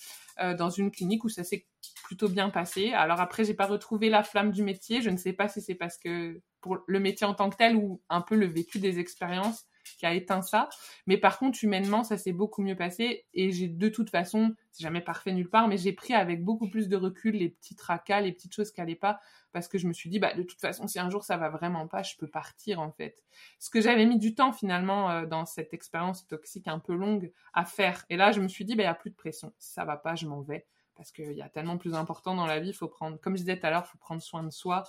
euh, 0.40 0.54
dans 0.54 0.70
une 0.70 0.90
clinique 0.90 1.24
où 1.24 1.28
ça 1.28 1.44
s'est 1.44 1.66
plutôt 2.04 2.28
bien 2.28 2.50
passé. 2.50 2.92
Alors 2.92 3.20
après, 3.20 3.44
j'ai 3.44 3.54
pas 3.54 3.66
retrouvé 3.66 4.08
la 4.08 4.22
flamme 4.22 4.52
du 4.52 4.62
métier. 4.62 5.02
Je 5.02 5.10
ne 5.10 5.16
sais 5.16 5.32
pas 5.32 5.48
si 5.48 5.60
c'est 5.60 5.74
parce 5.74 5.96
que 5.98 6.40
pour 6.60 6.78
le 6.86 7.00
métier 7.00 7.26
en 7.26 7.34
tant 7.34 7.50
que 7.50 7.56
tel 7.56 7.76
ou 7.76 8.02
un 8.08 8.20
peu 8.20 8.36
le 8.36 8.46
vécu 8.46 8.78
des 8.78 8.98
expériences 8.98 9.66
qui 9.96 10.06
a 10.06 10.14
éteint 10.14 10.42
ça. 10.42 10.68
Mais 11.06 11.16
par 11.16 11.38
contre, 11.38 11.62
humainement, 11.62 12.04
ça 12.04 12.18
s'est 12.18 12.32
beaucoup 12.32 12.62
mieux 12.62 12.76
passé. 12.76 13.26
Et 13.34 13.52
j'ai 13.52 13.68
de 13.68 13.88
toute 13.88 14.10
façon, 14.10 14.54
c'est 14.72 14.82
jamais 14.82 15.00
parfait 15.00 15.32
nulle 15.32 15.50
part, 15.50 15.68
mais 15.68 15.76
j'ai 15.76 15.92
pris 15.92 16.14
avec 16.14 16.44
beaucoup 16.44 16.68
plus 16.68 16.88
de 16.88 16.96
recul 16.96 17.36
les 17.36 17.48
petits 17.48 17.76
tracas, 17.76 18.20
les 18.20 18.32
petites 18.32 18.54
choses 18.54 18.70
qui 18.70 18.80
allaient 18.80 18.94
pas, 18.94 19.20
parce 19.52 19.68
que 19.68 19.78
je 19.78 19.86
me 19.88 19.92
suis 19.92 20.10
dit, 20.10 20.18
bah, 20.18 20.34
de 20.34 20.42
toute 20.42 20.60
façon, 20.60 20.86
si 20.86 20.98
un 20.98 21.10
jour 21.10 21.24
ça 21.24 21.36
va 21.36 21.48
vraiment 21.48 21.88
pas, 21.88 22.02
je 22.02 22.16
peux 22.16 22.28
partir, 22.28 22.80
en 22.80 22.92
fait. 22.92 23.18
Ce 23.58 23.70
que 23.70 23.80
j'avais 23.80 24.06
mis 24.06 24.18
du 24.18 24.34
temps, 24.34 24.52
finalement, 24.52 25.10
euh, 25.10 25.26
dans 25.26 25.46
cette 25.46 25.74
expérience 25.74 26.26
toxique 26.26 26.68
un 26.68 26.78
peu 26.78 26.94
longue 26.94 27.32
à 27.52 27.64
faire. 27.64 28.04
Et 28.10 28.16
là, 28.16 28.32
je 28.32 28.40
me 28.40 28.48
suis 28.48 28.64
dit, 28.64 28.76
bah, 28.76 28.82
il 28.84 28.86
y 28.86 28.88
a 28.88 28.94
plus 28.94 29.10
de 29.10 29.16
pression. 29.16 29.52
Si 29.58 29.72
ça 29.72 29.84
va 29.84 29.96
pas, 29.96 30.14
je 30.14 30.26
m'en 30.26 30.40
vais 30.40 30.66
parce 31.00 31.12
qu'il 31.12 31.32
y 31.32 31.40
a 31.40 31.48
tellement 31.48 31.78
plus 31.78 31.94
important 31.94 32.34
dans 32.34 32.44
la 32.44 32.60
vie. 32.60 32.68
Il 32.68 32.74
faut 32.74 32.86
prendre, 32.86 33.18
comme 33.18 33.34
je 33.34 33.40
disais 33.40 33.58
tout 33.58 33.64
à 33.64 33.70
l'heure, 33.70 33.84
il 33.86 33.90
faut 33.90 33.96
prendre 33.96 34.20
soin 34.20 34.42
de 34.42 34.50
soi 34.50 34.82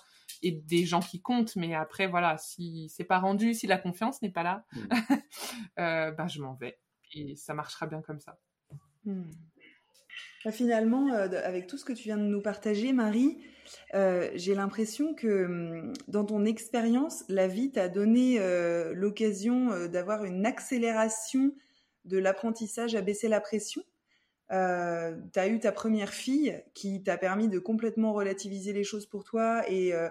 et 0.44 0.52
des 0.52 0.84
gens 0.86 1.00
qui 1.00 1.22
comptent. 1.22 1.56
Mais 1.56 1.74
après, 1.74 2.06
voilà, 2.06 2.38
si 2.38 2.90
c'est 2.90 3.06
pas 3.06 3.20
rendu, 3.20 3.54
si 3.54 3.66
la 3.66 3.78
confiance 3.78 4.22
n'est 4.22 4.30
pas 4.30 4.44
là, 4.44 4.66
mmh. 4.74 4.80
euh, 5.80 6.12
ben 6.12 6.28
je 6.28 6.42
m'en 6.42 6.56
vais 6.56 6.78
et 7.14 7.38
ça 7.38 7.54
marchera 7.54 7.88
bien 7.88 8.02
comme 8.02 8.20
ça. 8.20 8.38
Mmh. 9.06 9.22
Bah, 10.44 10.52
finalement, 10.52 11.14
euh, 11.14 11.30
avec 11.46 11.68
tout 11.68 11.78
ce 11.78 11.86
que 11.86 11.94
tu 11.94 12.04
viens 12.04 12.18
de 12.18 12.24
nous 12.24 12.42
partager, 12.42 12.92
Marie, 12.92 13.38
euh, 13.94 14.30
j'ai 14.36 14.54
l'impression 14.54 15.14
que 15.14 15.46
hum, 15.46 15.94
dans 16.10 16.26
ton 16.26 16.44
expérience, 16.44 17.24
la 17.30 17.48
vie 17.48 17.72
t'a 17.72 17.88
donné 17.88 18.38
euh, 18.40 18.92
l'occasion 18.94 19.72
euh, 19.72 19.88
d'avoir 19.88 20.26
une 20.26 20.46
accélération 20.46 21.54
de 22.04 22.18
l'apprentissage 22.18 22.96
à 22.96 23.02
baisser 23.02 23.30
la 23.30 23.40
pression 23.40 23.82
euh, 24.52 25.16
tu 25.32 25.40
as 25.40 25.48
eu 25.48 25.60
ta 25.60 25.72
première 25.72 26.14
fille 26.14 26.62
qui 26.74 27.02
t'a 27.04 27.18
permis 27.18 27.48
de 27.48 27.58
complètement 27.58 28.12
relativiser 28.12 28.74
les 28.74 28.84
choses 28.84 29.06
pour 29.06 29.24
toi 29.24 29.64
et, 29.70 29.94
euh, 29.94 30.10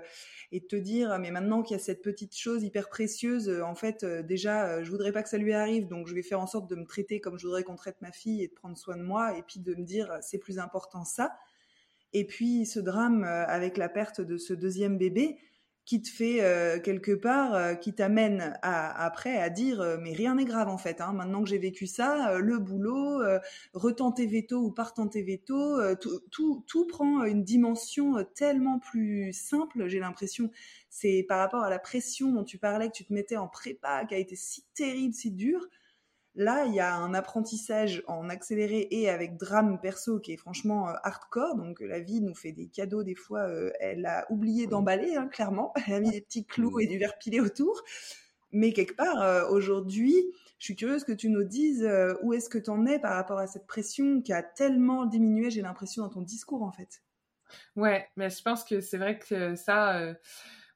et 0.51 0.67
te 0.67 0.77
dire 0.77 1.19
mais 1.19 1.31
maintenant 1.31 1.63
qu'il 1.63 1.77
y 1.77 1.81
a 1.81 1.83
cette 1.83 2.01
petite 2.01 2.35
chose 2.35 2.63
hyper 2.63 2.89
précieuse, 2.89 3.51
euh, 3.51 3.63
en 3.63 3.75
fait 3.75 4.03
euh, 4.03 4.23
déjà 4.23 4.83
je 4.83 4.91
voudrais 4.91 5.13
pas 5.13 5.23
que 5.23 5.29
ça 5.29 5.37
lui 5.37 5.53
arrive 5.53 5.89
donc 5.89 6.07
je 6.07 6.15
vais 6.15 6.23
faire 6.23 6.41
en 6.41 6.47
sorte 6.47 6.71
de 6.71 6.75
me 6.75 6.87
traiter 6.87 7.21
comme 7.21 7.39
je 7.39 7.47
voudrais 7.47 7.65
qu'on 7.65 7.77
traite 7.77 8.01
ma 8.01 8.13
fille 8.13 8.43
et 8.43 8.49
de 8.49 8.55
prendre 8.55 8.79
soin 8.79 8.97
de 8.97 9.03
moi 9.03 9.37
et 9.37 9.43
puis 9.43 9.61
de 9.61 9.75
me 9.75 9.85
dire 9.85 10.19
c'est 10.23 10.39
plus 10.39 10.59
important 10.59 11.05
ça. 11.05 11.37
Et 12.13 12.27
puis 12.27 12.67
ce 12.67 12.81
drame 12.81 13.23
avec 13.23 13.77
la 13.77 13.89
perte 13.89 14.21
de 14.21 14.37
ce 14.37 14.53
deuxième 14.53 14.99
bébé, 14.99 15.39
qui 15.91 16.01
te 16.01 16.09
fait 16.09 16.41
euh, 16.41 16.79
quelque 16.79 17.11
part, 17.11 17.53
euh, 17.53 17.75
qui 17.75 17.93
t'amène 17.93 18.57
après 18.63 19.39
à 19.39 19.51
dire 19.51 19.81
euh, 19.81 19.97
mais 20.01 20.13
rien 20.13 20.37
n'est 20.37 20.45
grave 20.45 20.69
en 20.69 20.79
fait. 20.79 21.01
Hein. 21.01 21.13
Maintenant 21.13 21.43
que 21.43 21.49
j'ai 21.49 21.59
vécu 21.59 21.89
ça, 21.89 22.39
le 22.39 22.61
boulot, 22.61 23.21
retenter 23.75 24.27
veto 24.27 24.59
ou 24.59 24.71
pas 24.71 24.85
retenter 24.85 25.25
veto, 25.25 25.81
tout, 26.31 26.87
prend 26.87 27.25
une 27.25 27.43
dimension 27.43 28.25
tellement 28.37 28.79
plus 28.79 29.33
simple. 29.33 29.89
J'ai 29.89 29.99
l'impression, 29.99 30.53
c'est 30.91 31.25
par 31.29 31.41
rapport 31.41 31.65
à 31.65 31.71
la 31.71 31.81
pression 31.81 32.31
dont 32.31 32.45
tu 32.45 32.59
parlais 32.59 32.87
que 32.87 32.95
tu 32.95 33.05
te 33.05 33.13
mettais 33.13 33.37
en 33.37 33.49
prépa, 33.49 34.05
qui 34.05 34.15
a 34.15 34.19
été 34.19 34.37
si 34.37 34.65
terrible, 34.75 35.13
si 35.13 35.33
dure. 35.33 35.67
Là, 36.41 36.65
il 36.65 36.73
y 36.73 36.81
a 36.81 36.97
un 36.97 37.13
apprentissage 37.13 38.03
en 38.07 38.31
accéléré 38.31 38.89
et 38.91 39.11
avec 39.11 39.37
drame 39.37 39.79
perso 39.79 40.21
qui 40.21 40.33
est 40.33 40.39
franchement 40.39 40.89
euh, 40.89 40.95
hardcore. 41.03 41.55
Donc 41.55 41.81
la 41.81 42.01
vie 42.01 42.23
nous 42.23 42.35
fait 42.35 42.53
des 42.53 42.67
cadeaux 42.67 43.03
des 43.03 43.15
fois. 43.15 43.41
Euh, 43.41 43.71
elle 43.79 44.07
a 44.07 44.25
oublié 44.31 44.67
d'emballer, 44.67 45.17
hein, 45.17 45.29
clairement. 45.29 45.75
Elle 45.87 45.93
a 45.93 46.01
mis 46.01 46.11
des 46.11 46.23
petits 46.23 46.47
clous 46.47 46.81
et 46.81 46.87
du 46.87 46.97
verre 46.97 47.19
pilé 47.19 47.41
autour. 47.41 47.83
Mais 48.53 48.73
quelque 48.73 48.97
part, 48.97 49.21
euh, 49.21 49.51
aujourd'hui, 49.51 50.15
je 50.59 50.65
suis 50.65 50.77
curieuse 50.77 51.05
que 51.05 51.13
tu 51.13 51.29
nous 51.29 51.45
dises 51.45 51.87
où 52.23 52.33
est-ce 52.33 52.49
que 52.49 52.57
tu 52.57 52.71
en 52.71 52.87
es 52.87 52.99
par 52.99 53.17
rapport 53.17 53.39
à 53.39 53.47
cette 53.47 53.67
pression 53.67 54.23
qui 54.23 54.33
a 54.33 54.43
tellement 54.43 55.05
diminué, 55.05 55.51
j'ai 55.51 55.61
l'impression, 55.61 56.05
dans 56.05 56.09
ton 56.09 56.23
discours, 56.23 56.63
en 56.63 56.73
fait? 56.73 57.03
Ouais, 57.77 58.09
mais 58.17 58.31
je 58.31 58.41
pense 58.43 58.65
que 58.65 58.81
c'est 58.81 58.97
vrai 58.97 59.19
que 59.19 59.57
ça 59.57 60.15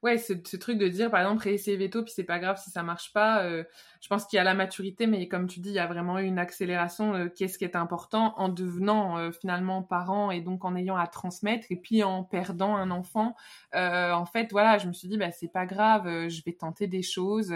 ouais, 0.05 0.19
ce, 0.19 0.33
truc 0.55 0.77
de 0.77 0.87
dire, 0.87 1.09
par 1.09 1.21
exemple, 1.21 1.41
réessayer 1.41 1.75
veto, 1.77 2.03
puis 2.03 2.13
c'est 2.15 2.23
pas 2.23 2.37
grave 2.37 2.61
si 2.63 2.69
ça 2.69 2.83
marche 2.83 3.11
pas. 3.11 3.43
Euh, 3.43 3.63
je 4.01 4.07
pense 4.07 4.25
qu'il 4.25 4.37
y 4.37 4.39
a 4.39 4.43
la 4.43 4.53
maturité, 4.53 5.07
mais 5.07 5.27
comme 5.27 5.47
tu 5.47 5.59
dis, 5.59 5.69
il 5.69 5.75
y 5.75 5.79
a 5.79 5.87
vraiment 5.87 6.19
eu 6.19 6.25
une 6.25 6.37
accélération. 6.37 7.15
Euh, 7.15 7.27
Qu'est-ce 7.27 7.57
qui 7.57 7.63
est 7.65 7.75
important 7.75 8.35
en 8.37 8.47
devenant 8.47 9.17
euh, 9.17 9.31
finalement 9.31 9.81
parent 9.81 10.29
et 10.29 10.41
donc 10.41 10.63
en 10.63 10.75
ayant 10.75 10.95
à 10.95 11.07
transmettre 11.07 11.65
et 11.71 11.75
puis 11.75 12.03
en 12.03 12.23
perdant 12.23 12.75
un 12.75 12.91
enfant. 12.91 13.35
En 13.73 14.25
fait, 14.25 14.51
voilà, 14.51 14.77
je 14.77 14.87
me 14.87 14.93
suis 14.93 15.07
dit, 15.07 15.17
bah 15.17 15.31
c'est 15.31 15.51
pas 15.51 15.65
grave, 15.65 16.29
je 16.29 16.41
vais 16.45 16.53
tenter 16.53 16.87
des 16.87 17.01
choses. 17.01 17.53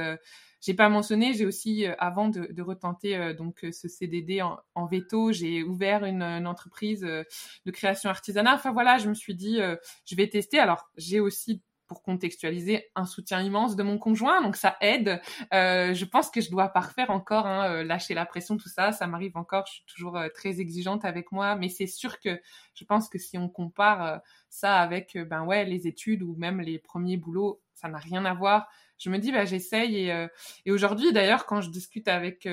j'ai 0.61 0.73
pas 0.73 0.89
mentionné, 0.89 1.33
j'ai 1.33 1.45
aussi 1.45 1.85
avant 1.99 2.29
de, 2.29 2.61
retenter 2.61 3.33
donc 3.35 3.65
ce 3.71 3.87
CDD 3.87 4.41
en, 4.41 4.85
veto, 4.85 5.31
j'ai 5.31 5.63
ouvert 5.63 6.03
une 6.03 6.47
entreprise 6.47 7.01
de 7.01 7.71
création 7.71 8.09
artisanale. 8.09 8.55
Enfin 8.55 8.71
voilà, 8.71 8.97
je 8.97 9.07
me 9.09 9.13
suis 9.13 9.35
dit, 9.35 9.59
je 10.05 10.15
vais 10.15 10.27
tester. 10.27 10.59
Alors 10.59 10.89
j'ai 10.97 11.19
aussi 11.19 11.61
pour 11.89 12.03
contextualiser, 12.03 12.85
un 12.95 13.05
soutien 13.05 13.41
immense 13.41 13.75
de 13.75 13.81
mon 13.81 13.97
conjoint, 13.97 14.41
donc 14.43 14.55
ça 14.55 14.77
aide. 14.79 15.19
Euh, 15.53 15.93
je 15.95 16.05
pense 16.05 16.29
que 16.29 16.39
je 16.39 16.51
dois 16.51 16.69
parfaire 16.69 17.09
encore, 17.09 17.47
hein, 17.47 17.67
euh, 17.67 17.83
lâcher 17.83 18.13
la 18.13 18.27
pression, 18.27 18.57
tout 18.57 18.69
ça, 18.69 18.91
ça 18.91 19.07
m'arrive 19.07 19.35
encore. 19.35 19.65
Je 19.65 19.73
suis 19.73 19.83
toujours 19.87 20.15
euh, 20.15 20.29
très 20.29 20.61
exigeante 20.61 21.03
avec 21.03 21.31
moi, 21.31 21.55
mais 21.55 21.67
c'est 21.67 21.87
sûr 21.87 22.19
que 22.19 22.39
je 22.75 22.85
pense 22.85 23.09
que 23.09 23.17
si 23.17 23.39
on 23.39 23.49
compare 23.49 24.21
ça 24.49 24.77
avec, 24.77 25.17
ben 25.17 25.43
ouais, 25.43 25.65
les 25.65 25.87
études 25.87 26.21
ou 26.21 26.35
même 26.37 26.61
les 26.61 26.77
premiers 26.77 27.17
boulots, 27.17 27.59
ça 27.73 27.89
n'a 27.89 27.97
rien 27.97 28.23
à 28.23 28.33
voir. 28.35 28.69
Je 28.99 29.09
me 29.09 29.17
dis, 29.17 29.31
bah 29.31 29.45
j'essaye 29.45 29.97
et, 29.97 30.27
et 30.65 30.71
aujourd'hui 30.71 31.11
d'ailleurs, 31.11 31.45
quand 31.45 31.61
je 31.61 31.69
discute 31.71 32.07
avec 32.07 32.47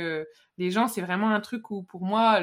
les 0.59 0.71
gens, 0.71 0.89
c'est 0.89 1.01
vraiment 1.01 1.31
un 1.31 1.41
truc 1.41 1.71
où 1.71 1.83
pour 1.83 2.05
moi 2.05 2.41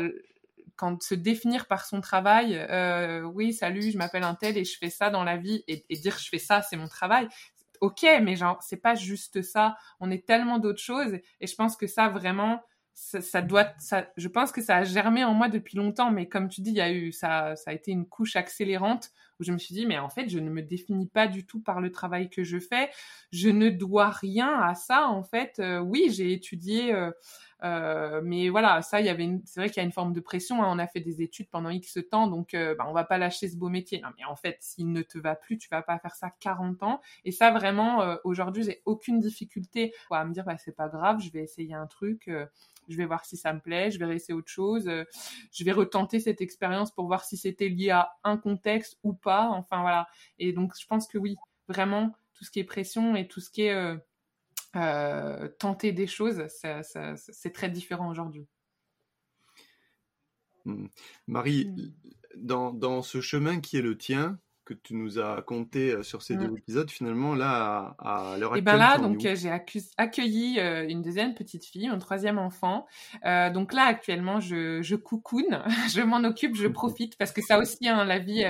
quand 0.84 1.02
se 1.02 1.16
définir 1.16 1.66
par 1.66 1.86
son 1.86 2.02
travail, 2.02 2.58
euh, 2.70 3.22
oui, 3.22 3.54
salut, 3.54 3.90
je 3.90 3.98
m'appelle 3.98 4.24
un 4.24 4.36
tel 4.36 4.58
et 4.58 4.66
je 4.66 4.78
fais 4.78 4.90
ça 4.90 5.10
dans 5.10 5.24
la 5.24 5.38
vie, 5.38 5.64
et, 5.70 5.86
dire 5.96 6.18
je 6.20 6.28
fais 6.28 6.40
ça, 6.40 6.62
c'est 6.62 6.76
mon 6.76 6.90
travail. 6.90 7.30
Ok, 7.80 8.06
mais 8.22 8.36
genre, 8.36 8.62
c'est 8.62 8.82
pas 8.82 8.94
juste 8.94 9.44
ça. 9.44 9.78
On 10.02 10.12
est 10.12 10.28
tellement 10.28 10.60
d'autres 10.60 10.82
choses, 10.82 11.14
et 11.40 11.48
je 11.48 11.56
pense 11.56 11.78
que 11.78 11.88
ça, 11.88 12.10
vraiment, 12.10 12.62
ça, 12.94 13.22
ça, 13.22 13.42
doit, 13.42 13.72
ça, 13.80 14.08
je 14.18 14.28
pense 14.28 14.52
que 14.52 14.62
ça 14.62 14.76
a 14.76 14.84
germé 14.84 15.24
en 15.24 15.34
moi 15.34 15.48
depuis 15.48 15.78
longtemps, 15.78 16.12
mais 16.12 16.28
comme 16.28 16.50
tu 16.50 16.60
dis, 16.60 16.72
il 16.72 16.76
y 16.76 16.82
a 16.82 16.92
eu, 16.92 17.14
ça, 17.14 17.56
ça 17.56 17.72
a 17.72 17.74
été 17.74 17.92
une 17.92 18.06
couche 18.06 18.36
accélérante 18.36 19.12
où 19.40 19.44
je 19.44 19.52
me 19.52 19.58
suis 19.58 19.74
dit, 19.74 19.86
mais 19.86 20.00
en 20.00 20.10
fait, 20.10 20.30
je 20.30 20.40
ne 20.40 20.50
me 20.50 20.62
définis 20.62 21.08
pas 21.08 21.28
du 21.28 21.46
tout 21.46 21.62
par 21.62 21.82
le 21.82 21.92
travail 21.92 22.30
que 22.30 22.44
je 22.44 22.60
fais. 22.60 22.90
Je 23.32 23.50
ne 23.50 23.70
dois 23.70 24.10
rien 24.10 24.60
à 24.62 24.76
ça, 24.76 25.08
en 25.08 25.24
fait. 25.24 25.60
Euh, 25.60 25.80
oui, 25.80 26.10
j'ai 26.12 26.34
étudié. 26.34 26.94
Euh, 26.94 27.12
euh, 27.64 28.22
mais 28.24 28.50
voilà, 28.50 28.82
ça, 28.82 29.00
il 29.00 29.06
y 29.06 29.10
avait, 29.10 29.30
c'est 29.46 29.60
vrai 29.60 29.70
qu'il 29.70 29.78
y 29.78 29.80
a 29.80 29.86
une 29.86 29.92
forme 29.94 30.14
de 30.14 30.20
pression. 30.20 30.62
Hein. 30.62 30.68
On 30.70 30.80
a 30.80 30.88
fait 30.88 31.00
des 31.00 31.22
études 31.22 31.50
pendant 31.50 31.70
X 31.70 31.98
temps, 32.12 32.28
donc 32.28 32.54
euh, 32.54 32.76
bah, 32.76 32.86
on 32.90 32.94
va 32.94 33.06
pas 33.06 33.18
lâcher 33.18 33.48
ce 33.48 33.56
beau 33.56 33.70
métier. 33.70 34.02
Non, 34.02 34.10
mais 34.18 34.26
en 34.26 34.36
fait, 34.36 34.58
s'il 34.60 34.92
ne 34.92 35.02
te 35.02 35.18
va 35.18 35.36
plus, 35.36 35.58
tu 35.58 35.70
vas 35.70 35.82
pas 35.82 35.98
faire 36.00 36.16
ça 36.16 36.30
40 36.40 36.84
ans. 36.84 37.02
Et 37.24 37.32
ça, 37.32 37.52
vraiment, 37.52 38.18
aujourd'hui, 38.24 38.64
j'ai 38.64 38.82
aucune 38.86 39.20
difficulté 39.20 39.94
à 40.12 40.26
me 40.26 40.34
dire, 40.34 40.44
bah, 40.44 40.58
c'est 40.58 40.76
pas 40.76 40.90
grave, 40.90 41.22
je 41.22 41.32
vais 41.32 41.44
essayer 41.44 41.74
un 41.74 41.88
truc. 41.88 42.30
Euh, 42.84 42.94
je 42.94 42.98
vais 42.98 43.06
voir 43.06 43.26
si 43.26 43.38
ça 43.38 43.54
me 43.54 43.60
plaît, 43.60 43.92
je 43.92 44.00
vais 44.00 44.16
essayer 44.16 44.34
autre 44.34 44.52
chose, 44.52 44.90
je 45.52 45.64
vais 45.64 45.72
retenter 45.72 46.20
cette 46.20 46.42
expérience 46.42 46.92
pour 46.92 47.08
voir 47.08 47.24
si 47.24 47.38
c'était 47.38 47.70
lié 47.70 47.92
à 47.92 48.12
un 48.24 48.38
contexte 48.38 48.98
ou 49.04 49.14
pas. 49.14 49.50
Enfin 49.50 49.82
voilà. 49.82 50.08
Et 50.40 50.54
donc 50.54 50.74
je 50.80 50.86
pense 50.88 51.08
que 51.08 51.18
oui, 51.18 51.36
vraiment 51.68 52.16
tout 52.34 52.44
ce 52.44 52.52
qui 52.52 52.60
est 52.60 52.66
pression 52.66 53.16
et 53.16 53.28
tout 53.28 53.40
ce 53.40 53.50
qui 53.50 53.64
est 53.64 53.98
euh, 54.76 55.48
tenter 55.60 55.92
des 55.92 56.08
choses, 56.08 56.48
c'est 56.48 57.54
très 57.54 57.70
différent 57.70 58.10
aujourd'hui. 58.10 58.48
Hmm. 60.66 60.88
Marie, 61.28 61.66
hmm. 61.68 61.94
dans, 62.38 62.74
dans, 62.74 63.02
ce 63.04 63.22
chemin 63.22 63.60
qui 63.60 63.78
est 63.78 63.82
le 63.82 63.98
tien, 63.98 64.40
que 64.66 64.74
tu 64.74 64.96
nous 64.96 65.20
as 65.20 65.42
conté 65.42 65.92
euh, 65.92 66.04
sur 66.04 66.22
ces 66.22 66.36
deux 66.36 66.48
mmh. 66.48 66.58
épisodes, 66.58 66.90
finalement, 66.90 67.36
là, 67.36 67.96
à, 68.00 68.38
l'heure 68.38 68.54
actuelle. 68.54 68.58
Et 68.58 68.62
ben 68.62 68.78
là, 68.78 68.98
donc, 68.98 69.26
euh, 69.26 69.36
j'ai 69.36 69.52
accueilli 69.98 70.60
euh, 70.60 70.88
une 70.88 71.02
deuxième 71.02 71.34
petite 71.34 71.66
fille, 71.66 71.88
un 71.88 71.98
troisième 72.00 72.38
enfant. 72.38 72.86
Euh, 73.26 73.50
donc 73.50 73.74
là, 73.74 73.84
actuellement, 73.84 74.40
je, 74.40 74.82
je 74.82 74.96
coucoune, 74.96 75.62
je 75.94 76.02
m'en 76.02 76.24
occupe, 76.24 76.56
je 76.56 76.68
profite, 76.74 77.18
parce 77.18 77.32
que 77.32 77.42
ça 77.42 77.60
aussi, 77.60 77.88
hein, 77.88 78.06
la 78.06 78.20
vie, 78.20 78.44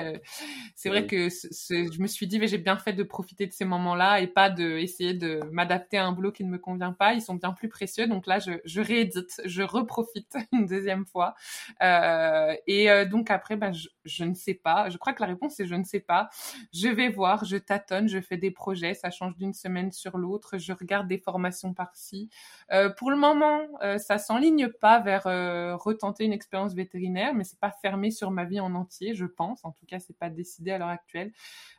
c'est 0.76 0.90
vrai 0.90 1.08
que 1.08 1.30
je 1.30 2.02
me 2.02 2.08
suis 2.08 2.28
dit, 2.28 2.40
mais 2.40 2.48
j'ai 2.48 2.58
bien 2.58 2.78
fait 2.78 2.94
de 2.94 3.04
profiter 3.04 3.48
de 3.48 3.54
ces 3.54 3.66
moments-là 3.66 4.22
et 4.22 4.28
pas 4.28 4.50
de 4.50 4.78
essayer 4.78 5.14
de 5.14 5.40
m'adapter 5.52 5.98
à 5.98 6.06
un 6.06 6.12
boulot 6.12 6.32
qui 6.32 6.44
ne 6.44 6.50
me 6.50 6.58
convient 6.58 6.94
pas. 6.94 7.14
Ils 7.14 7.22
sont 7.22 7.36
bien 7.36 7.54
plus 7.54 7.70
précieux. 7.70 8.08
Donc 8.08 8.28
là, 8.28 8.40
je, 8.40 8.52
je 8.66 8.82
réédite, 8.82 9.42
je 9.46 9.64
reprofite 9.64 10.36
une 10.52 10.66
deuxième 10.66 11.06
fois. 11.06 11.34
et 11.82 13.06
donc 13.10 13.32
après, 13.32 13.56
ben, 13.56 13.72
je, 13.72 13.88
je 14.06 14.24
ne 14.26 14.34
sais 14.34 14.54
pas. 14.54 14.90
Je 14.90 14.98
crois 14.98 15.14
que 15.14 15.22
la 15.22 15.28
réponse, 15.28 15.56
c'est 15.56 15.66
je 15.66 15.76
ne 15.76 15.84
sais 15.84 16.03
pas. 16.04 16.30
Je 16.74 16.88
vais 16.88 17.10
voir, 17.10 17.46
je 17.46 17.58
tâtonne, 17.58 18.08
je 18.08 18.22
fais 18.22 18.38
des 18.38 18.52
projets, 18.52 18.94
ça 18.94 19.10
change 19.10 19.36
d'une 19.38 19.54
semaine 19.54 19.92
sur 19.92 20.18
l'autre, 20.18 20.58
je 20.58 20.74
regarde 20.74 21.08
des 21.08 21.18
formations 21.18 21.74
par-ci. 21.74 22.30
Euh, 22.72 22.90
pour 22.90 23.12
le 23.12 23.18
moment, 23.18 23.62
euh, 23.82 23.98
ça 23.98 24.18
s'enligne 24.18 24.70
pas 24.70 25.00
vers 25.00 25.28
euh, 25.28 25.76
retenter 25.76 26.26
une 26.26 26.34
expérience 26.34 26.74
vétérinaire, 26.74 27.34
mais 27.34 27.44
c'est 27.44 27.60
pas 27.60 27.72
fermé 27.72 28.12
sur 28.12 28.32
ma 28.32 28.46
vie 28.46 28.60
en 28.60 28.76
entier, 28.76 29.16
je 29.16 29.26
pense. 29.26 29.66
En 29.66 29.72
tout 29.72 29.86
cas, 29.86 30.00
c'est 30.00 30.18
pas 30.18 30.30
décidé 30.30 30.72
à 30.72 30.78
l'heure 30.78 30.90
actuelle. 30.90 31.32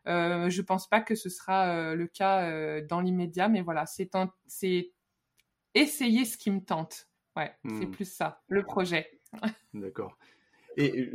Euh, 0.07 0.51
je 0.51 0.63
pense 0.63 0.89
pas 0.89 1.01
que 1.01 1.15
ce 1.15 1.29
sera 1.29 1.69
euh, 1.69 1.95
le 1.95 2.07
cas 2.07 2.81
dans 2.83 3.01
l'immédiat, 3.01 3.49
mais 3.49 3.63
voilà, 3.63 3.87
c'est 3.87 4.11
c'est 4.47 4.93
essayer 5.75 6.25
ce 6.25 6.37
qui 6.37 6.51
me 6.51 6.61
tente. 6.61 7.09
Ouais, 7.37 7.53
c'est 7.65 7.87
hmm. 7.87 7.91
plus 7.91 8.05
ça, 8.05 8.43
le 8.49 8.63
projet. 8.63 9.11
D'accord. 9.75 10.17
Et 10.77 11.11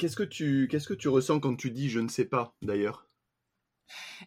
Qu'est-ce 0.00 0.16
que 0.16 0.22
tu 0.22 0.66
qu'est-ce 0.70 0.88
que 0.88 0.94
tu 0.94 1.08
ressens 1.08 1.40
quand 1.40 1.56
tu 1.56 1.70
dis 1.70 1.90
je 1.90 2.00
ne 2.00 2.08
sais 2.08 2.24
pas 2.24 2.54
d'ailleurs? 2.62 3.06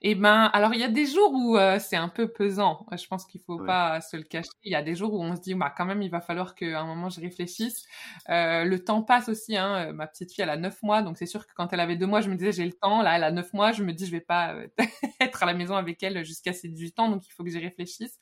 Eh 0.01 0.13
ben, 0.13 0.51
alors 0.53 0.75
il 0.75 0.79
y 0.79 0.83
a 0.83 0.87
des 0.87 1.07
jours 1.07 1.31
où 1.33 1.57
euh, 1.57 1.79
c'est 1.79 1.95
un 1.95 2.09
peu 2.09 2.27
pesant. 2.27 2.85
Je 2.91 3.07
pense 3.07 3.25
qu'il 3.25 3.41
faut 3.41 3.57
pas 3.57 3.99
se 3.99 4.15
le 4.15 4.21
cacher. 4.21 4.51
Il 4.63 4.71
y 4.71 4.75
a 4.75 4.83
des 4.83 4.93
jours 4.93 5.15
où 5.15 5.23
on 5.23 5.35
se 5.35 5.41
dit, 5.41 5.55
bah 5.55 5.73
quand 5.75 5.85
même, 5.85 6.03
il 6.03 6.11
va 6.11 6.21
falloir 6.21 6.53
qu'à 6.53 6.79
un 6.79 6.85
moment 6.85 7.09
je 7.09 7.19
réfléchisse. 7.21 7.87
Euh, 8.29 8.65
le 8.65 8.83
temps 8.83 9.01
passe 9.01 9.29
aussi. 9.29 9.57
Hein. 9.57 9.87
Euh, 9.87 9.93
ma 9.93 10.05
petite 10.05 10.31
fille, 10.31 10.43
elle 10.43 10.51
a 10.51 10.57
neuf 10.57 10.83
mois, 10.83 11.01
donc 11.01 11.17
c'est 11.17 11.25
sûr 11.25 11.47
que 11.47 11.53
quand 11.55 11.73
elle 11.73 11.79
avait 11.79 11.95
deux 11.95 12.07
mois, 12.07 12.21
je 12.21 12.29
me 12.29 12.35
disais 12.35 12.51
j'ai 12.51 12.65
le 12.65 12.73
temps. 12.73 13.01
Là, 13.01 13.15
elle 13.15 13.23
a 13.23 13.31
neuf 13.31 13.51
mois, 13.53 13.71
je 13.71 13.83
me 13.83 13.93
dis 13.93 14.05
je 14.05 14.11
vais 14.11 14.21
pas 14.21 14.55
être 15.21 15.41
à 15.41 15.47
la 15.47 15.55
maison 15.55 15.75
avec 15.75 16.03
elle 16.03 16.23
jusqu'à 16.23 16.53
ses 16.53 16.67
18 16.67 16.99
ans, 16.99 17.09
donc 17.09 17.25
il 17.25 17.31
faut 17.31 17.43
que 17.43 17.49
j'y 17.49 17.57
réfléchisse 17.59 18.19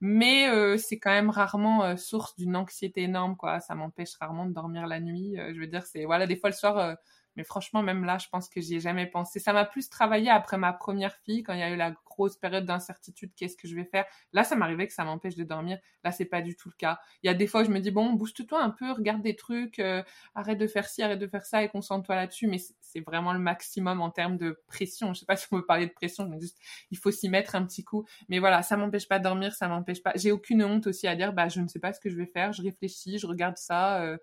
mais 0.00 0.48
euh, 0.50 0.76
c'est 0.78 0.98
quand 0.98 1.10
même 1.10 1.30
rarement 1.30 1.84
euh, 1.84 1.96
source 1.96 2.36
d'une 2.36 2.56
anxiété 2.56 3.02
énorme 3.02 3.36
quoi. 3.36 3.60
Ça 3.60 3.74
m'empêche 3.74 4.16
rarement 4.20 4.46
de 4.46 4.52
dormir 4.54 4.86
la 4.86 5.00
nuit 5.00 5.38
euh, 5.38 5.52
je 5.54 5.60
veux 5.60 5.66
dire 5.66 5.86
c'est 5.86 6.04
voilà 6.04 6.26
des 6.26 6.36
fois 6.36 6.50
le 6.50 6.54
soir 6.56 6.96
mais 7.36 7.44
franchement, 7.44 7.82
même 7.82 8.04
là, 8.04 8.18
je 8.18 8.28
pense 8.28 8.48
que 8.48 8.60
j'y 8.60 8.76
ai 8.76 8.80
jamais 8.80 9.06
pensé. 9.06 9.38
Ça 9.38 9.52
m'a 9.52 9.64
plus 9.64 9.88
travaillé 9.88 10.30
après 10.30 10.56
ma 10.56 10.72
première 10.72 11.14
fille, 11.16 11.42
quand 11.42 11.52
il 11.52 11.60
y 11.60 11.62
a 11.62 11.70
eu 11.70 11.76
la 11.76 11.92
grosse 12.04 12.36
période 12.36 12.64
d'incertitude, 12.64 13.32
qu'est-ce 13.36 13.56
que 13.56 13.68
je 13.68 13.74
vais 13.74 13.84
faire. 13.84 14.06
Là, 14.32 14.42
ça 14.42 14.56
m'arrivait 14.56 14.86
que 14.86 14.92
ça 14.94 15.04
m'empêche 15.04 15.36
de 15.36 15.44
dormir. 15.44 15.78
Là, 16.02 16.12
c'est 16.12 16.24
pas 16.24 16.40
du 16.40 16.56
tout 16.56 16.68
le 16.70 16.74
cas. 16.76 16.98
Il 17.22 17.26
y 17.26 17.30
a 17.30 17.34
des 17.34 17.46
fois 17.46 17.60
où 17.60 17.64
je 17.64 17.70
me 17.70 17.80
dis, 17.80 17.90
bon, 17.90 18.12
booste-toi 18.14 18.62
un 18.62 18.70
peu, 18.70 18.90
regarde 18.92 19.22
des 19.22 19.36
trucs, 19.36 19.78
euh, 19.78 20.02
arrête 20.34 20.58
de 20.58 20.66
faire 20.66 20.88
ci, 20.88 21.02
arrête 21.02 21.18
de 21.18 21.26
faire 21.26 21.44
ça 21.44 21.62
et 21.62 21.68
concentre-toi 21.68 22.14
là-dessus. 22.14 22.46
Mais 22.46 22.58
c'est 22.80 23.00
vraiment 23.00 23.32
le 23.32 23.38
maximum 23.38 24.00
en 24.00 24.10
termes 24.10 24.38
de 24.38 24.62
pression. 24.66 25.12
Je 25.12 25.20
sais 25.20 25.26
pas 25.26 25.36
si 25.36 25.46
on 25.50 25.56
peut 25.56 25.66
parler 25.66 25.86
de 25.86 25.92
pression, 25.92 26.26
mais 26.26 26.40
juste, 26.40 26.58
il 26.90 26.98
faut 26.98 27.10
s'y 27.10 27.28
mettre 27.28 27.54
un 27.54 27.64
petit 27.66 27.84
coup. 27.84 28.06
Mais 28.28 28.38
voilà, 28.38 28.62
ça 28.62 28.76
m'empêche 28.76 29.08
pas 29.08 29.18
de 29.18 29.24
dormir, 29.24 29.54
ça 29.54 29.68
m'empêche 29.68 30.02
pas. 30.02 30.12
J'ai 30.14 30.32
aucune 30.32 30.64
honte 30.64 30.86
aussi 30.86 31.06
à 31.06 31.16
dire, 31.16 31.32
bah, 31.32 31.48
je 31.48 31.60
ne 31.60 31.68
sais 31.68 31.80
pas 31.80 31.92
ce 31.92 32.00
que 32.00 32.08
je 32.08 32.16
vais 32.16 32.26
faire, 32.26 32.52
je 32.52 32.62
réfléchis, 32.62 33.18
je 33.18 33.26
regarde 33.26 33.56
ça. 33.58 34.00
Euh, 34.02 34.16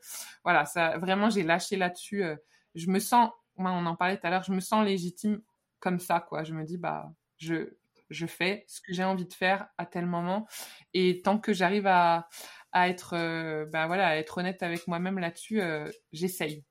voilà, 0.43 0.65
ça, 0.65 0.97
vraiment, 0.97 1.29
j'ai 1.29 1.43
lâché 1.43 1.75
là-dessus. 1.75 2.23
Euh, 2.23 2.35
je 2.75 2.87
me 2.87 2.99
sens, 2.99 3.29
on 3.57 3.65
en 3.65 3.95
parlait 3.95 4.17
tout 4.17 4.27
à 4.27 4.29
l'heure, 4.29 4.43
je 4.43 4.51
me 4.51 4.59
sens 4.59 4.85
légitime 4.85 5.41
comme 5.79 5.99
ça, 5.99 6.19
quoi. 6.19 6.43
Je 6.43 6.53
me 6.53 6.63
dis, 6.63 6.77
bah, 6.77 7.11
je, 7.37 7.73
je 8.09 8.25
fais 8.25 8.65
ce 8.67 8.81
que 8.81 8.93
j'ai 8.93 9.03
envie 9.03 9.25
de 9.27 9.33
faire 9.33 9.67
à 9.77 9.85
tel 9.85 10.05
moment. 10.05 10.47
Et 10.93 11.21
tant 11.21 11.39
que 11.39 11.53
j'arrive 11.53 11.87
à, 11.87 12.27
à 12.71 12.89
être, 12.89 13.15
euh, 13.15 13.65
bah 13.65 13.87
voilà, 13.87 14.07
à 14.07 14.15
être 14.15 14.37
honnête 14.37 14.63
avec 14.63 14.87
moi-même 14.87 15.19
là-dessus, 15.19 15.61
euh, 15.61 15.89
j'essaye. 16.11 16.63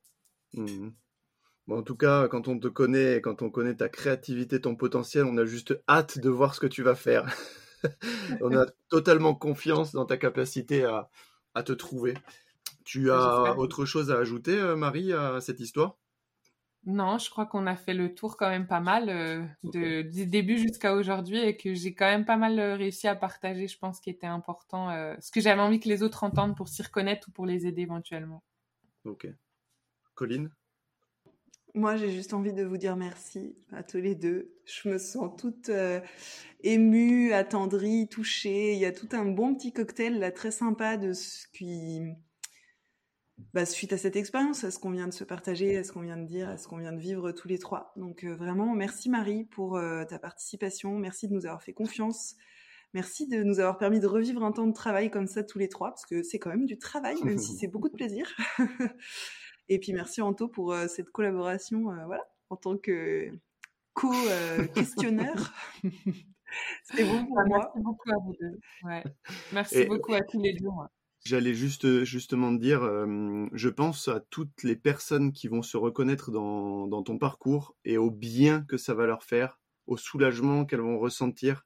Bon, 1.66 1.78
en 1.78 1.82
tout 1.82 1.96
cas, 1.96 2.26
quand 2.28 2.48
on 2.48 2.58
te 2.58 2.68
connaît, 2.68 3.20
quand 3.20 3.42
on 3.42 3.50
connaît 3.50 3.76
ta 3.76 3.88
créativité, 3.88 4.60
ton 4.60 4.74
potentiel, 4.74 5.24
on 5.24 5.36
a 5.36 5.44
juste 5.44 5.80
hâte 5.88 6.18
de 6.18 6.28
voir 6.28 6.54
ce 6.54 6.60
que 6.60 6.66
tu 6.66 6.82
vas 6.82 6.96
faire. 6.96 7.32
on 8.40 8.56
a 8.56 8.66
totalement 8.88 9.34
confiance 9.34 9.92
dans 9.92 10.04
ta 10.04 10.16
capacité 10.16 10.84
à, 10.84 11.08
à 11.54 11.62
te 11.62 11.72
trouver. 11.72 12.14
Tu 12.84 13.10
as 13.10 13.56
autre 13.56 13.84
chose 13.84 14.10
à 14.10 14.18
ajouter, 14.18 14.58
euh, 14.58 14.76
Marie, 14.76 15.12
à 15.12 15.40
cette 15.40 15.60
histoire? 15.60 15.96
Non, 16.84 17.16
je 17.16 17.30
crois 17.30 17.46
qu'on 17.46 17.66
a 17.68 17.76
fait 17.76 17.94
le 17.94 18.12
tour 18.12 18.36
quand 18.36 18.48
même 18.48 18.66
pas 18.66 18.80
mal 18.80 19.08
euh, 19.08 19.44
de, 19.62 20.02
du 20.02 20.26
début 20.26 20.58
jusqu'à 20.58 20.94
aujourd'hui 20.94 21.38
et 21.38 21.56
que 21.56 21.74
j'ai 21.74 21.94
quand 21.94 22.06
même 22.06 22.24
pas 22.24 22.36
mal 22.36 22.58
euh, 22.58 22.74
réussi 22.74 23.06
à 23.06 23.14
partager, 23.14 23.68
je 23.68 23.78
pense, 23.78 24.00
qui 24.00 24.10
était 24.10 24.26
important, 24.26 24.90
euh, 24.90 25.14
ce 25.20 25.30
que 25.30 25.40
j'avais 25.40 25.60
envie 25.60 25.78
que 25.78 25.88
les 25.88 26.02
autres 26.02 26.24
entendent 26.24 26.56
pour 26.56 26.66
s'y 26.66 26.82
reconnaître 26.82 27.28
ou 27.28 27.30
pour 27.30 27.46
les 27.46 27.68
aider 27.68 27.82
éventuellement. 27.82 28.42
Ok. 29.04 29.28
Colline? 30.14 30.50
Moi, 31.74 31.96
j'ai 31.96 32.10
juste 32.10 32.34
envie 32.34 32.52
de 32.52 32.64
vous 32.64 32.78
dire 32.78 32.96
merci 32.96 33.54
à 33.70 33.84
tous 33.84 33.98
les 33.98 34.16
deux. 34.16 34.52
Je 34.66 34.88
me 34.88 34.98
sens 34.98 35.30
toute 35.40 35.70
émue, 36.62 37.32
attendrie, 37.32 38.08
touchée. 38.08 38.74
Il 38.74 38.78
y 38.78 38.84
a 38.84 38.92
tout 38.92 39.08
un 39.12 39.24
bon 39.24 39.54
petit 39.54 39.72
cocktail 39.72 40.18
là, 40.18 40.32
très 40.32 40.50
sympa 40.50 40.96
de 40.96 41.12
ce 41.12 41.46
qui 41.54 42.02
bah, 43.54 43.66
suite 43.66 43.92
à 43.92 43.98
cette 43.98 44.16
expérience, 44.16 44.64
à 44.64 44.70
ce 44.70 44.78
qu'on 44.78 44.90
vient 44.90 45.08
de 45.08 45.12
se 45.12 45.24
partager, 45.24 45.76
à 45.76 45.84
ce 45.84 45.92
qu'on 45.92 46.02
vient 46.02 46.16
de 46.16 46.26
dire, 46.26 46.48
à 46.48 46.56
ce 46.56 46.68
qu'on 46.68 46.78
vient 46.78 46.92
de 46.92 47.00
vivre 47.00 47.32
tous 47.32 47.48
les 47.48 47.58
trois. 47.58 47.92
Donc 47.96 48.24
euh, 48.24 48.34
vraiment, 48.34 48.74
merci 48.74 49.10
Marie 49.10 49.44
pour 49.44 49.76
euh, 49.76 50.04
ta 50.04 50.18
participation, 50.18 50.98
merci 50.98 51.28
de 51.28 51.34
nous 51.34 51.46
avoir 51.46 51.62
fait 51.62 51.72
confiance, 51.72 52.36
merci 52.94 53.26
de 53.26 53.42
nous 53.42 53.60
avoir 53.60 53.78
permis 53.78 54.00
de 54.00 54.06
revivre 54.06 54.44
un 54.44 54.52
temps 54.52 54.66
de 54.66 54.72
travail 54.72 55.10
comme 55.10 55.26
ça 55.26 55.42
tous 55.42 55.58
les 55.58 55.68
trois, 55.68 55.90
parce 55.90 56.06
que 56.06 56.22
c'est 56.22 56.38
quand 56.38 56.50
même 56.50 56.66
du 56.66 56.78
travail, 56.78 57.16
même 57.24 57.38
si 57.38 57.56
c'est 57.56 57.68
beaucoup 57.68 57.88
de 57.88 57.96
plaisir. 57.96 58.30
Et 59.68 59.78
puis 59.78 59.92
merci 59.92 60.20
Anto 60.20 60.48
pour 60.48 60.72
euh, 60.72 60.86
cette 60.88 61.10
collaboration, 61.10 61.82
voilà, 62.06 62.24
en 62.50 62.56
tant 62.56 62.76
que 62.76 63.30
co-questionneur. 63.94 65.52
C'était 66.84 67.04
bon 67.04 67.24
pour 67.24 67.36
moi. 67.46 67.72
Merci 67.74 67.80
beaucoup 67.80 68.10
à 68.10 68.18
vous 68.22 68.34
deux. 68.38 68.60
Ouais. 68.84 69.02
Merci 69.52 69.84
beaucoup 69.86 70.12
à 70.12 70.20
tous 70.20 70.40
les 70.40 70.52
deux. 70.54 70.68
J'allais 71.24 71.54
juste 71.54 72.02
justement 72.02 72.50
dire, 72.50 72.82
je 73.52 73.68
pense 73.68 74.08
à 74.08 74.20
toutes 74.30 74.62
les 74.64 74.74
personnes 74.74 75.32
qui 75.32 75.46
vont 75.46 75.62
se 75.62 75.76
reconnaître 75.76 76.32
dans, 76.32 76.88
dans, 76.88 77.02
ton 77.02 77.16
parcours 77.16 77.76
et 77.84 77.96
au 77.96 78.10
bien 78.10 78.62
que 78.62 78.76
ça 78.76 78.92
va 78.94 79.06
leur 79.06 79.22
faire, 79.22 79.60
au 79.86 79.96
soulagement 79.96 80.64
qu'elles 80.64 80.80
vont 80.80 80.98
ressentir 80.98 81.64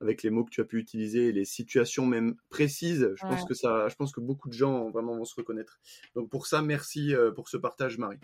avec 0.00 0.22
les 0.22 0.28
mots 0.28 0.44
que 0.44 0.50
tu 0.50 0.60
as 0.60 0.64
pu 0.64 0.78
utiliser, 0.78 1.32
les 1.32 1.46
situations 1.46 2.04
même 2.04 2.36
précises. 2.50 3.10
Je 3.16 3.26
pense 3.26 3.46
que 3.46 3.54
ça, 3.54 3.88
je 3.88 3.94
pense 3.94 4.12
que 4.12 4.20
beaucoup 4.20 4.48
de 4.48 4.54
gens 4.54 4.90
vraiment 4.90 5.16
vont 5.16 5.24
se 5.24 5.34
reconnaître. 5.34 5.80
Donc 6.14 6.28
pour 6.28 6.46
ça, 6.46 6.60
merci 6.60 7.14
pour 7.34 7.48
ce 7.48 7.56
partage, 7.56 7.96
Marie. 7.96 8.18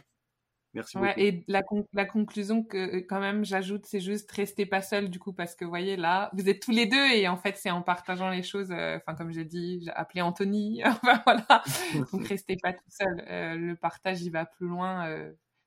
Merci 0.74 0.98
beaucoup. 0.98 1.10
Et 1.16 1.44
la, 1.48 1.62
la, 1.92 2.04
conclusion 2.04 2.62
que 2.62 2.76
euh, 2.76 3.06
quand 3.08 3.18
même 3.18 3.44
j'ajoute, 3.44 3.86
c'est 3.86 4.00
juste 4.00 4.30
restez 4.30 4.66
pas 4.66 4.82
seul 4.82 5.10
du 5.10 5.18
coup 5.18 5.32
parce 5.32 5.56
que 5.56 5.64
vous 5.64 5.70
voyez 5.70 5.96
là, 5.96 6.30
vous 6.34 6.48
êtes 6.48 6.60
tous 6.60 6.70
les 6.70 6.86
deux 6.86 7.10
et 7.10 7.26
en 7.26 7.36
fait 7.36 7.56
c'est 7.56 7.70
en 7.70 7.82
partageant 7.82 8.30
les 8.30 8.42
choses. 8.42 8.70
Euh, 8.70 8.96
enfin 8.96 9.16
comme 9.16 9.32
j'ai 9.32 9.44
dit, 9.44 9.82
j'ai 9.84 9.90
appelé 9.90 10.22
Anthony. 10.22 10.82
enfin 10.84 11.20
voilà. 11.24 11.62
Donc 12.12 12.26
restez 12.26 12.56
pas 12.62 12.72
tout 12.72 12.88
seul. 12.88 13.24
Euh, 13.28 13.56
le 13.56 13.74
partage 13.74 14.22
il 14.22 14.30
va 14.30 14.44
plus 14.44 14.68
loin 14.68 15.08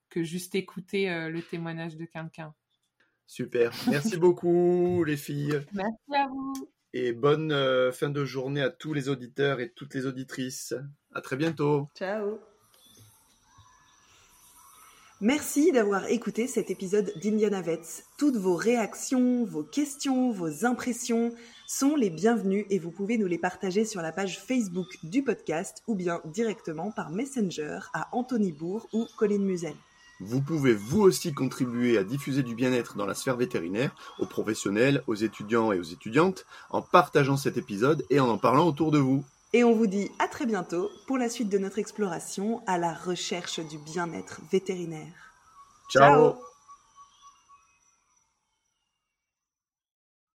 que 0.10 0.24
juste 0.24 0.56
écouter 0.56 1.08
le 1.30 1.42
témoignage 1.42 1.98
de 1.98 2.06
quelqu'un. 2.06 2.54
Super. 3.28 3.72
Merci 3.90 4.18
beaucoup 4.18 5.04
les 5.04 5.18
filles. 5.18 5.60
Merci 5.74 6.16
à 6.16 6.28
vous. 6.28 6.54
Et 6.94 7.12
bonne 7.12 7.52
fin 7.92 8.10
de 8.10 8.24
journée 8.24 8.62
à 8.62 8.70
tous 8.70 8.94
les 8.94 9.10
auditeurs 9.10 9.60
et 9.60 9.72
toutes 9.72 9.96
les 9.96 10.06
auditrices. 10.06 10.76
À 11.14 11.22
très 11.22 11.36
bientôt. 11.36 11.90
Ciao. 11.98 12.40
Merci 15.24 15.72
d'avoir 15.72 16.08
écouté 16.08 16.48
cet 16.48 16.70
épisode 16.70 17.14
d'Indiana 17.16 17.62
Vets. 17.62 18.04
Toutes 18.18 18.36
vos 18.36 18.58
réactions, 18.58 19.46
vos 19.46 19.64
questions, 19.64 20.34
vos 20.34 20.66
impressions 20.66 21.32
sont 21.66 21.96
les 21.96 22.10
bienvenues 22.10 22.66
et 22.70 22.78
vous 22.78 22.92
pouvez 22.92 23.18
nous 23.18 23.28
les 23.28 23.38
partager 23.38 23.86
sur 23.86 24.02
la 24.02 24.12
page 24.12 24.42
Facebook 24.42 24.98
du 25.02 25.24
podcast 25.24 25.82
ou 25.88 25.96
bien 25.96 26.20
directement 26.26 26.92
par 26.92 27.10
Messenger 27.10 27.80
à 27.94 28.10
Anthony 28.12 28.52
Bourg 28.52 28.90
ou 28.92 29.08
Colin 29.16 29.40
Musel. 29.40 29.76
Vous 30.20 30.42
pouvez 30.42 30.74
vous 30.74 31.00
aussi 31.00 31.34
contribuer 31.34 31.98
à 31.98 32.04
diffuser 32.04 32.44
du 32.44 32.54
bien-être 32.54 32.98
dans 32.98 33.06
la 33.06 33.16
sphère 33.16 33.38
vétérinaire, 33.38 33.96
aux 34.20 34.26
professionnels, 34.26 35.04
aux 35.08 35.16
étudiants 35.16 35.72
et 35.72 35.80
aux 35.80 35.84
étudiantes, 35.84 36.46
en 36.70 36.82
partageant 36.82 37.38
cet 37.38 37.56
épisode 37.56 38.06
et 38.10 38.20
en 38.20 38.28
en 38.28 38.38
parlant 38.38 38.68
autour 38.68 38.92
de 38.92 39.00
vous. 39.00 39.24
Et 39.54 39.64
on 39.64 39.74
vous 39.74 39.88
dit 39.88 40.10
à 40.18 40.28
très 40.28 40.48
bientôt 40.48 40.90
pour 41.08 41.18
la 41.18 41.30
suite 41.30 41.50
de 41.50 41.60
notre 41.60 41.78
exploration 41.78 42.62
à 42.66 42.80
la 42.80 42.94
recherche 42.94 43.60
du 43.60 43.78
bien-être 43.78 44.42
vétérinaire. 44.52 45.34
Ciao 45.90 46.36